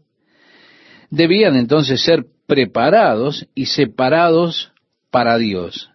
debían 1.10 1.56
entonces 1.56 2.00
ser 2.00 2.24
preparados 2.46 3.46
y 3.54 3.66
separados 3.66 4.72
para 5.10 5.36
Dios. 5.36 5.91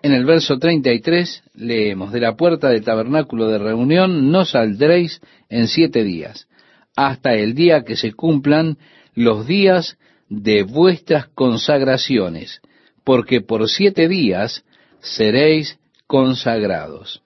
En 0.00 0.12
el 0.12 0.24
verso 0.24 0.58
33 0.58 1.42
leemos, 1.54 2.12
de 2.12 2.20
la 2.20 2.36
puerta 2.36 2.68
del 2.68 2.84
tabernáculo 2.84 3.48
de 3.48 3.58
reunión 3.58 4.30
no 4.30 4.44
saldréis 4.44 5.20
en 5.48 5.66
siete 5.66 6.04
días, 6.04 6.46
hasta 6.94 7.34
el 7.34 7.54
día 7.54 7.82
que 7.82 7.96
se 7.96 8.12
cumplan 8.12 8.78
los 9.14 9.46
días 9.46 9.98
de 10.28 10.62
vuestras 10.62 11.26
consagraciones, 11.28 12.60
porque 13.02 13.40
por 13.40 13.68
siete 13.68 14.06
días 14.08 14.64
seréis 15.00 15.78
consagrados. 16.06 17.22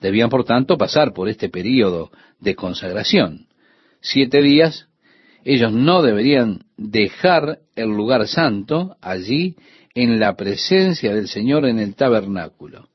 Debían, 0.00 0.30
por 0.30 0.44
tanto, 0.44 0.76
pasar 0.76 1.12
por 1.12 1.28
este 1.28 1.48
período 1.48 2.10
de 2.40 2.56
consagración. 2.56 3.46
Siete 4.00 4.42
días, 4.42 4.88
ellos 5.44 5.72
no 5.72 6.02
deberían 6.02 6.64
dejar 6.76 7.60
el 7.76 7.90
lugar 7.90 8.26
santo 8.26 8.96
allí 9.00 9.54
en 9.94 10.18
la 10.18 10.34
presencia 10.34 11.14
del 11.14 11.28
Señor 11.28 11.66
en 11.66 11.78
el 11.78 11.94
tabernáculo. 11.94 12.88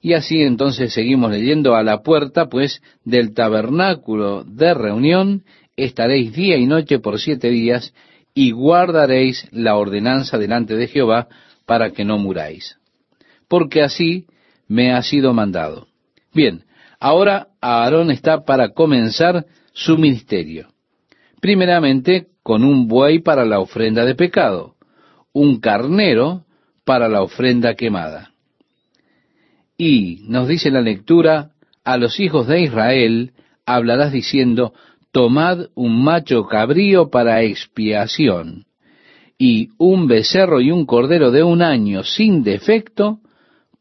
Y 0.00 0.12
así 0.12 0.42
entonces 0.42 0.92
seguimos 0.92 1.30
leyendo 1.30 1.74
a 1.74 1.82
la 1.82 2.02
puerta, 2.02 2.50
pues 2.50 2.82
del 3.04 3.32
tabernáculo 3.32 4.44
de 4.44 4.74
reunión 4.74 5.44
estaréis 5.76 6.34
día 6.34 6.56
y 6.56 6.66
noche 6.66 6.98
por 6.98 7.18
siete 7.18 7.48
días 7.48 7.94
y 8.34 8.50
guardaréis 8.50 9.48
la 9.50 9.76
ordenanza 9.76 10.36
delante 10.36 10.76
de 10.76 10.88
Jehová 10.88 11.28
para 11.64 11.92
que 11.92 12.04
no 12.04 12.18
muráis. 12.18 12.76
Porque 13.48 13.82
así 13.82 14.26
me 14.68 14.92
ha 14.92 15.02
sido 15.02 15.32
mandado. 15.32 15.88
Bien, 16.34 16.64
ahora 17.00 17.48
Aarón 17.60 18.10
está 18.10 18.44
para 18.44 18.70
comenzar 18.70 19.46
su 19.72 19.96
ministerio. 19.96 20.68
Primeramente 21.40 22.26
con 22.42 22.62
un 22.62 22.88
buey 22.88 23.20
para 23.20 23.44
la 23.44 23.60
ofrenda 23.60 24.04
de 24.04 24.14
pecado, 24.14 24.73
un 25.34 25.60
carnero 25.60 26.46
para 26.84 27.08
la 27.08 27.22
ofrenda 27.22 27.74
quemada. 27.74 28.32
Y 29.76 30.22
nos 30.28 30.48
dice 30.48 30.70
la 30.70 30.80
lectura, 30.80 31.50
a 31.84 31.98
los 31.98 32.18
hijos 32.20 32.46
de 32.46 32.62
Israel 32.62 33.32
hablarás 33.66 34.12
diciendo, 34.12 34.72
tomad 35.12 35.66
un 35.74 36.02
macho 36.02 36.46
cabrío 36.46 37.10
para 37.10 37.42
expiación, 37.42 38.64
y 39.36 39.70
un 39.78 40.06
becerro 40.06 40.60
y 40.60 40.70
un 40.70 40.86
cordero 40.86 41.30
de 41.30 41.42
un 41.42 41.60
año 41.60 42.04
sin 42.04 42.42
defecto 42.42 43.18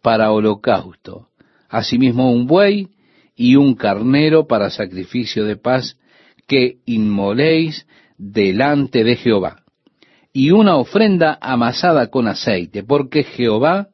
para 0.01 0.31
holocausto, 0.31 1.29
asimismo 1.69 2.31
un 2.31 2.47
buey 2.47 2.89
y 3.35 3.55
un 3.55 3.75
carnero 3.75 4.47
para 4.47 4.69
sacrificio 4.69 5.45
de 5.45 5.55
paz 5.55 5.97
que 6.47 6.77
inmoléis 6.85 7.87
delante 8.17 9.03
de 9.03 9.15
Jehová, 9.15 9.62
y 10.33 10.49
una 10.49 10.77
ofrenda 10.77 11.37
amasada 11.39 12.07
con 12.07 12.27
aceite, 12.27 12.83
porque 12.83 13.23
Jehová 13.23 13.89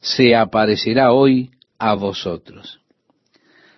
se 0.00 0.36
aparecerá 0.36 1.12
hoy 1.12 1.50
a 1.78 1.94
vosotros. 1.94 2.80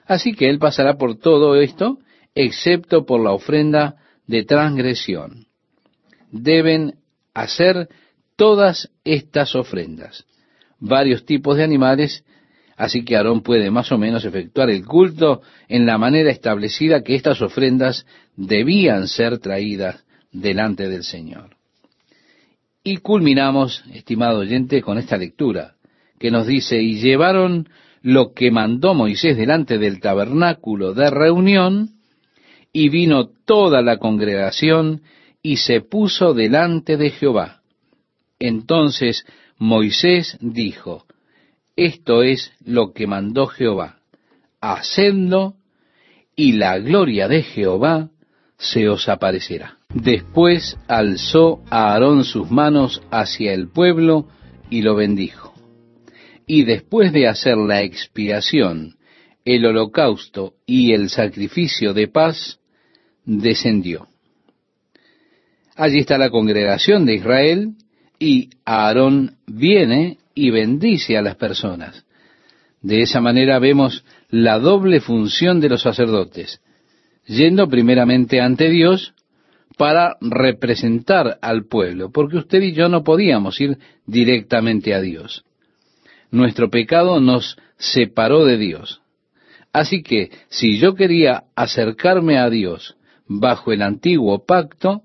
Así 0.05 0.34
que 0.34 0.50
él 0.50 0.59
pasará 0.59 0.98
por 0.98 1.16
todo 1.16 1.55
esto, 1.55 1.98
excepto 2.34 3.07
por 3.07 3.22
la 3.22 3.30
ofrenda 3.30 3.96
de 4.26 4.44
transgresión. 4.44 5.46
Deben 6.32 6.96
hacer 7.34 7.88
todas 8.34 8.90
estas 9.05 9.55
ofrendas, 9.55 10.24
varios 10.80 11.24
tipos 11.24 11.57
de 11.57 11.62
animales, 11.62 12.24
así 12.76 13.05
que 13.05 13.16
Aarón 13.16 13.42
puede 13.42 13.70
más 13.70 13.92
o 13.92 13.98
menos 13.98 14.24
efectuar 14.24 14.70
el 14.70 14.84
culto 14.84 15.42
en 15.68 15.86
la 15.86 15.98
manera 15.98 16.30
establecida 16.30 17.03
que 17.03 17.14
estas 17.14 17.40
ofrendas 17.42 18.07
debían 18.34 19.07
ser 19.07 19.38
traídas 19.38 20.05
delante 20.32 20.88
del 20.88 21.05
Señor. 21.05 21.61
Y 22.85 22.99
culminamos, 22.99 23.85
estimado 23.93 24.41
oyente, 24.41 24.83
con 24.83 24.99
esta 24.99 25.16
lectura 25.16 25.74
que 26.18 26.30
nos 26.30 26.47
dice, 26.47 26.80
y 26.80 27.01
llevaron 27.01 27.68
lo 28.01 28.33
que 28.33 28.51
mandó 28.51 28.95
Moisés 28.95 29.37
delante 29.37 29.78
del 29.78 30.01
tabernáculo 30.01 30.95
de 30.95 31.11
reunión, 31.11 31.91
y 32.72 32.89
vino 32.89 33.28
toda 33.45 33.83
la 33.83 33.99
congregación 33.99 35.03
y 35.43 35.59
se 35.59 35.80
puso 35.80 36.33
delante 36.33 36.97
de 36.97 37.11
Jehová. 37.11 37.61
Entonces 38.39 39.26
Moisés 39.59 40.39
dijo, 40.41 41.05
esto 41.76 42.22
es 42.22 42.53
lo 42.64 42.93
que 42.93 43.07
mandó 43.07 43.47
Jehová, 43.47 43.99
hacedlo 44.61 45.55
y 46.35 46.53
la 46.53 46.78
gloria 46.78 47.28
de 47.28 47.43
Jehová 47.43 48.11
se 48.57 48.89
os 48.89 49.09
aparecerá. 49.09 49.78
Después 49.95 50.78
alzó 50.88 51.62
a 51.68 51.93
Aarón 51.93 52.24
sus 52.24 52.51
manos 52.51 53.03
hacia 53.11 53.53
el 53.53 53.68
pueblo 53.68 54.26
y 54.70 54.82
lo 54.82 54.95
bendijo. 54.95 55.53
Y 56.47 56.64
después 56.64 57.12
de 57.12 57.28
hacer 57.28 57.57
la 57.57 57.82
expiación, 57.82 58.97
el 59.45 59.66
holocausto 59.66 60.55
y 60.66 60.93
el 60.93 61.11
sacrificio 61.11 61.93
de 61.93 62.09
paz, 62.09 62.59
descendió. 63.24 64.09
Allí 65.76 65.99
está 65.99 66.18
la 66.18 66.30
congregación 66.30 67.05
de 67.05 67.14
Israel 67.16 67.72
y 68.18 68.51
Aarón 68.64 69.36
viene 69.47 70.18
y 70.34 70.51
bendice 70.51 71.16
a 71.16 71.22
las 71.22 71.36
personas. 71.36 72.05
De 72.80 73.03
esa 73.03 73.20
manera 73.20 73.59
vemos 73.59 74.05
la 74.28 74.59
doble 74.59 75.01
función 75.01 75.61
de 75.61 75.68
los 75.68 75.82
sacerdotes, 75.82 76.61
yendo 77.26 77.68
primeramente 77.68 78.40
ante 78.40 78.68
Dios 78.70 79.14
para 79.76 80.16
representar 80.20 81.38
al 81.40 81.66
pueblo, 81.66 82.10
porque 82.10 82.36
usted 82.36 82.60
y 82.62 82.72
yo 82.72 82.88
no 82.88 83.02
podíamos 83.02 83.60
ir 83.60 83.78
directamente 84.06 84.94
a 84.94 85.00
Dios. 85.00 85.44
Nuestro 86.30 86.70
pecado 86.70 87.20
nos 87.20 87.56
separó 87.76 88.44
de 88.44 88.58
Dios. 88.58 89.02
Así 89.72 90.02
que 90.02 90.30
si 90.48 90.78
yo 90.78 90.94
quería 90.94 91.44
acercarme 91.56 92.38
a 92.38 92.50
Dios 92.50 92.96
bajo 93.26 93.72
el 93.72 93.82
antiguo 93.82 94.44
pacto, 94.44 95.02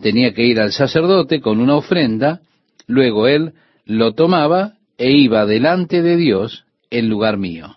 tenía 0.00 0.32
que 0.32 0.44
ir 0.44 0.60
al 0.60 0.72
sacerdote 0.72 1.40
con 1.40 1.60
una 1.60 1.76
ofrenda, 1.76 2.40
luego 2.86 3.26
él 3.26 3.54
lo 3.84 4.12
tomaba 4.12 4.74
e 4.96 5.12
iba 5.12 5.46
delante 5.46 6.02
de 6.02 6.16
Dios 6.16 6.64
en 6.90 7.08
lugar 7.08 7.36
mío. 7.36 7.76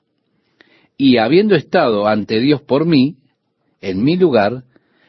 Y 0.97 1.17
habiendo 1.17 1.55
estado 1.55 2.07
ante 2.07 2.39
Dios 2.39 2.61
por 2.61 2.85
mí, 2.85 3.17
en 3.81 4.03
mi 4.03 4.17
lugar, 4.17 4.63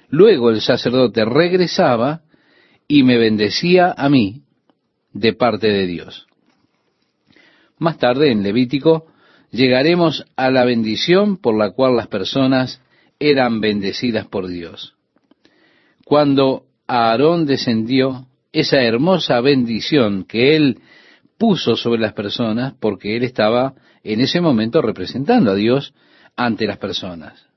luego 0.09 0.51
el 0.51 0.61
sacerdote 0.61 1.25
regresaba 1.25 2.23
y 2.87 3.03
me 3.03 3.19
bendecía 3.19 3.95
a 3.97 4.09
mí 4.09 4.43
de 5.13 5.33
parte 5.33 5.69
de 5.69 5.87
Dios. 5.87 6.27
Más 7.79 7.99
tarde 7.99 8.33
en 8.33 8.43
Levítico 8.43 9.07
llegaremos 9.51 10.25
a 10.37 10.51
la 10.51 10.65
bendición 10.65 11.37
por 11.37 11.57
la 11.57 11.71
cual 11.71 11.97
las 11.97 12.09
personas 12.09 12.81
eran 13.19 13.61
bendecidas 13.61 14.27
por 14.27 14.49
Dios. 14.49 14.95
Cuando 16.05 16.65
Aarón 16.87 17.47
descendió, 17.47 18.27
esa 18.53 18.83
hermosa 18.83 19.41
bendición 19.41 20.25
que 20.25 20.57
él 20.57 20.81
puso 21.37 21.77
sobre 21.77 22.01
las 22.01 22.15
personas, 22.15 22.75
porque 22.81 23.17
él 23.17 23.23
estaba 23.23 23.75
en 24.03 24.21
ese 24.21 24.41
momento 24.41 24.83
representando 24.83 25.53
a 25.53 25.55
Dios 25.55 25.95
ante 26.35 26.67
las 26.67 26.79
personas. 26.79 27.48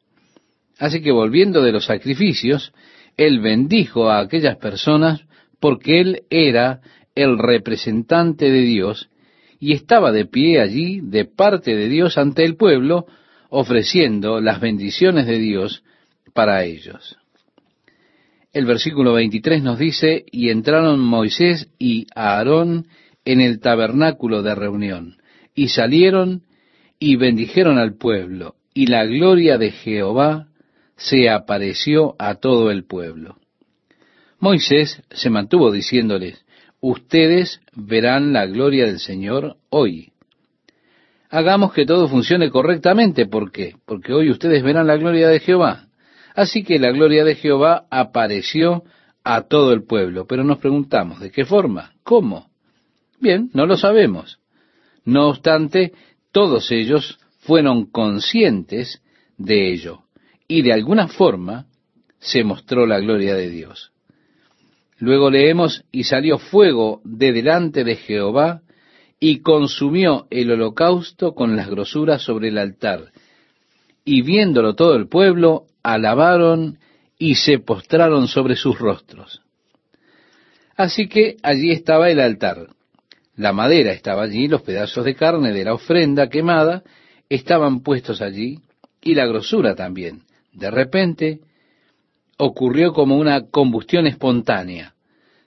Así 0.82 1.04
que 1.04 1.12
volviendo 1.12 1.62
de 1.62 1.72
los 1.72 1.86
sacrificios, 1.86 2.74
él 3.16 3.40
bendijo 3.40 4.10
a 4.10 4.18
aquellas 4.18 4.58
personas 4.58 5.22
porque 5.60 6.02
él 6.02 6.24
era 6.32 6.82
el 7.14 7.38
representante 7.38 8.50
de 8.50 8.62
Dios 8.62 9.08
y 9.60 9.74
estaba 9.74 10.12
de 10.12 10.26
pie 10.26 10.60
allí 10.60 11.00
de 11.04 11.26
parte 11.26 11.76
de 11.76 11.88
Dios 11.88 12.18
ante 12.18 12.44
el 12.46 12.56
pueblo, 12.56 13.06
ofreciendo 13.52 14.42
las 14.42 14.60
bendiciones 14.60 15.28
de 15.28 15.38
Dios 15.38 15.84
para 16.34 16.64
ellos. 16.64 17.16
El 18.52 18.66
versículo 18.66 19.14
23 19.14 19.62
nos 19.62 19.78
dice, 19.78 20.26
y 20.32 20.50
entraron 20.50 21.00
Moisés 21.00 21.70
y 21.78 22.08
Aarón 22.16 22.88
en 23.24 23.40
el 23.40 23.60
tabernáculo 23.60 24.42
de 24.42 24.56
reunión, 24.56 25.18
y 25.54 25.68
salieron 25.68 26.42
y 26.98 27.18
bendijeron 27.18 27.78
al 27.78 27.98
pueblo, 27.98 28.56
y 28.74 28.88
la 28.88 29.06
gloria 29.06 29.60
de 29.60 29.70
Jehová 29.70 30.48
se 31.04 31.30
apareció 31.30 32.16
a 32.20 32.36
todo 32.36 32.70
el 32.70 32.86
pueblo. 32.86 33.38
Moisés 34.40 35.02
se 35.10 35.30
mantuvo 35.30 35.72
diciéndoles, 35.72 36.46
ustedes 36.80 37.60
verán 37.74 38.34
la 38.34 38.46
gloria 38.46 38.86
del 38.86 39.00
Señor 39.00 39.58
hoy. 39.70 40.12
Hagamos 41.30 41.74
que 41.74 41.86
todo 41.86 42.08
funcione 42.08 42.50
correctamente. 42.50 43.26
¿Por 43.26 43.52
qué? 43.52 43.76
Porque 43.86 44.14
hoy 44.14 44.30
ustedes 44.30 44.64
verán 44.64 44.88
la 44.88 44.98
gloria 44.98 45.30
de 45.30 45.40
Jehová. 45.40 45.88
Así 46.36 46.64
que 46.64 46.78
la 46.78 46.92
gloria 46.92 47.24
de 47.24 47.36
Jehová 47.36 47.86
apareció 47.90 48.84
a 49.24 49.44
todo 49.44 49.74
el 49.74 49.84
pueblo. 49.84 50.28
Pero 50.28 50.44
nos 50.44 50.60
preguntamos, 50.60 51.20
¿de 51.20 51.32
qué 51.32 51.46
forma? 51.46 51.94
¿Cómo? 52.04 52.50
Bien, 53.20 53.50
no 53.54 53.66
lo 53.66 53.78
sabemos. 53.78 54.40
No 55.06 55.30
obstante, 55.30 55.94
todos 56.32 56.72
ellos 56.72 57.20
fueron 57.40 57.86
conscientes 57.86 59.02
de 59.38 59.72
ello. 59.72 60.04
Y 60.54 60.64
de 60.64 60.74
alguna 60.74 61.08
forma 61.08 61.68
se 62.20 62.44
mostró 62.44 62.86
la 62.86 63.00
gloria 63.00 63.36
de 63.36 63.50
Dios. 63.50 63.94
Luego 65.00 65.30
leemos, 65.30 65.86
y 65.94 66.04
salió 66.04 66.40
fuego 66.40 67.00
de 67.06 67.32
delante 67.32 67.86
de 67.86 67.96
Jehová, 67.96 68.62
y 69.18 69.40
consumió 69.40 70.28
el 70.30 70.52
holocausto 70.52 71.36
con 71.36 71.56
las 71.56 71.70
grosuras 71.70 72.22
sobre 72.22 72.50
el 72.50 72.58
altar. 72.58 73.14
Y 74.04 74.24
viéndolo 74.24 74.76
todo 74.76 74.98
el 74.98 75.08
pueblo, 75.08 75.68
alabaron 75.84 76.80
y 77.18 77.36
se 77.36 77.60
postraron 77.60 78.28
sobre 78.28 78.58
sus 78.58 78.78
rostros. 78.78 79.42
Así 80.76 81.08
que 81.08 81.38
allí 81.44 81.72
estaba 81.72 82.10
el 82.10 82.20
altar. 82.20 82.68
La 83.38 83.54
madera 83.54 83.94
estaba 83.94 84.24
allí, 84.24 84.50
los 84.50 84.64
pedazos 84.64 85.06
de 85.06 85.16
carne 85.16 85.54
de 85.54 85.64
la 85.64 85.76
ofrenda 85.76 86.28
quemada 86.28 86.84
estaban 87.30 87.84
puestos 87.84 88.22
allí, 88.22 88.60
y 89.02 89.16
la 89.16 89.26
grosura 89.26 89.76
también. 89.76 90.24
De 90.54 90.70
repente 90.72 91.40
ocurrió 92.38 92.94
como 92.94 93.18
una 93.18 93.50
combustión 93.50 94.08
espontánea. 94.08 94.96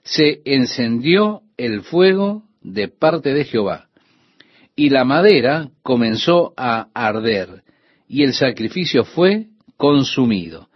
Se 0.03 0.41
encendió 0.45 1.41
el 1.57 1.81
fuego 1.81 2.43
de 2.61 2.87
parte 2.87 3.33
de 3.33 3.45
Jehová, 3.45 3.87
y 4.75 4.89
la 4.89 5.03
madera 5.03 5.69
comenzó 5.83 6.53
a 6.57 6.87
arder, 6.93 7.63
y 8.07 8.23
el 8.23 8.33
sacrificio 8.33 9.03
fue 9.03 9.47
consumido. 9.77 10.69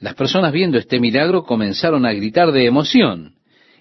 Las 0.00 0.14
personas 0.14 0.52
viendo 0.52 0.78
este 0.78 1.00
milagro 1.00 1.42
comenzaron 1.42 2.06
a 2.06 2.12
gritar 2.12 2.52
de 2.52 2.66
emoción 2.66 3.34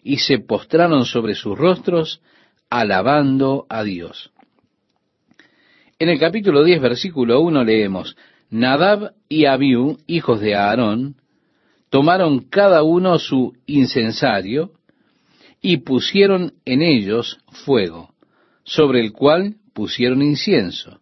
y 0.04 0.18
se 0.18 0.40
postraron 0.40 1.06
sobre 1.06 1.36
sus 1.36 1.58
rostros 1.58 2.22
alabando 2.70 3.66
a 3.70 3.84
Dios. 3.84 4.32
En 6.00 6.10
el 6.10 6.20
capítulo 6.20 6.64
10, 6.64 6.82
versículo 6.82 7.42
1 7.42 7.64
leemos, 7.64 8.16
Nadab 8.50 9.14
y 9.30 9.46
Abiú, 9.46 9.98
hijos 10.08 10.40
de 10.40 10.56
Aarón, 10.56 11.16
tomaron 11.90 12.40
cada 12.40 12.84
uno 12.84 13.20
su 13.20 13.54
incensario 13.66 14.72
y 15.62 15.78
pusieron 15.78 16.54
en 16.66 16.82
ellos 16.82 17.40
fuego, 17.52 18.14
sobre 18.64 19.02
el 19.02 19.12
cual 19.12 19.56
pusieron 19.74 20.22
incienso, 20.22 21.02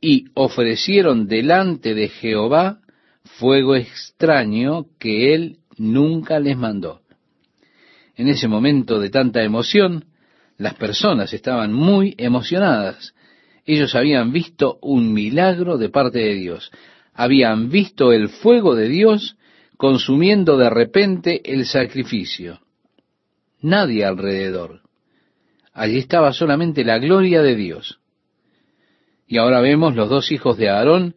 y 0.00 0.26
ofrecieron 0.34 1.26
delante 1.26 1.94
de 1.94 2.08
Jehová 2.08 2.80
fuego 3.24 3.74
extraño 3.74 4.86
que 4.98 5.34
él 5.34 5.58
nunca 5.76 6.38
les 6.38 6.56
mandó. 6.56 7.00
En 8.16 8.28
ese 8.28 8.46
momento 8.48 9.00
de 9.00 9.10
tanta 9.10 9.42
emoción, 9.42 10.06
las 10.56 10.74
personas 10.74 11.32
estaban 11.32 11.72
muy 11.72 12.14
emocionadas. 12.16 13.14
Ellos 13.64 13.94
habían 13.94 14.32
visto 14.32 14.78
un 14.82 15.12
milagro 15.12 15.78
de 15.78 15.88
parte 15.88 16.18
de 16.18 16.34
Dios. 16.34 16.70
Habían 17.14 17.70
visto 17.70 18.12
el 18.12 18.28
fuego 18.28 18.74
de 18.74 18.88
Dios 18.88 19.36
consumiendo 19.76 20.56
de 20.56 20.70
repente 20.70 21.40
el 21.44 21.64
sacrificio. 21.64 22.60
Nadie 23.60 24.04
alrededor. 24.04 24.80
Allí 25.72 25.98
estaba 25.98 26.32
solamente 26.32 26.84
la 26.84 26.98
gloria 26.98 27.42
de 27.42 27.56
Dios. 27.56 27.98
Y 29.26 29.38
ahora 29.38 29.60
vemos 29.60 29.96
los 29.96 30.08
dos 30.08 30.30
hijos 30.30 30.56
de 30.58 30.68
Aarón, 30.68 31.14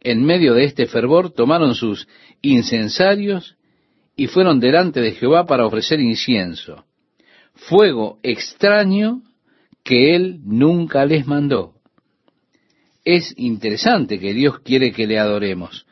en 0.00 0.24
medio 0.24 0.54
de 0.54 0.64
este 0.64 0.86
fervor, 0.86 1.30
tomaron 1.30 1.74
sus 1.74 2.08
incensarios 2.40 3.56
y 4.16 4.26
fueron 4.26 4.58
delante 4.58 5.00
de 5.00 5.12
Jehová 5.12 5.46
para 5.46 5.66
ofrecer 5.66 6.00
incienso 6.00 6.84
fuego 7.54 8.18
extraño 8.22 9.22
que 9.84 10.14
Él 10.14 10.40
nunca 10.44 11.04
les 11.04 11.26
mandó. 11.26 11.71
Es 13.04 13.34
interesante 13.36 14.18
que 14.18 14.32
Dios 14.32 14.60
quiere 14.60 14.92
que 14.92 15.06
le 15.06 15.18
adoremos, 15.18 15.86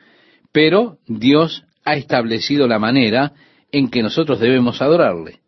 pero 0.52 0.98
Dios 1.06 1.64
ha 1.84 1.94
establecido 1.96 2.68
la 2.68 2.78
manera 2.78 3.32
en 3.72 3.90
que 3.90 4.02
nosotros 4.02 4.38
debemos 4.38 4.80
adorarle. 4.80 5.40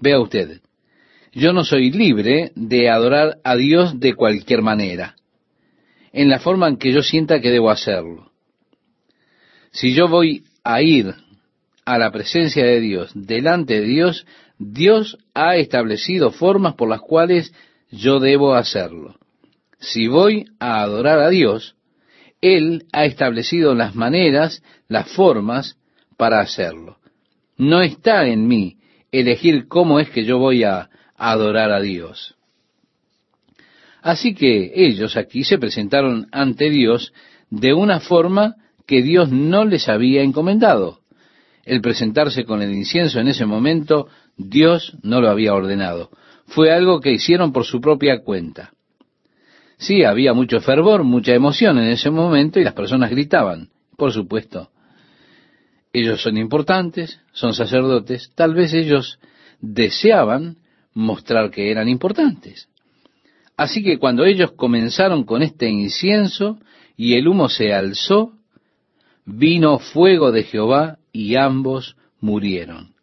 Vea 0.00 0.20
usted, 0.20 0.60
yo 1.32 1.52
no 1.52 1.64
soy 1.64 1.90
libre 1.90 2.52
de 2.54 2.90
adorar 2.90 3.38
a 3.44 3.56
Dios 3.56 4.00
de 4.00 4.14
cualquier 4.14 4.62
manera, 4.62 5.16
en 6.12 6.28
la 6.28 6.40
forma 6.40 6.68
en 6.68 6.78
que 6.78 6.92
yo 6.92 7.02
sienta 7.02 7.40
que 7.40 7.50
debo 7.50 7.70
hacerlo. 7.70 8.32
Si 9.70 9.94
yo 9.94 10.08
voy 10.08 10.44
a 10.64 10.82
ir 10.82 11.14
a 11.84 11.98
la 11.98 12.10
presencia 12.10 12.64
de 12.64 12.80
Dios, 12.80 13.12
delante 13.14 13.80
de 13.80 13.86
Dios, 13.86 14.26
Dios 14.58 15.18
ha 15.34 15.56
establecido 15.56 16.32
formas 16.32 16.74
por 16.74 16.88
las 16.88 17.00
cuales 17.00 17.52
yo 17.90 18.18
debo 18.18 18.54
hacerlo. 18.54 19.16
Si 19.86 20.08
voy 20.08 20.46
a 20.58 20.82
adorar 20.82 21.20
a 21.20 21.28
Dios, 21.28 21.76
Él 22.40 22.86
ha 22.92 23.04
establecido 23.04 23.72
las 23.74 23.94
maneras, 23.94 24.62
las 24.88 25.08
formas 25.12 25.76
para 26.16 26.40
hacerlo. 26.40 26.98
No 27.56 27.80
está 27.82 28.26
en 28.26 28.48
mí 28.48 28.78
elegir 29.12 29.68
cómo 29.68 30.00
es 30.00 30.10
que 30.10 30.24
yo 30.24 30.38
voy 30.38 30.64
a 30.64 30.90
adorar 31.16 31.70
a 31.70 31.80
Dios. 31.80 32.34
Así 34.02 34.34
que 34.34 34.72
ellos 34.74 35.16
aquí 35.16 35.44
se 35.44 35.56
presentaron 35.58 36.26
ante 36.32 36.68
Dios 36.68 37.12
de 37.50 37.72
una 37.72 38.00
forma 38.00 38.56
que 38.86 39.02
Dios 39.02 39.30
no 39.30 39.64
les 39.64 39.88
había 39.88 40.22
encomendado. 40.22 40.98
El 41.64 41.80
presentarse 41.80 42.44
con 42.44 42.60
el 42.60 42.74
incienso 42.74 43.20
en 43.20 43.28
ese 43.28 43.46
momento 43.46 44.08
Dios 44.36 44.96
no 45.02 45.20
lo 45.20 45.30
había 45.30 45.54
ordenado. 45.54 46.10
Fue 46.46 46.72
algo 46.72 47.00
que 47.00 47.12
hicieron 47.12 47.52
por 47.52 47.64
su 47.64 47.80
propia 47.80 48.22
cuenta. 48.22 48.72
Sí, 49.78 50.04
había 50.04 50.32
mucho 50.32 50.60
fervor, 50.60 51.04
mucha 51.04 51.34
emoción 51.34 51.78
en 51.78 51.90
ese 51.90 52.10
momento 52.10 52.58
y 52.58 52.64
las 52.64 52.74
personas 52.74 53.10
gritaban. 53.10 53.68
Por 53.96 54.12
supuesto, 54.12 54.70
ellos 55.92 56.22
son 56.22 56.36
importantes, 56.38 57.20
son 57.32 57.54
sacerdotes, 57.54 58.32
tal 58.34 58.54
vez 58.54 58.72
ellos 58.74 59.18
deseaban 59.60 60.58
mostrar 60.94 61.50
que 61.50 61.70
eran 61.70 61.88
importantes. 61.88 62.68
Así 63.56 63.82
que 63.82 63.98
cuando 63.98 64.24
ellos 64.24 64.52
comenzaron 64.52 65.24
con 65.24 65.42
este 65.42 65.68
incienso 65.68 66.58
y 66.96 67.14
el 67.14 67.28
humo 67.28 67.48
se 67.48 67.72
alzó, 67.72 68.32
vino 69.24 69.78
fuego 69.78 70.32
de 70.32 70.44
Jehová 70.44 70.98
y 71.12 71.36
ambos 71.36 71.96
murieron. 72.20 72.94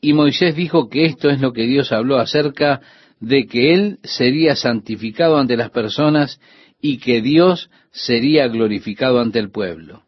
Y 0.00 0.12
Moisés 0.12 0.54
dijo 0.54 0.88
que 0.88 1.06
esto 1.06 1.30
es 1.30 1.40
lo 1.40 1.52
que 1.52 1.62
Dios 1.62 1.92
habló 1.92 2.18
acerca 2.18 2.80
de 3.24 3.46
que 3.46 3.72
Él 3.72 3.98
sería 4.02 4.54
santificado 4.54 5.38
ante 5.38 5.56
las 5.56 5.70
personas 5.70 6.40
y 6.80 6.98
que 6.98 7.22
Dios 7.22 7.70
sería 7.90 8.46
glorificado 8.48 9.20
ante 9.20 9.38
el 9.38 9.50
pueblo. 9.50 10.02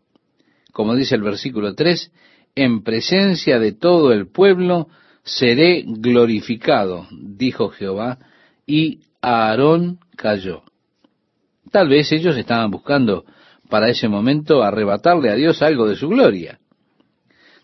Como 0.72 0.94
dice 0.94 1.14
el 1.14 1.22
versículo 1.22 1.74
3, 1.74 2.12
en 2.54 2.82
presencia 2.82 3.58
de 3.58 3.72
todo 3.72 4.12
el 4.12 4.28
pueblo 4.28 4.88
seré 5.22 5.84
glorificado, 5.86 7.06
dijo 7.10 7.70
Jehová, 7.70 8.18
y 8.66 9.00
Aarón 9.22 9.98
cayó. 10.16 10.62
Tal 11.70 11.88
vez 11.88 12.12
ellos 12.12 12.36
estaban 12.36 12.70
buscando 12.70 13.24
para 13.70 13.88
ese 13.88 14.08
momento 14.08 14.62
arrebatarle 14.62 15.30
a 15.30 15.34
Dios 15.34 15.62
algo 15.62 15.88
de 15.88 15.96
su 15.96 16.08
gloria. 16.08 16.58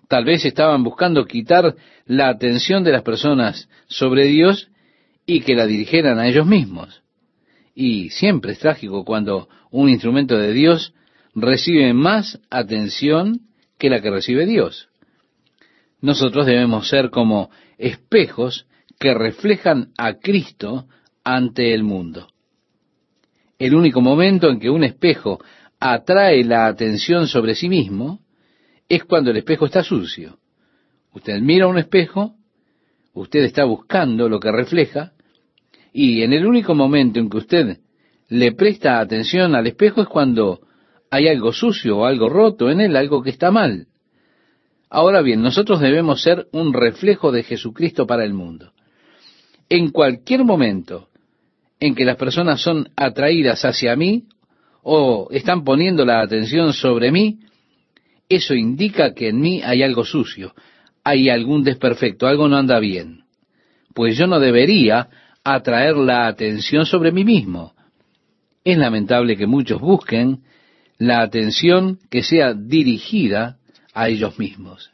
Tal 0.08 0.24
vez 0.24 0.44
estaban 0.44 0.82
buscando 0.82 1.26
quitar 1.26 1.74
la 2.06 2.28
atención 2.28 2.82
de 2.84 2.92
las 2.92 3.02
personas 3.02 3.68
sobre 3.86 4.24
Dios 4.24 4.71
y 5.26 5.40
que 5.40 5.54
la 5.54 5.66
dirigieran 5.66 6.18
a 6.18 6.28
ellos 6.28 6.46
mismos. 6.46 7.02
Y 7.74 8.10
siempre 8.10 8.52
es 8.52 8.58
trágico 8.58 9.04
cuando 9.04 9.48
un 9.70 9.88
instrumento 9.88 10.36
de 10.36 10.52
Dios 10.52 10.94
recibe 11.34 11.92
más 11.94 12.40
atención 12.50 13.40
que 13.78 13.88
la 13.88 14.00
que 14.00 14.10
recibe 14.10 14.46
Dios. 14.46 14.88
Nosotros 16.00 16.46
debemos 16.46 16.88
ser 16.88 17.10
como 17.10 17.50
espejos 17.78 18.66
que 18.98 19.14
reflejan 19.14 19.92
a 19.96 20.14
Cristo 20.14 20.86
ante 21.24 21.74
el 21.74 21.84
mundo. 21.84 22.28
El 23.58 23.74
único 23.74 24.00
momento 24.00 24.50
en 24.50 24.58
que 24.58 24.70
un 24.70 24.84
espejo 24.84 25.40
atrae 25.78 26.44
la 26.44 26.66
atención 26.66 27.28
sobre 27.28 27.54
sí 27.54 27.68
mismo 27.68 28.20
es 28.88 29.04
cuando 29.04 29.30
el 29.30 29.36
espejo 29.38 29.66
está 29.66 29.82
sucio. 29.82 30.38
Usted 31.12 31.40
mira 31.40 31.66
un 31.66 31.78
espejo, 31.78 32.34
usted 33.14 33.44
está 33.44 33.64
buscando 33.64 34.28
lo 34.28 34.40
que 34.40 34.52
refleja, 34.52 35.12
y 35.92 36.22
en 36.22 36.32
el 36.32 36.46
único 36.46 36.74
momento 36.74 37.20
en 37.20 37.28
que 37.28 37.36
usted 37.38 37.78
le 38.28 38.52
presta 38.52 38.98
atención 38.98 39.54
al 39.54 39.66
espejo 39.66 40.02
es 40.02 40.08
cuando 40.08 40.60
hay 41.10 41.28
algo 41.28 41.52
sucio 41.52 41.98
o 41.98 42.04
algo 42.06 42.30
roto 42.30 42.70
en 42.70 42.80
él, 42.80 42.96
algo 42.96 43.22
que 43.22 43.30
está 43.30 43.50
mal. 43.50 43.86
Ahora 44.88 45.20
bien, 45.20 45.42
nosotros 45.42 45.80
debemos 45.80 46.22
ser 46.22 46.46
un 46.52 46.72
reflejo 46.72 47.32
de 47.32 47.42
Jesucristo 47.42 48.06
para 48.06 48.24
el 48.24 48.32
mundo. 48.32 48.72
En 49.68 49.90
cualquier 49.90 50.44
momento 50.44 51.08
en 51.80 51.94
que 51.94 52.04
las 52.04 52.16
personas 52.16 52.60
son 52.60 52.88
atraídas 52.96 53.64
hacia 53.64 53.96
mí 53.96 54.24
o 54.82 55.28
están 55.30 55.64
poniendo 55.64 56.04
la 56.04 56.20
atención 56.20 56.72
sobre 56.72 57.10
mí, 57.10 57.40
eso 58.28 58.54
indica 58.54 59.12
que 59.12 59.28
en 59.28 59.40
mí 59.40 59.62
hay 59.62 59.82
algo 59.82 60.04
sucio, 60.04 60.54
hay 61.04 61.28
algún 61.28 61.62
desperfecto, 61.64 62.26
algo 62.26 62.48
no 62.48 62.56
anda 62.56 62.78
bien. 62.78 63.24
Pues 63.94 64.16
yo 64.16 64.26
no 64.26 64.40
debería 64.40 65.08
atraer 65.44 65.96
la 65.96 66.26
atención 66.26 66.86
sobre 66.86 67.12
mí 67.12 67.24
mismo. 67.24 67.74
Es 68.64 68.78
lamentable 68.78 69.36
que 69.36 69.46
muchos 69.46 69.80
busquen 69.80 70.42
la 70.98 71.22
atención 71.22 71.98
que 72.10 72.22
sea 72.22 72.54
dirigida 72.54 73.58
a 73.92 74.08
ellos 74.08 74.38
mismos. 74.38 74.92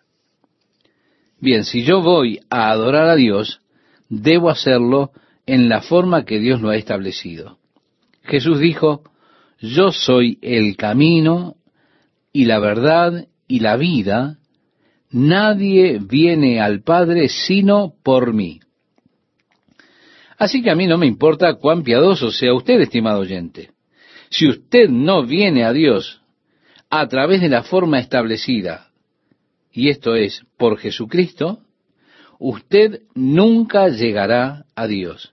Bien, 1.40 1.64
si 1.64 1.84
yo 1.84 2.00
voy 2.02 2.40
a 2.50 2.70
adorar 2.70 3.08
a 3.08 3.14
Dios, 3.14 3.60
debo 4.08 4.50
hacerlo 4.50 5.12
en 5.46 5.68
la 5.68 5.82
forma 5.82 6.24
que 6.24 6.38
Dios 6.40 6.60
lo 6.60 6.70
ha 6.70 6.76
establecido. 6.76 7.58
Jesús 8.22 8.58
dijo, 8.58 9.04
yo 9.60 9.92
soy 9.92 10.38
el 10.42 10.76
camino 10.76 11.56
y 12.32 12.46
la 12.46 12.58
verdad 12.58 13.26
y 13.46 13.60
la 13.60 13.76
vida, 13.76 14.37
nadie 15.10 15.98
viene 16.00 16.60
al 16.60 16.82
Padre 16.82 17.28
sino 17.28 17.94
por 18.02 18.32
mí. 18.34 18.60
Así 20.38 20.62
que 20.62 20.70
a 20.70 20.76
mí 20.76 20.86
no 20.86 20.98
me 20.98 21.06
importa 21.06 21.54
cuán 21.54 21.82
piadoso 21.82 22.30
sea 22.30 22.54
usted, 22.54 22.80
estimado 22.80 23.20
oyente. 23.20 23.70
Si 24.30 24.48
usted 24.48 24.88
no 24.88 25.24
viene 25.26 25.64
a 25.64 25.72
Dios 25.72 26.20
a 26.90 27.06
través 27.08 27.40
de 27.40 27.48
la 27.48 27.64
forma 27.64 27.98
establecida, 27.98 28.88
y 29.72 29.88
esto 29.88 30.14
es 30.14 30.44
por 30.56 30.78
Jesucristo, 30.78 31.60
usted 32.38 33.02
nunca 33.14 33.88
llegará 33.88 34.64
a 34.76 34.86
Dios. 34.86 35.32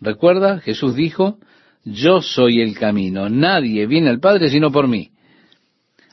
Recuerda, 0.00 0.60
Jesús 0.60 0.94
dijo, 0.94 1.38
yo 1.84 2.20
soy 2.20 2.60
el 2.60 2.78
camino, 2.78 3.30
nadie 3.30 3.86
viene 3.86 4.10
al 4.10 4.20
Padre 4.20 4.50
sino 4.50 4.70
por 4.70 4.86
mí. 4.86 5.10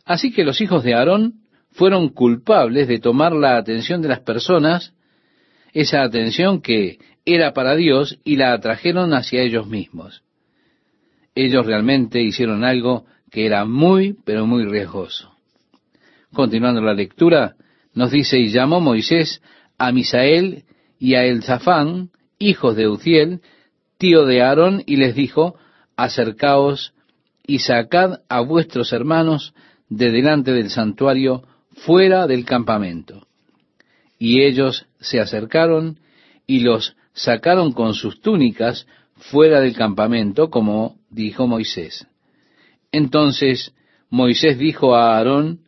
Así 0.05 0.31
que 0.31 0.43
los 0.43 0.61
hijos 0.61 0.83
de 0.83 0.93
Aarón 0.93 1.42
fueron 1.74 2.09
culpables 2.09 2.88
de 2.88 2.99
tomar 2.99 3.34
la 3.34 3.57
atención 3.57 4.01
de 4.01 4.07
las 4.07 4.19
personas, 4.19 4.93
esa 5.74 6.03
atención 6.03 6.61
que 6.61 6.99
era 7.26 7.53
para 7.53 7.76
Dios, 7.76 8.19
y 8.24 8.36
la 8.36 8.53
atrajeron 8.53 9.13
hacia 9.13 9.41
ellos 9.41 9.67
mismos. 9.67 10.24
Ellos 11.36 11.65
realmente 11.65 12.21
hicieron 12.21 12.63
algo 12.63 13.05
que 13.32 13.45
era 13.45 13.65
muy, 13.65 14.15
pero 14.24 14.45
muy 14.45 14.65
riesgoso. 14.65 15.32
Continuando 16.34 16.82
la 16.82 16.93
lectura, 16.93 17.55
nos 17.93 18.11
dice, 18.11 18.39
y 18.39 18.49
llamó 18.49 18.80
Moisés 18.80 19.41
a 19.78 19.91
Misael 19.91 20.65
y 20.99 21.15
a 21.15 21.26
Elzafán, 21.26 22.09
hijos 22.38 22.76
de 22.76 22.88
Uziel, 22.88 23.41
tío 23.97 24.26
de 24.26 24.41
Aarón, 24.41 24.84
y 24.86 24.97
les 24.97 25.15
dijo, 25.15 25.55
acercaos 25.95 26.93
y 27.45 27.59
sacad 27.59 28.21
a 28.30 28.41
vuestros 28.41 28.93
hermanos 28.93 29.53
de 29.89 30.11
delante 30.11 30.51
del 30.51 30.69
santuario 30.69 31.43
fuera 31.86 32.27
del 32.27 32.45
campamento. 32.45 33.27
Y 34.17 34.41
ellos 34.41 34.86
se 34.99 35.19
acercaron 35.19 35.99
y 36.47 36.59
los 36.59 36.95
sacaron 37.13 37.73
con 37.73 37.93
sus 37.93 38.21
túnicas 38.21 38.88
fuera 39.15 39.59
del 39.59 39.75
campamento, 39.75 40.49
como 40.49 40.97
dijo 41.09 41.47
Moisés. 41.47 42.07
Entonces 42.91 43.73
Moisés 44.09 44.57
dijo 44.57 44.95
a 44.95 45.17
Aarón 45.17 45.59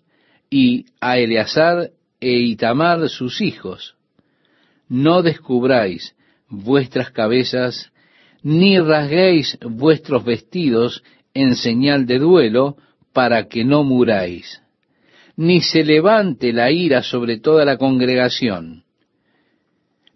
y 0.49 0.85
a 1.01 1.17
Eleazar 1.17 1.91
e 2.21 2.31
Itamar 2.31 3.09
sus 3.09 3.41
hijos, 3.41 3.95
no 4.87 5.21
descubráis 5.21 6.15
vuestras 6.47 7.11
cabezas, 7.11 7.91
ni 8.41 8.79
rasguéis 8.79 9.57
vuestros 9.61 10.23
vestidos 10.23 11.03
en 11.33 11.55
señal 11.55 12.05
de 12.05 12.19
duelo, 12.19 12.77
para 13.11 13.47
que 13.47 13.65
no 13.65 13.83
muráis, 13.83 14.61
ni 15.37 15.61
se 15.61 15.83
levante 15.83 16.53
la 16.53 16.71
ira 16.71 17.03
sobre 17.03 17.39
toda 17.39 17.65
la 17.65 17.77
congregación. 17.77 18.83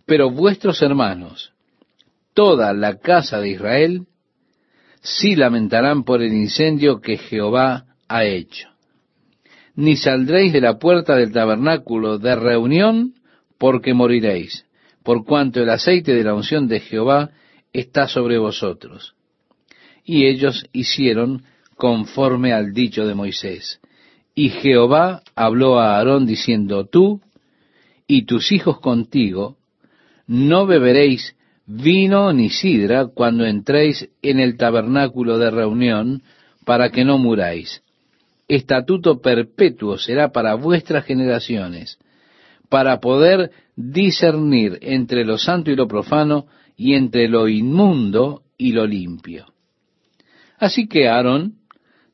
Pero 0.05 0.31
vuestros 0.31 0.81
hermanos, 0.81 1.53
toda 2.33 2.73
la 2.73 2.97
casa 2.99 3.39
de 3.39 3.49
Israel, 3.49 4.07
sí 5.01 5.35
lamentarán 5.35 6.03
por 6.03 6.21
el 6.21 6.33
incendio 6.33 7.01
que 7.01 7.17
Jehová 7.17 7.85
ha 8.07 8.25
hecho. 8.25 8.69
Ni 9.75 9.95
saldréis 9.95 10.51
de 10.51 10.61
la 10.61 10.77
puerta 10.77 11.15
del 11.15 11.31
tabernáculo 11.31 12.17
de 12.17 12.35
reunión, 12.35 13.13
porque 13.57 13.93
moriréis, 13.93 14.65
por 15.03 15.25
cuanto 15.25 15.61
el 15.61 15.69
aceite 15.69 16.13
de 16.13 16.23
la 16.23 16.33
unción 16.33 16.67
de 16.67 16.79
Jehová 16.79 17.31
está 17.71 18.07
sobre 18.07 18.37
vosotros. 18.37 19.15
Y 20.03 20.25
ellos 20.25 20.65
hicieron 20.73 21.43
conforme 21.75 22.51
al 22.51 22.73
dicho 22.73 23.05
de 23.05 23.15
Moisés. 23.15 23.78
Y 24.39 24.51
Jehová 24.51 25.21
habló 25.35 25.81
a 25.81 25.97
Aarón 25.97 26.25
diciendo, 26.25 26.85
tú 26.85 27.19
y 28.07 28.25
tus 28.25 28.53
hijos 28.53 28.79
contigo 28.79 29.57
no 30.27 30.65
beberéis 30.65 31.35
vino 31.65 32.31
ni 32.31 32.49
sidra 32.49 33.07
cuando 33.07 33.45
entréis 33.45 34.07
en 34.21 34.39
el 34.39 34.55
tabernáculo 34.55 35.39
de 35.39 35.51
reunión 35.51 36.23
para 36.63 36.89
que 36.89 37.03
no 37.03 37.17
muráis. 37.17 37.83
Estatuto 38.47 39.19
perpetuo 39.19 39.97
será 39.97 40.31
para 40.31 40.55
vuestras 40.55 41.03
generaciones, 41.03 41.99
para 42.69 43.01
poder 43.01 43.51
discernir 43.75 44.79
entre 44.81 45.25
lo 45.25 45.37
santo 45.37 45.69
y 45.69 45.75
lo 45.75 45.89
profano 45.89 46.47
y 46.77 46.93
entre 46.93 47.27
lo 47.27 47.49
inmundo 47.49 48.43
y 48.57 48.71
lo 48.71 48.87
limpio. 48.87 49.47
Así 50.57 50.87
que 50.87 51.09
Aarón 51.09 51.58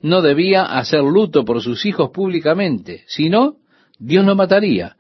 no 0.06 0.22
debía 0.22 0.62
hacer 0.62 1.02
luto 1.02 1.46
por 1.46 1.64
sus 1.64 1.84
hijos 1.88 2.12
públicamente, 2.12 3.04
sino 3.08 3.56
Dios 3.98 4.24
no 4.24 4.36
mataría, 4.36 4.98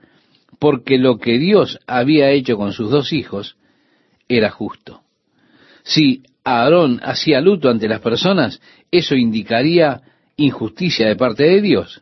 porque 0.57 0.97
lo 0.97 1.19
que 1.19 1.37
Dios 1.37 1.77
había 1.85 2.31
hecho 2.31 2.57
con 2.57 2.73
sus 2.73 2.89
dos 2.89 3.13
hijos 3.13 3.55
era 4.27 4.49
justo. 4.49 5.01
Si 5.83 6.23
Aarón 6.43 7.01
hacía 7.03 7.39
luto 7.39 7.69
ante 7.69 7.87
las 7.87 7.99
personas, 7.99 8.59
eso 8.89 9.13
indicaría 9.13 10.01
injusticia 10.37 11.07
de 11.07 11.15
parte 11.15 11.43
de 11.43 11.61
Dios. 11.61 12.01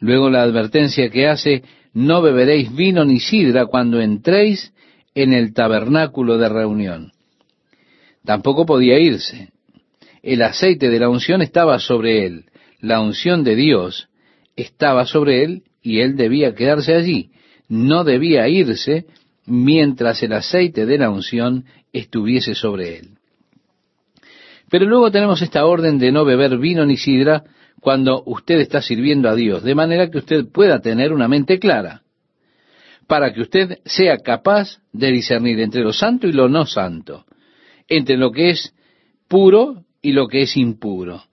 Luego 0.00 0.30
la 0.30 0.42
advertencia 0.42 1.10
que 1.10 1.28
hace, 1.28 1.62
no 1.92 2.22
beberéis 2.22 2.74
vino 2.74 3.04
ni 3.04 3.20
sidra 3.20 3.66
cuando 3.66 4.00
entréis 4.00 4.74
en 5.14 5.32
el 5.32 5.54
tabernáculo 5.54 6.38
de 6.38 6.48
reunión. 6.48 7.12
Tampoco 8.24 8.66
podía 8.66 8.98
irse 8.98 9.53
el 10.24 10.40
aceite 10.40 10.88
de 10.88 10.98
la 10.98 11.10
unción 11.10 11.42
estaba 11.42 11.78
sobre 11.78 12.24
él, 12.24 12.46
la 12.80 13.00
unción 13.00 13.44
de 13.44 13.54
Dios 13.56 14.08
estaba 14.56 15.04
sobre 15.04 15.44
él 15.44 15.64
y 15.82 16.00
él 16.00 16.16
debía 16.16 16.54
quedarse 16.54 16.94
allí, 16.94 17.30
no 17.68 18.04
debía 18.04 18.48
irse 18.48 19.04
mientras 19.44 20.22
el 20.22 20.32
aceite 20.32 20.86
de 20.86 20.96
la 20.96 21.10
unción 21.10 21.66
estuviese 21.92 22.54
sobre 22.54 22.98
él. 22.98 23.08
Pero 24.70 24.86
luego 24.86 25.10
tenemos 25.10 25.42
esta 25.42 25.66
orden 25.66 25.98
de 25.98 26.10
no 26.10 26.24
beber 26.24 26.56
vino 26.56 26.86
ni 26.86 26.96
sidra 26.96 27.44
cuando 27.80 28.22
usted 28.24 28.60
está 28.60 28.80
sirviendo 28.80 29.28
a 29.28 29.34
Dios, 29.34 29.62
de 29.62 29.74
manera 29.74 30.10
que 30.10 30.18
usted 30.18 30.46
pueda 30.50 30.80
tener 30.80 31.12
una 31.12 31.28
mente 31.28 31.58
clara, 31.58 32.00
para 33.06 33.34
que 33.34 33.42
usted 33.42 33.78
sea 33.84 34.16
capaz 34.16 34.78
de 34.90 35.12
discernir 35.12 35.60
entre 35.60 35.82
lo 35.82 35.92
santo 35.92 36.26
y 36.26 36.32
lo 36.32 36.48
no 36.48 36.64
santo, 36.64 37.26
entre 37.88 38.16
lo 38.16 38.32
que 38.32 38.50
es 38.50 38.74
puro 39.28 39.84
y 40.04 40.12
lo 40.12 40.28
que 40.28 40.42
es 40.42 40.58
impuro. 40.58 41.24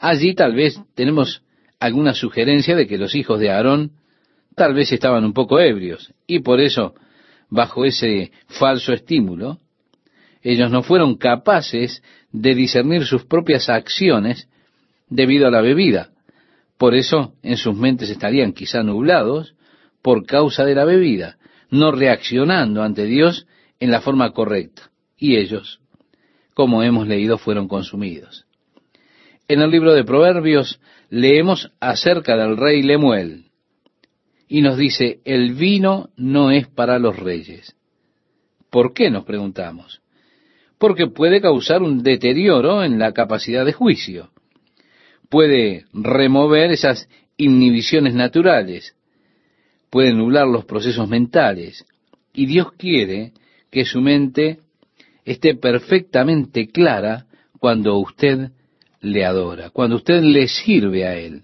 Allí 0.00 0.34
tal 0.34 0.52
vez 0.52 0.80
tenemos 0.96 1.44
alguna 1.78 2.12
sugerencia 2.12 2.74
de 2.74 2.88
que 2.88 2.98
los 2.98 3.14
hijos 3.14 3.38
de 3.38 3.52
Aarón 3.52 3.92
tal 4.56 4.74
vez 4.74 4.90
estaban 4.90 5.24
un 5.24 5.32
poco 5.32 5.60
ebrios 5.60 6.12
y 6.26 6.40
por 6.40 6.60
eso, 6.60 6.94
bajo 7.48 7.84
ese 7.84 8.32
falso 8.48 8.92
estímulo, 8.92 9.60
ellos 10.42 10.72
no 10.72 10.82
fueron 10.82 11.18
capaces 11.18 12.02
de 12.32 12.56
discernir 12.56 13.06
sus 13.06 13.24
propias 13.26 13.68
acciones 13.68 14.48
debido 15.08 15.46
a 15.46 15.52
la 15.52 15.60
bebida. 15.60 16.10
Por 16.78 16.96
eso 16.96 17.34
en 17.44 17.56
sus 17.56 17.76
mentes 17.76 18.10
estarían 18.10 18.54
quizá 18.54 18.82
nublados 18.82 19.54
por 20.02 20.26
causa 20.26 20.64
de 20.64 20.74
la 20.74 20.84
bebida, 20.84 21.38
no 21.70 21.92
reaccionando 21.92 22.82
ante 22.82 23.04
Dios 23.04 23.46
en 23.78 23.92
la 23.92 24.00
forma 24.00 24.32
correcta. 24.32 24.90
Y 25.16 25.36
ellos 25.36 25.78
como 26.58 26.82
hemos 26.82 27.06
leído, 27.06 27.38
fueron 27.38 27.68
consumidos. 27.68 28.44
En 29.46 29.60
el 29.60 29.70
libro 29.70 29.94
de 29.94 30.02
Proverbios 30.02 30.80
leemos 31.08 31.70
acerca 31.78 32.36
del 32.36 32.56
rey 32.56 32.82
Lemuel 32.82 33.44
y 34.48 34.60
nos 34.60 34.76
dice, 34.76 35.20
el 35.24 35.54
vino 35.54 36.08
no 36.16 36.50
es 36.50 36.66
para 36.66 36.98
los 36.98 37.16
reyes. 37.16 37.76
¿Por 38.70 38.92
qué 38.92 39.08
nos 39.08 39.24
preguntamos? 39.24 40.02
Porque 40.78 41.06
puede 41.06 41.40
causar 41.40 41.80
un 41.80 42.02
deterioro 42.02 42.82
en 42.82 42.98
la 42.98 43.12
capacidad 43.12 43.64
de 43.64 43.72
juicio. 43.72 44.32
Puede 45.28 45.84
remover 45.92 46.72
esas 46.72 47.08
inhibiciones 47.36 48.14
naturales. 48.14 48.96
Puede 49.90 50.12
nublar 50.12 50.48
los 50.48 50.64
procesos 50.64 51.08
mentales. 51.08 51.86
Y 52.34 52.46
Dios 52.46 52.72
quiere 52.72 53.32
que 53.70 53.84
su 53.84 54.00
mente 54.00 54.58
esté 55.28 55.54
perfectamente 55.54 56.68
clara 56.68 57.26
cuando 57.60 57.98
usted 57.98 58.50
le 59.00 59.26
adora, 59.26 59.68
cuando 59.68 59.96
usted 59.96 60.22
le 60.22 60.48
sirve 60.48 61.06
a 61.06 61.16
Él. 61.16 61.42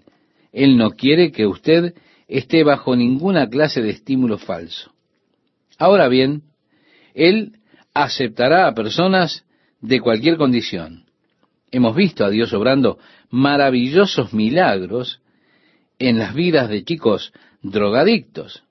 Él 0.51 0.75
no 0.75 0.89
quiere 0.91 1.31
que 1.31 1.45
usted 1.45 1.93
esté 2.27 2.63
bajo 2.63 2.95
ninguna 2.95 3.47
clase 3.47 3.83
de 3.83 3.91
estímulo 3.91 4.39
falso. 4.39 4.91
Ahora 5.77 6.07
bien, 6.07 6.41
Él 7.13 7.57
aceptará 7.93 8.67
a 8.67 8.73
personas 8.73 9.45
de 9.81 9.99
cualquier 9.99 10.37
condición. 10.37 11.05
Hemos 11.69 11.95
visto 11.95 12.25
a 12.25 12.31
Dios 12.31 12.53
obrando 12.53 12.97
maravillosos 13.29 14.33
milagros 14.33 15.21
en 15.99 16.17
las 16.17 16.33
vidas 16.33 16.69
de 16.69 16.83
chicos 16.83 17.33
drogadictos. 17.61 18.63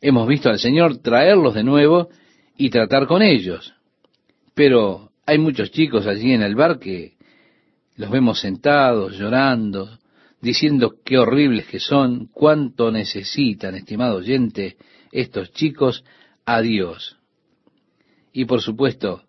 Hemos 0.00 0.28
visto 0.28 0.50
al 0.50 0.60
Señor 0.60 0.98
traerlos 0.98 1.54
de 1.54 1.64
nuevo 1.64 2.10
y 2.56 2.70
tratar 2.70 3.08
con 3.08 3.20
ellos. 3.20 3.73
Pero 4.54 5.10
hay 5.26 5.38
muchos 5.38 5.70
chicos 5.70 6.06
allí 6.06 6.32
en 6.32 6.42
el 6.42 6.54
bar 6.54 6.78
que 6.78 7.14
los 7.96 8.10
vemos 8.10 8.40
sentados, 8.40 9.16
llorando, 9.18 9.98
diciendo 10.40 10.96
qué 11.04 11.18
horribles 11.18 11.66
que 11.66 11.80
son, 11.80 12.28
cuánto 12.32 12.90
necesitan, 12.90 13.74
estimado 13.74 14.16
oyente, 14.16 14.76
estos 15.10 15.52
chicos 15.52 16.04
a 16.44 16.60
Dios. 16.60 17.16
Y 18.32 18.44
por 18.44 18.60
supuesto, 18.60 19.22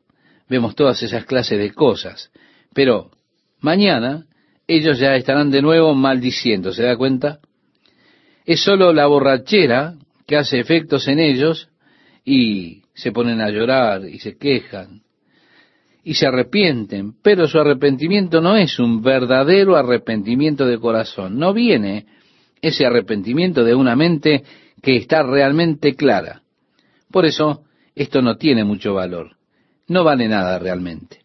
vemos 0.50 0.76
todas 0.76 1.02
esas 1.04 1.26
clases 1.26 1.58
de 1.58 1.72
cosas. 1.72 2.32
Pero 2.74 3.12
mañana 3.60 4.26
ellos 4.68 5.00
ya 5.00 5.16
estarán 5.16 5.52
de 5.52 5.62
nuevo 5.62 5.94
maldiciendo, 5.94 6.74
¿se 6.74 6.84
da 6.84 6.98
cuenta? 6.98 7.40
Es 8.46 8.62
solo 8.62 8.94
la 8.94 9.08
borrachera 9.08 9.96
que 10.28 10.38
hace 10.38 10.60
efectos 10.60 11.08
en 11.08 11.20
ellos 11.20 11.70
y 12.24 12.84
se 12.94 13.12
ponen 13.12 13.42
a 13.42 13.50
llorar 13.50 14.06
y 14.06 14.20
se 14.20 14.38
quejan 14.38 15.05
y 16.08 16.14
se 16.14 16.28
arrepienten, 16.28 17.16
pero 17.24 17.48
su 17.48 17.58
arrepentimiento 17.58 18.40
no 18.40 18.56
es 18.56 18.78
un 18.78 19.02
verdadero 19.02 19.76
arrepentimiento 19.76 20.68
de 20.68 20.78
corazón, 20.78 21.40
no 21.40 21.52
viene 21.52 22.06
ese 22.62 22.86
arrepentimiento 22.86 23.64
de 23.64 23.74
una 23.74 23.96
mente 23.96 24.44
que 24.84 24.98
está 24.98 25.24
realmente 25.24 25.96
clara. 25.96 26.44
Por 27.10 27.26
eso, 27.26 27.64
esto 27.96 28.22
no 28.22 28.38
tiene 28.38 28.64
mucho 28.64 28.94
valor, 28.94 29.36
no 29.88 30.04
vale 30.04 30.28
nada 30.28 30.60
realmente. 30.60 31.22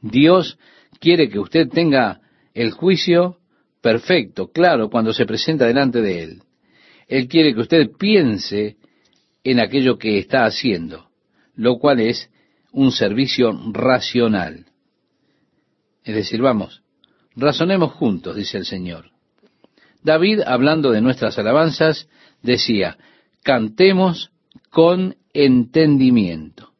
Dios 0.00 0.58
quiere 0.98 1.28
que 1.28 1.38
usted 1.38 1.68
tenga 1.68 2.22
el 2.54 2.70
juicio 2.70 3.36
perfecto, 3.82 4.50
claro, 4.50 4.88
cuando 4.88 5.12
se 5.12 5.26
presenta 5.26 5.66
delante 5.66 6.00
de 6.00 6.22
Él. 6.22 6.42
Él 7.08 7.28
quiere 7.28 7.52
que 7.52 7.60
usted 7.60 7.90
piense 7.98 8.76
en 9.44 9.60
aquello 9.60 9.98
que 9.98 10.16
está 10.16 10.46
haciendo, 10.46 11.10
lo 11.56 11.78
cual 11.78 12.00
es 12.00 12.30
un 12.72 12.92
servicio 12.92 13.52
racional. 13.72 14.66
Es 16.04 16.14
decir, 16.14 16.40
vamos, 16.40 16.82
razonemos 17.36 17.92
juntos, 17.92 18.36
dice 18.36 18.58
el 18.58 18.64
Señor. 18.64 19.10
David, 20.02 20.40
hablando 20.46 20.90
de 20.90 21.00
nuestras 21.00 21.38
alabanzas, 21.38 22.08
decía, 22.42 22.96
cantemos 23.42 24.30
con 24.70 25.16
entendimiento. 25.32 26.70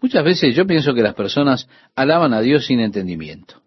Muchas 0.00 0.24
veces 0.24 0.56
yo 0.56 0.66
pienso 0.66 0.94
que 0.94 1.02
las 1.02 1.14
personas 1.14 1.68
alaban 1.94 2.32
a 2.32 2.40
Dios 2.40 2.66
sin 2.66 2.80
entendimiento. 2.80 3.60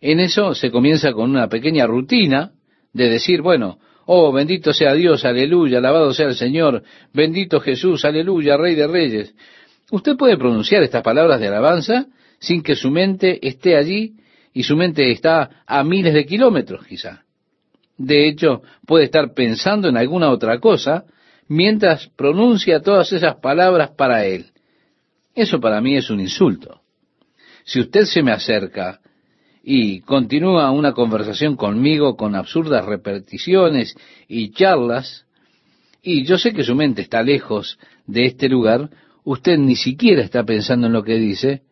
En 0.00 0.20
eso 0.20 0.54
se 0.54 0.70
comienza 0.70 1.12
con 1.12 1.30
una 1.30 1.48
pequeña 1.48 1.86
rutina 1.86 2.52
de 2.92 3.08
decir, 3.08 3.40
bueno, 3.40 3.78
oh, 4.04 4.32
bendito 4.32 4.74
sea 4.74 4.92
Dios, 4.92 5.24
aleluya, 5.24 5.78
alabado 5.78 6.12
sea 6.12 6.26
el 6.26 6.34
Señor, 6.34 6.82
bendito 7.14 7.58
Jesús, 7.60 8.04
aleluya, 8.04 8.58
Rey 8.58 8.74
de 8.74 8.86
Reyes. 8.86 9.34
Usted 9.94 10.16
puede 10.16 10.36
pronunciar 10.36 10.82
estas 10.82 11.04
palabras 11.04 11.38
de 11.38 11.46
alabanza 11.46 12.06
sin 12.40 12.64
que 12.64 12.74
su 12.74 12.90
mente 12.90 13.38
esté 13.46 13.76
allí 13.76 14.16
y 14.52 14.64
su 14.64 14.74
mente 14.74 15.12
está 15.12 15.62
a 15.64 15.84
miles 15.84 16.12
de 16.14 16.26
kilómetros 16.26 16.84
quizá. 16.84 17.22
De 17.96 18.26
hecho, 18.26 18.62
puede 18.84 19.04
estar 19.04 19.34
pensando 19.34 19.88
en 19.88 19.96
alguna 19.96 20.30
otra 20.30 20.58
cosa 20.58 21.04
mientras 21.46 22.08
pronuncia 22.08 22.82
todas 22.82 23.12
esas 23.12 23.36
palabras 23.36 23.90
para 23.90 24.24
él. 24.24 24.46
Eso 25.32 25.60
para 25.60 25.80
mí 25.80 25.96
es 25.96 26.10
un 26.10 26.18
insulto. 26.18 26.80
Si 27.62 27.78
usted 27.78 28.02
se 28.06 28.24
me 28.24 28.32
acerca 28.32 28.98
y 29.62 30.00
continúa 30.00 30.72
una 30.72 30.90
conversación 30.90 31.54
conmigo 31.54 32.16
con 32.16 32.34
absurdas 32.34 32.84
repeticiones 32.84 33.94
y 34.26 34.50
charlas, 34.50 35.24
y 36.02 36.24
yo 36.24 36.36
sé 36.36 36.52
que 36.52 36.64
su 36.64 36.74
mente 36.74 37.00
está 37.00 37.22
lejos 37.22 37.78
de 38.08 38.26
este 38.26 38.48
lugar, 38.48 38.90
usted 39.24 39.58
ni 39.58 39.76
siquiera 39.76 40.22
está 40.22 40.44
pensando 40.44 40.86
en 40.86 40.92
lo 40.92 41.02
que 41.02 41.14
dice, 41.14 41.62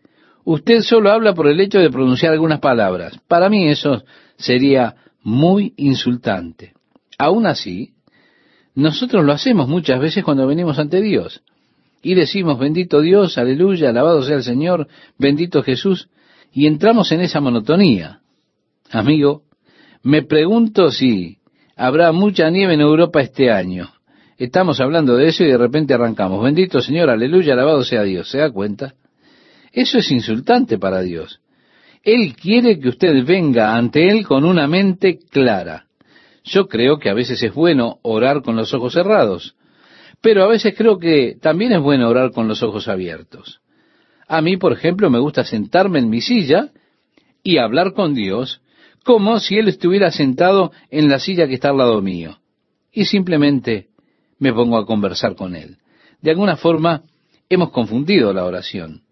usted 0.45 0.81
solo 0.81 1.11
habla 1.11 1.35
por 1.35 1.47
el 1.47 1.61
hecho 1.61 1.79
de 1.79 1.91
pronunciar 1.91 2.33
algunas 2.33 2.61
palabras. 2.61 3.19
Para 3.29 3.49
mí 3.49 3.69
eso 3.69 4.03
sería 4.37 4.97
muy 5.23 5.75
insultante. 5.77 6.73
Aún 7.19 7.47
así, 7.47 7.95
nosotros 8.75 9.25
lo 9.25 9.33
hacemos 9.33 9.69
muchas 9.69 10.01
veces 10.01 10.25
cuando 10.25 10.47
venimos 10.47 10.79
ante 10.79 11.01
Dios 11.01 11.43
y 12.03 12.15
decimos, 12.15 12.59
bendito 12.59 13.01
Dios, 13.01 13.39
aleluya, 13.39 13.91
alabado 13.91 14.23
sea 14.23 14.37
el 14.37 14.43
Señor, 14.43 14.89
bendito 15.19 15.63
Jesús, 15.63 16.09
y 16.53 16.67
entramos 16.67 17.13
en 17.13 17.21
esa 17.21 17.41
monotonía. 17.41 18.21
Amigo, 18.91 19.45
me 20.03 20.23
pregunto 20.23 20.91
si 20.91 21.39
habrá 21.77 22.11
mucha 22.13 22.51
nieve 22.51 22.75
en 22.75 22.81
Europa 22.81 23.21
este 23.21 23.51
año. 23.51 23.91
Estamos 24.43 24.81
hablando 24.81 25.15
de 25.15 25.29
eso 25.29 25.45
y 25.45 25.47
de 25.47 25.57
repente 25.57 25.95
arrancamos. 25.95 26.43
Bendito 26.43 26.81
Señor, 26.81 27.09
aleluya, 27.11 27.53
alabado 27.53 27.85
sea 27.85 28.03
Dios. 28.03 28.29
¿Se 28.29 28.39
da 28.39 28.51
cuenta? 28.51 28.95
Eso 29.71 29.99
es 29.99 30.11
insultante 30.11 30.79
para 30.79 31.01
Dios. 31.01 31.41
Él 32.03 32.35
quiere 32.35 32.81
que 32.81 32.89
usted 32.89 33.25
venga 33.25 33.77
ante 33.77 34.09
Él 34.09 34.27
con 34.27 34.45
una 34.45 34.67
mente 34.67 35.21
clara. 35.31 35.87
Yo 36.43 36.67
creo 36.67 36.99
que 36.99 37.09
a 37.09 37.15
veces 37.15 37.41
es 37.41 37.55
bueno 37.55 38.01
orar 38.03 38.43
con 38.43 38.57
los 38.57 38.75
ojos 38.75 38.95
cerrados, 38.95 39.55
pero 40.21 40.43
a 40.43 40.49
veces 40.49 40.75
creo 40.77 40.99
que 40.99 41.37
también 41.41 41.71
es 41.71 41.81
bueno 41.81 42.09
orar 42.09 42.33
con 42.33 42.49
los 42.49 42.65
ojos 42.65 42.89
abiertos. 42.89 43.61
A 44.27 44.43
mí, 44.43 44.57
por 44.57 44.73
ejemplo, 44.73 45.09
me 45.09 45.21
gusta 45.21 45.45
sentarme 45.45 46.01
en 46.01 46.11
mi 46.11 46.21
silla 46.21 46.73
y 47.45 47.59
hablar 47.59 47.93
con 47.93 48.13
Dios 48.13 48.61
como 49.05 49.39
si 49.39 49.59
Él 49.59 49.69
estuviera 49.69 50.11
sentado 50.11 50.73
en 50.91 51.09
la 51.09 51.21
silla 51.21 51.47
que 51.47 51.55
está 51.55 51.69
al 51.69 51.79
lado 51.79 52.03
mío. 52.03 52.41
Y 52.91 53.05
simplemente 53.05 53.92
me 54.43 54.53
pongo 54.53 54.77
a 54.77 54.85
conversar 54.85 55.37
con 55.37 55.55
Él. 55.55 55.77
De 56.21 56.33
alguna 56.33 56.57
forma 56.57 57.05
hemos 57.49 57.71
confundido 57.71 58.33
la 58.33 58.45
oración. 58.45 59.03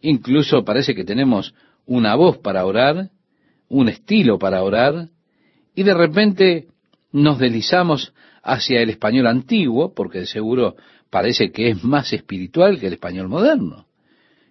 Incluso 0.00 0.64
parece 0.64 0.96
que 0.96 1.04
tenemos 1.04 1.54
una 1.86 2.16
voz 2.16 2.38
para 2.38 2.66
orar, 2.66 3.10
un 3.68 3.88
estilo 3.88 4.36
para 4.36 4.64
orar, 4.64 5.06
y 5.76 5.84
de 5.84 5.94
repente 5.94 6.66
nos 7.12 7.38
deslizamos 7.38 8.12
hacia 8.42 8.82
el 8.82 8.90
español 8.90 9.28
antiguo, 9.28 9.94
porque 9.94 10.18
de 10.18 10.26
seguro 10.26 10.74
parece 11.08 11.52
que 11.52 11.68
es 11.70 11.84
más 11.84 12.12
espiritual 12.12 12.80
que 12.80 12.88
el 12.88 12.94
español 12.94 13.28
moderno. 13.28 13.86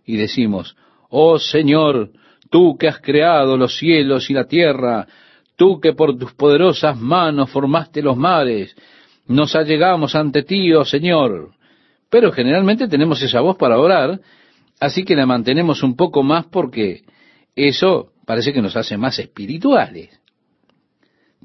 Y 0.06 0.16
decimos, 0.16 0.78
oh 1.10 1.38
Señor, 1.38 2.12
tú 2.50 2.78
que 2.78 2.88
has 2.88 3.02
creado 3.02 3.58
los 3.58 3.78
cielos 3.78 4.30
y 4.30 4.34
la 4.34 4.46
tierra, 4.46 5.06
tú 5.58 5.82
que 5.82 5.92
por 5.92 6.18
tus 6.18 6.32
poderosas 6.32 6.98
manos 6.98 7.50
formaste 7.50 8.02
los 8.02 8.16
mares, 8.16 8.74
nos 9.30 9.56
allegamos 9.56 10.16
ante 10.16 10.42
ti, 10.42 10.74
oh 10.74 10.84
Señor. 10.84 11.54
Pero 12.10 12.32
generalmente 12.32 12.88
tenemos 12.88 13.22
esa 13.22 13.42
voz 13.42 13.58
para 13.58 13.78
orar, 13.78 14.20
así 14.80 15.06
que 15.06 15.16
la 15.16 15.28
mantenemos 15.28 15.84
un 15.84 15.96
poco 15.96 16.24
más 16.24 16.48
porque 16.48 17.04
eso 17.56 18.12
parece 18.26 18.52
que 18.52 18.62
nos 18.62 18.76
hace 18.76 18.98
más 18.98 19.20
espirituales. 19.20 20.20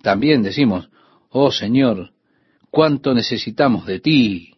También 0.03 0.43
decimos, 0.43 0.89
oh 1.29 1.51
Señor, 1.51 2.13
cuánto 2.71 3.13
necesitamos 3.13 3.85
de 3.85 4.01
ti. 4.01 4.55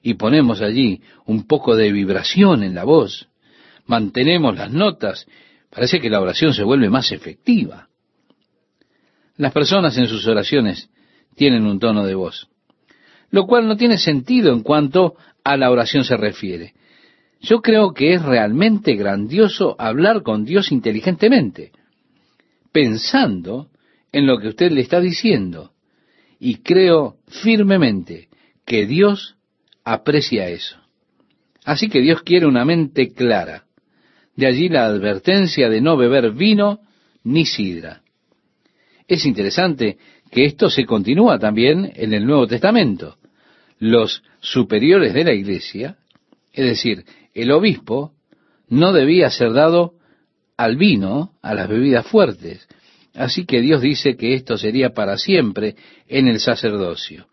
Y 0.00 0.14
ponemos 0.14 0.62
allí 0.62 1.02
un 1.26 1.48
poco 1.48 1.74
de 1.74 1.90
vibración 1.90 2.62
en 2.62 2.76
la 2.76 2.84
voz. 2.84 3.28
Mantenemos 3.86 4.56
las 4.56 4.70
notas. 4.70 5.26
Parece 5.68 6.00
que 6.00 6.10
la 6.10 6.20
oración 6.20 6.54
se 6.54 6.62
vuelve 6.62 6.90
más 6.90 7.10
efectiva. 7.10 7.88
Las 9.36 9.52
personas 9.52 9.96
en 9.98 10.06
sus 10.06 10.28
oraciones 10.28 10.90
tienen 11.34 11.66
un 11.66 11.80
tono 11.80 12.04
de 12.04 12.14
voz 12.14 12.51
lo 13.32 13.46
cual 13.46 13.66
no 13.66 13.76
tiene 13.76 13.98
sentido 13.98 14.52
en 14.52 14.62
cuanto 14.62 15.16
a 15.42 15.56
la 15.56 15.70
oración 15.70 16.04
se 16.04 16.16
refiere. 16.16 16.74
Yo 17.40 17.60
creo 17.60 17.92
que 17.92 18.12
es 18.12 18.22
realmente 18.22 18.94
grandioso 18.94 19.74
hablar 19.78 20.22
con 20.22 20.44
Dios 20.44 20.70
inteligentemente, 20.70 21.72
pensando 22.70 23.68
en 24.12 24.26
lo 24.26 24.38
que 24.38 24.48
usted 24.48 24.70
le 24.70 24.82
está 24.82 25.00
diciendo. 25.00 25.72
Y 26.38 26.56
creo 26.56 27.16
firmemente 27.26 28.28
que 28.64 28.86
Dios 28.86 29.36
aprecia 29.82 30.48
eso. 30.48 30.76
Así 31.64 31.88
que 31.88 32.00
Dios 32.00 32.22
quiere 32.22 32.46
una 32.46 32.64
mente 32.64 33.12
clara. 33.12 33.64
De 34.36 34.46
allí 34.46 34.68
la 34.68 34.84
advertencia 34.84 35.68
de 35.68 35.80
no 35.80 35.96
beber 35.96 36.32
vino 36.32 36.80
ni 37.24 37.46
sidra. 37.46 38.02
Es 39.08 39.24
interesante 39.24 39.96
que 40.30 40.44
esto 40.44 40.70
se 40.70 40.84
continúa 40.84 41.38
también 41.38 41.92
en 41.94 42.12
el 42.12 42.26
Nuevo 42.26 42.46
Testamento 42.46 43.16
los 43.82 44.22
superiores 44.38 45.12
de 45.12 45.24
la 45.24 45.32
iglesia, 45.32 45.96
es 46.52 46.64
decir, 46.66 47.04
el 47.34 47.50
obispo, 47.50 48.12
no 48.68 48.92
debía 48.92 49.28
ser 49.28 49.52
dado 49.52 49.94
al 50.56 50.76
vino, 50.76 51.32
a 51.42 51.52
las 51.52 51.68
bebidas 51.68 52.06
fuertes. 52.06 52.68
Así 53.12 53.44
que 53.44 53.60
Dios 53.60 53.82
dice 53.82 54.16
que 54.16 54.34
esto 54.34 54.56
sería 54.56 54.90
para 54.90 55.18
siempre 55.18 55.74
en 56.06 56.28
el 56.28 56.38
sacerdocio. 56.38 57.26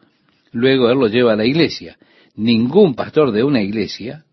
Luego 0.51 0.89
Él 0.89 0.97
lo 0.97 1.07
lleva 1.07 1.33
a 1.33 1.35
la 1.35 1.45
iglesia. 1.45 1.99
Ningún 2.35 2.95
pastor 2.95 3.31
de 3.31 3.43
una 3.43 3.61
iglesia, 3.61 4.25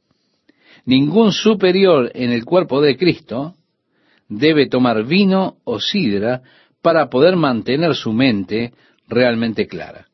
ningún 0.86 1.32
superior 1.32 2.10
en 2.14 2.30
el 2.30 2.46
cuerpo 2.46 2.80
de 2.80 2.96
Cristo, 2.96 3.56
debe 4.26 4.70
tomar 4.70 5.04
vino 5.04 5.58
o 5.64 5.80
sidra 5.80 6.40
para 6.80 7.10
poder 7.10 7.36
mantener 7.36 7.94
su 7.94 8.14
mente 8.14 8.72
realmente 9.06 9.66
clara. 9.66 10.05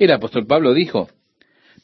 El 0.00 0.12
apóstol 0.12 0.46
Pablo 0.46 0.72
dijo, 0.72 1.10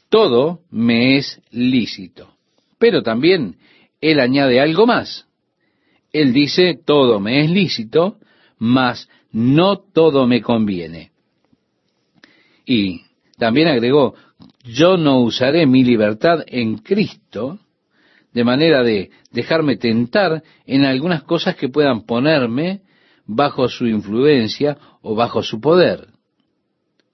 todo 0.09 0.61
me 0.71 1.19
es 1.19 1.43
lícito. 1.51 2.33
Pero 2.79 3.03
también 3.03 3.57
él 4.01 4.21
añade 4.21 4.59
algo 4.59 4.87
más. 4.87 5.27
Él 6.15 6.33
dice, 6.33 6.81
todo 6.83 7.21
me 7.21 7.45
es 7.45 7.51
lícito, 7.51 8.17
mas 8.57 9.11
no 9.33 9.77
todo 9.77 10.27
me 10.27 10.41
conviene. 10.41 11.11
Y 12.65 13.03
también 13.37 13.69
agregó, 13.69 14.15
yo 14.65 14.97
no 14.97 15.21
usaré 15.21 15.67
mi 15.67 15.85
libertad 15.85 16.39
en 16.47 16.79
Cristo 16.79 17.59
de 18.33 18.45
manera 18.45 18.83
de 18.83 19.11
dejarme 19.31 19.77
tentar 19.77 20.43
en 20.65 20.87
algunas 20.87 21.23
cosas 21.23 21.55
que 21.55 21.69
puedan 21.69 22.07
ponerme 22.07 22.81
bajo 23.27 23.69
su 23.69 23.87
influencia 23.87 24.79
o 25.03 25.15
bajo 25.15 25.43
su 25.43 25.61
poder. 25.61 26.16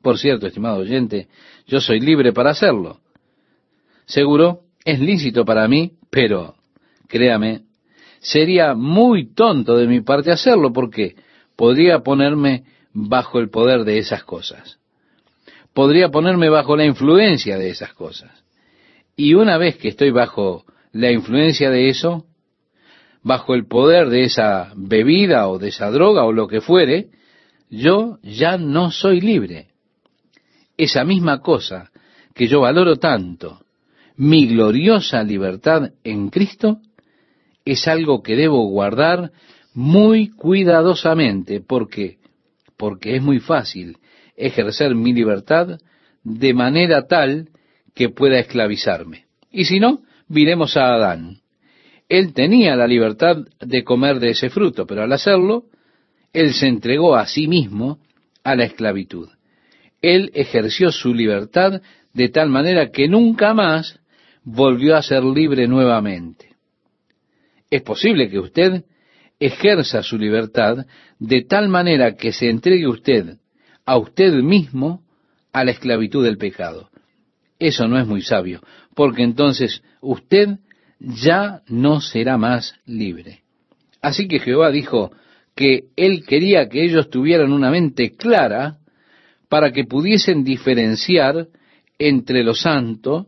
Por 0.02 0.18
cierto, 0.18 0.46
estimado 0.46 0.78
oyente, 0.78 1.28
yo 1.66 1.80
soy 1.80 2.00
libre 2.00 2.32
para 2.32 2.50
hacerlo. 2.50 2.98
Seguro, 4.04 4.62
es 4.84 4.98
lícito 4.98 5.44
para 5.44 5.68
mí, 5.68 5.92
pero, 6.10 6.56
créame, 7.08 7.62
sería 8.18 8.74
muy 8.74 9.32
tonto 9.32 9.76
de 9.76 9.86
mi 9.86 10.00
parte 10.00 10.32
hacerlo 10.32 10.72
porque 10.72 11.14
podría 11.56 12.00
ponerme 12.00 12.64
bajo 12.92 13.38
el 13.38 13.48
poder 13.48 13.84
de 13.84 13.98
esas 13.98 14.24
cosas. 14.24 14.78
Podría 15.72 16.08
ponerme 16.10 16.48
bajo 16.48 16.76
la 16.76 16.84
influencia 16.84 17.56
de 17.56 17.70
esas 17.70 17.94
cosas. 17.94 18.44
Y 19.16 19.34
una 19.34 19.56
vez 19.56 19.76
que 19.76 19.88
estoy 19.88 20.10
bajo 20.10 20.64
la 20.92 21.10
influencia 21.10 21.70
de 21.70 21.88
eso, 21.88 22.26
bajo 23.22 23.54
el 23.54 23.66
poder 23.66 24.08
de 24.08 24.24
esa 24.24 24.72
bebida 24.74 25.48
o 25.48 25.58
de 25.58 25.68
esa 25.68 25.90
droga 25.90 26.24
o 26.24 26.32
lo 26.32 26.48
que 26.48 26.60
fuere, 26.60 27.08
yo 27.70 28.18
ya 28.22 28.58
no 28.58 28.90
soy 28.90 29.20
libre. 29.20 29.71
Esa 30.76 31.04
misma 31.04 31.40
cosa 31.40 31.90
que 32.34 32.46
yo 32.48 32.60
valoro 32.60 32.96
tanto, 32.96 33.60
mi 34.16 34.46
gloriosa 34.46 35.22
libertad 35.22 35.92
en 36.04 36.28
Cristo, 36.30 36.78
es 37.64 37.86
algo 37.86 38.22
que 38.22 38.36
debo 38.36 38.66
guardar 38.68 39.32
muy 39.74 40.28
cuidadosamente, 40.28 41.60
porque 41.60 42.18
porque 42.82 43.14
es 43.14 43.22
muy 43.22 43.38
fácil 43.38 43.96
ejercer 44.36 44.96
mi 44.96 45.12
libertad 45.12 45.78
de 46.24 46.52
manera 46.52 47.06
tal 47.06 47.50
que 47.94 48.08
pueda 48.08 48.40
esclavizarme. 48.40 49.26
Y 49.52 49.66
si 49.66 49.78
no, 49.78 50.00
miremos 50.26 50.76
a 50.76 50.92
Adán. 50.94 51.38
Él 52.08 52.34
tenía 52.34 52.74
la 52.74 52.88
libertad 52.88 53.36
de 53.60 53.84
comer 53.84 54.18
de 54.18 54.30
ese 54.30 54.50
fruto, 54.50 54.84
pero 54.84 55.04
al 55.04 55.12
hacerlo, 55.12 55.66
él 56.32 56.54
se 56.54 56.66
entregó 56.66 57.14
a 57.14 57.28
sí 57.28 57.46
mismo 57.46 58.00
a 58.42 58.56
la 58.56 58.64
esclavitud. 58.64 59.28
Él 60.02 60.30
ejerció 60.34 60.90
su 60.92 61.14
libertad 61.14 61.80
de 62.12 62.28
tal 62.28 62.48
manera 62.50 62.90
que 62.90 63.08
nunca 63.08 63.54
más 63.54 64.00
volvió 64.44 64.96
a 64.96 65.02
ser 65.02 65.22
libre 65.24 65.66
nuevamente. 65.68 66.56
Es 67.70 67.82
posible 67.82 68.28
que 68.28 68.40
usted 68.40 68.84
ejerza 69.38 70.02
su 70.02 70.18
libertad 70.18 70.86
de 71.18 71.42
tal 71.42 71.68
manera 71.68 72.14
que 72.16 72.32
se 72.32 72.50
entregue 72.50 72.86
usted 72.86 73.38
a 73.86 73.96
usted 73.96 74.32
mismo 74.34 75.02
a 75.52 75.64
la 75.64 75.70
esclavitud 75.70 76.24
del 76.24 76.36
pecado. 76.36 76.90
Eso 77.58 77.86
no 77.86 77.98
es 77.98 78.06
muy 78.06 78.22
sabio, 78.22 78.60
porque 78.94 79.22
entonces 79.22 79.82
usted 80.00 80.58
ya 80.98 81.62
no 81.68 82.00
será 82.00 82.36
más 82.36 82.74
libre. 82.86 83.42
Así 84.00 84.26
que 84.26 84.40
Jehová 84.40 84.70
dijo 84.70 85.12
que 85.54 85.84
él 85.96 86.24
quería 86.26 86.68
que 86.68 86.84
ellos 86.84 87.10
tuvieran 87.10 87.52
una 87.52 87.70
mente 87.70 88.16
clara 88.16 88.78
para 89.52 89.70
que 89.70 89.84
pudiesen 89.84 90.44
diferenciar 90.44 91.48
entre 91.98 92.42
lo 92.42 92.54
santo 92.54 93.26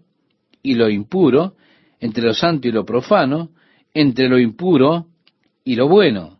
y 0.62 0.72
lo 0.72 0.88
impuro, 0.88 1.54
entre 2.00 2.24
lo 2.24 2.32
santo 2.32 2.66
y 2.66 2.72
lo 2.72 2.86
profano, 2.86 3.50
entre 3.92 4.30
lo 4.30 4.38
impuro 4.38 5.08
y 5.64 5.76
lo 5.76 5.86
bueno, 5.86 6.38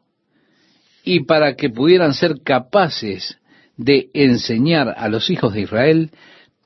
y 1.05 1.25
para 1.25 1.55
que 1.55 1.69
pudieran 1.69 2.15
ser 2.15 2.41
capaces 2.43 3.37
de 3.77 4.09
enseñar 4.15 4.95
a 4.97 5.11
los 5.11 5.29
hijos 5.29 5.53
de 5.53 5.61
Israel 5.61 6.13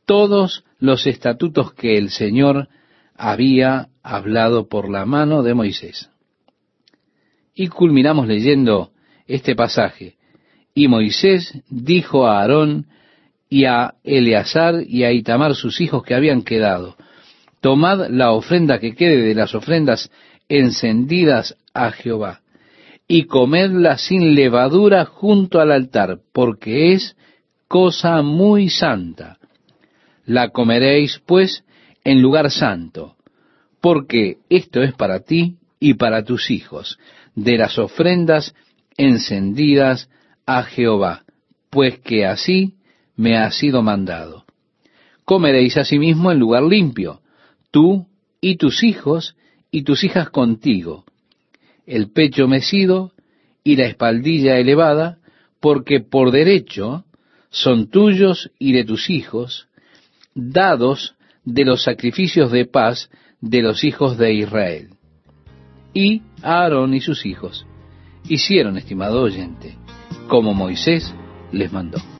todos 0.06 0.62
los 0.78 1.04
estatutos 1.08 1.74
que 1.74 1.98
el 1.98 2.10
Señor 2.10 2.68
había 3.16 3.88
hablado 4.04 4.68
por 4.68 4.88
la 4.88 5.06
mano 5.06 5.42
de 5.42 5.54
Moisés. 5.54 6.08
Y 7.52 7.66
culminamos 7.66 8.28
leyendo 8.28 8.92
este 9.26 9.56
pasaje. 9.56 10.14
Y 10.72 10.86
Moisés 10.86 11.60
dijo 11.68 12.28
a 12.28 12.42
Aarón 12.42 12.86
y 13.48 13.64
a 13.64 13.94
Eleazar 14.04 14.82
y 14.86 15.04
a 15.04 15.12
Itamar 15.12 15.54
sus 15.54 15.80
hijos 15.80 16.02
que 16.02 16.14
habían 16.14 16.42
quedado, 16.42 16.96
tomad 17.60 18.08
la 18.10 18.32
ofrenda 18.32 18.78
que 18.78 18.94
quede 18.94 19.22
de 19.22 19.34
las 19.34 19.54
ofrendas 19.54 20.10
encendidas 20.48 21.56
a 21.74 21.90
Jehová, 21.90 22.40
y 23.06 23.24
comedla 23.24 23.96
sin 23.96 24.34
levadura 24.34 25.06
junto 25.06 25.60
al 25.60 25.72
altar, 25.72 26.18
porque 26.32 26.92
es 26.92 27.16
cosa 27.68 28.22
muy 28.22 28.68
santa. 28.68 29.38
La 30.26 30.50
comeréis, 30.50 31.20
pues, 31.24 31.64
en 32.04 32.20
lugar 32.20 32.50
santo, 32.50 33.16
porque 33.80 34.36
esto 34.50 34.82
es 34.82 34.92
para 34.92 35.20
ti 35.20 35.56
y 35.80 35.94
para 35.94 36.24
tus 36.24 36.50
hijos, 36.50 36.98
de 37.34 37.56
las 37.56 37.78
ofrendas 37.78 38.54
encendidas 38.96 40.10
a 40.44 40.64
Jehová, 40.64 41.22
pues 41.70 41.98
que 42.00 42.26
así 42.26 42.74
me 43.18 43.36
ha 43.36 43.50
sido 43.50 43.82
mandado. 43.82 44.44
Comeréis 45.24 45.76
asimismo 45.76 46.32
en 46.32 46.38
lugar 46.38 46.62
limpio, 46.62 47.20
tú 47.70 48.06
y 48.40 48.56
tus 48.56 48.82
hijos 48.82 49.36
y 49.70 49.82
tus 49.82 50.04
hijas 50.04 50.30
contigo, 50.30 51.04
el 51.84 52.10
pecho 52.10 52.48
mecido 52.48 53.12
y 53.62 53.76
la 53.76 53.86
espaldilla 53.86 54.56
elevada, 54.56 55.18
porque 55.60 56.00
por 56.00 56.30
derecho 56.30 57.04
son 57.50 57.90
tuyos 57.90 58.50
y 58.58 58.72
de 58.72 58.84
tus 58.84 59.10
hijos, 59.10 59.68
dados 60.34 61.16
de 61.44 61.64
los 61.64 61.82
sacrificios 61.82 62.52
de 62.52 62.66
paz 62.66 63.10
de 63.40 63.62
los 63.62 63.82
hijos 63.84 64.16
de 64.16 64.32
Israel. 64.32 64.90
Y 65.92 66.22
Aarón 66.42 66.94
y 66.94 67.00
sus 67.00 67.26
hijos 67.26 67.66
hicieron, 68.28 68.78
estimado 68.78 69.22
oyente, 69.22 69.76
como 70.28 70.54
Moisés 70.54 71.12
les 71.50 71.72
mandó. 71.72 71.98